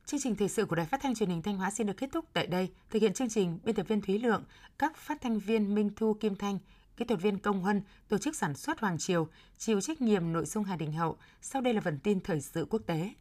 Chương 0.06 0.20
trình 0.24 0.36
thời 0.36 0.50
sự 0.50 0.66
của 0.66 0.76
Đài 0.76 0.86
Phát 0.86 1.02
thanh 1.02 1.16
Truyền 1.16 1.30
hình 1.30 1.42
Thanh 1.42 1.58
Hóa 1.58 1.72
xin 1.72 1.88
được 1.88 1.98
kết 1.98 2.10
thúc 2.12 2.26
tại 2.34 2.48
đây. 2.48 2.70
Thực 2.90 3.02
hiện 3.02 3.14
chương 3.14 3.30
trình, 3.30 3.60
biên 3.64 3.76
tập 3.76 3.86
viên 3.88 4.02
Thúy 4.02 4.20
Lượng, 4.20 4.44
các 4.80 4.98
phát 4.98 5.22
thanh 5.22 5.40
viên 5.40 5.76
Minh 5.76 5.90
Thu 5.96 6.14
Kim 6.14 6.36
Thanh, 6.36 6.60
kỹ 6.98 7.06
thuật 7.06 7.22
viên 7.22 7.40
Công 7.40 7.62
Huân, 7.62 7.82
tổ 8.08 8.18
chức 8.18 8.36
sản 8.36 8.56
xuất 8.56 8.80
Hoàng 8.80 8.98
Triều, 8.98 9.28
chịu 9.58 9.82
trách 9.82 10.02
nhiệm 10.02 10.34
nội 10.34 10.46
dung 10.46 10.64
Hà 10.64 10.76
Đình 10.76 10.92
Hậu. 10.92 11.18
Sau 11.42 11.62
đây 11.62 11.74
là 11.74 11.82
phần 11.82 12.00
tin 12.00 12.20
thời 12.20 12.42
sự 12.42 12.68
quốc 12.70 12.82
tế. 12.86 13.14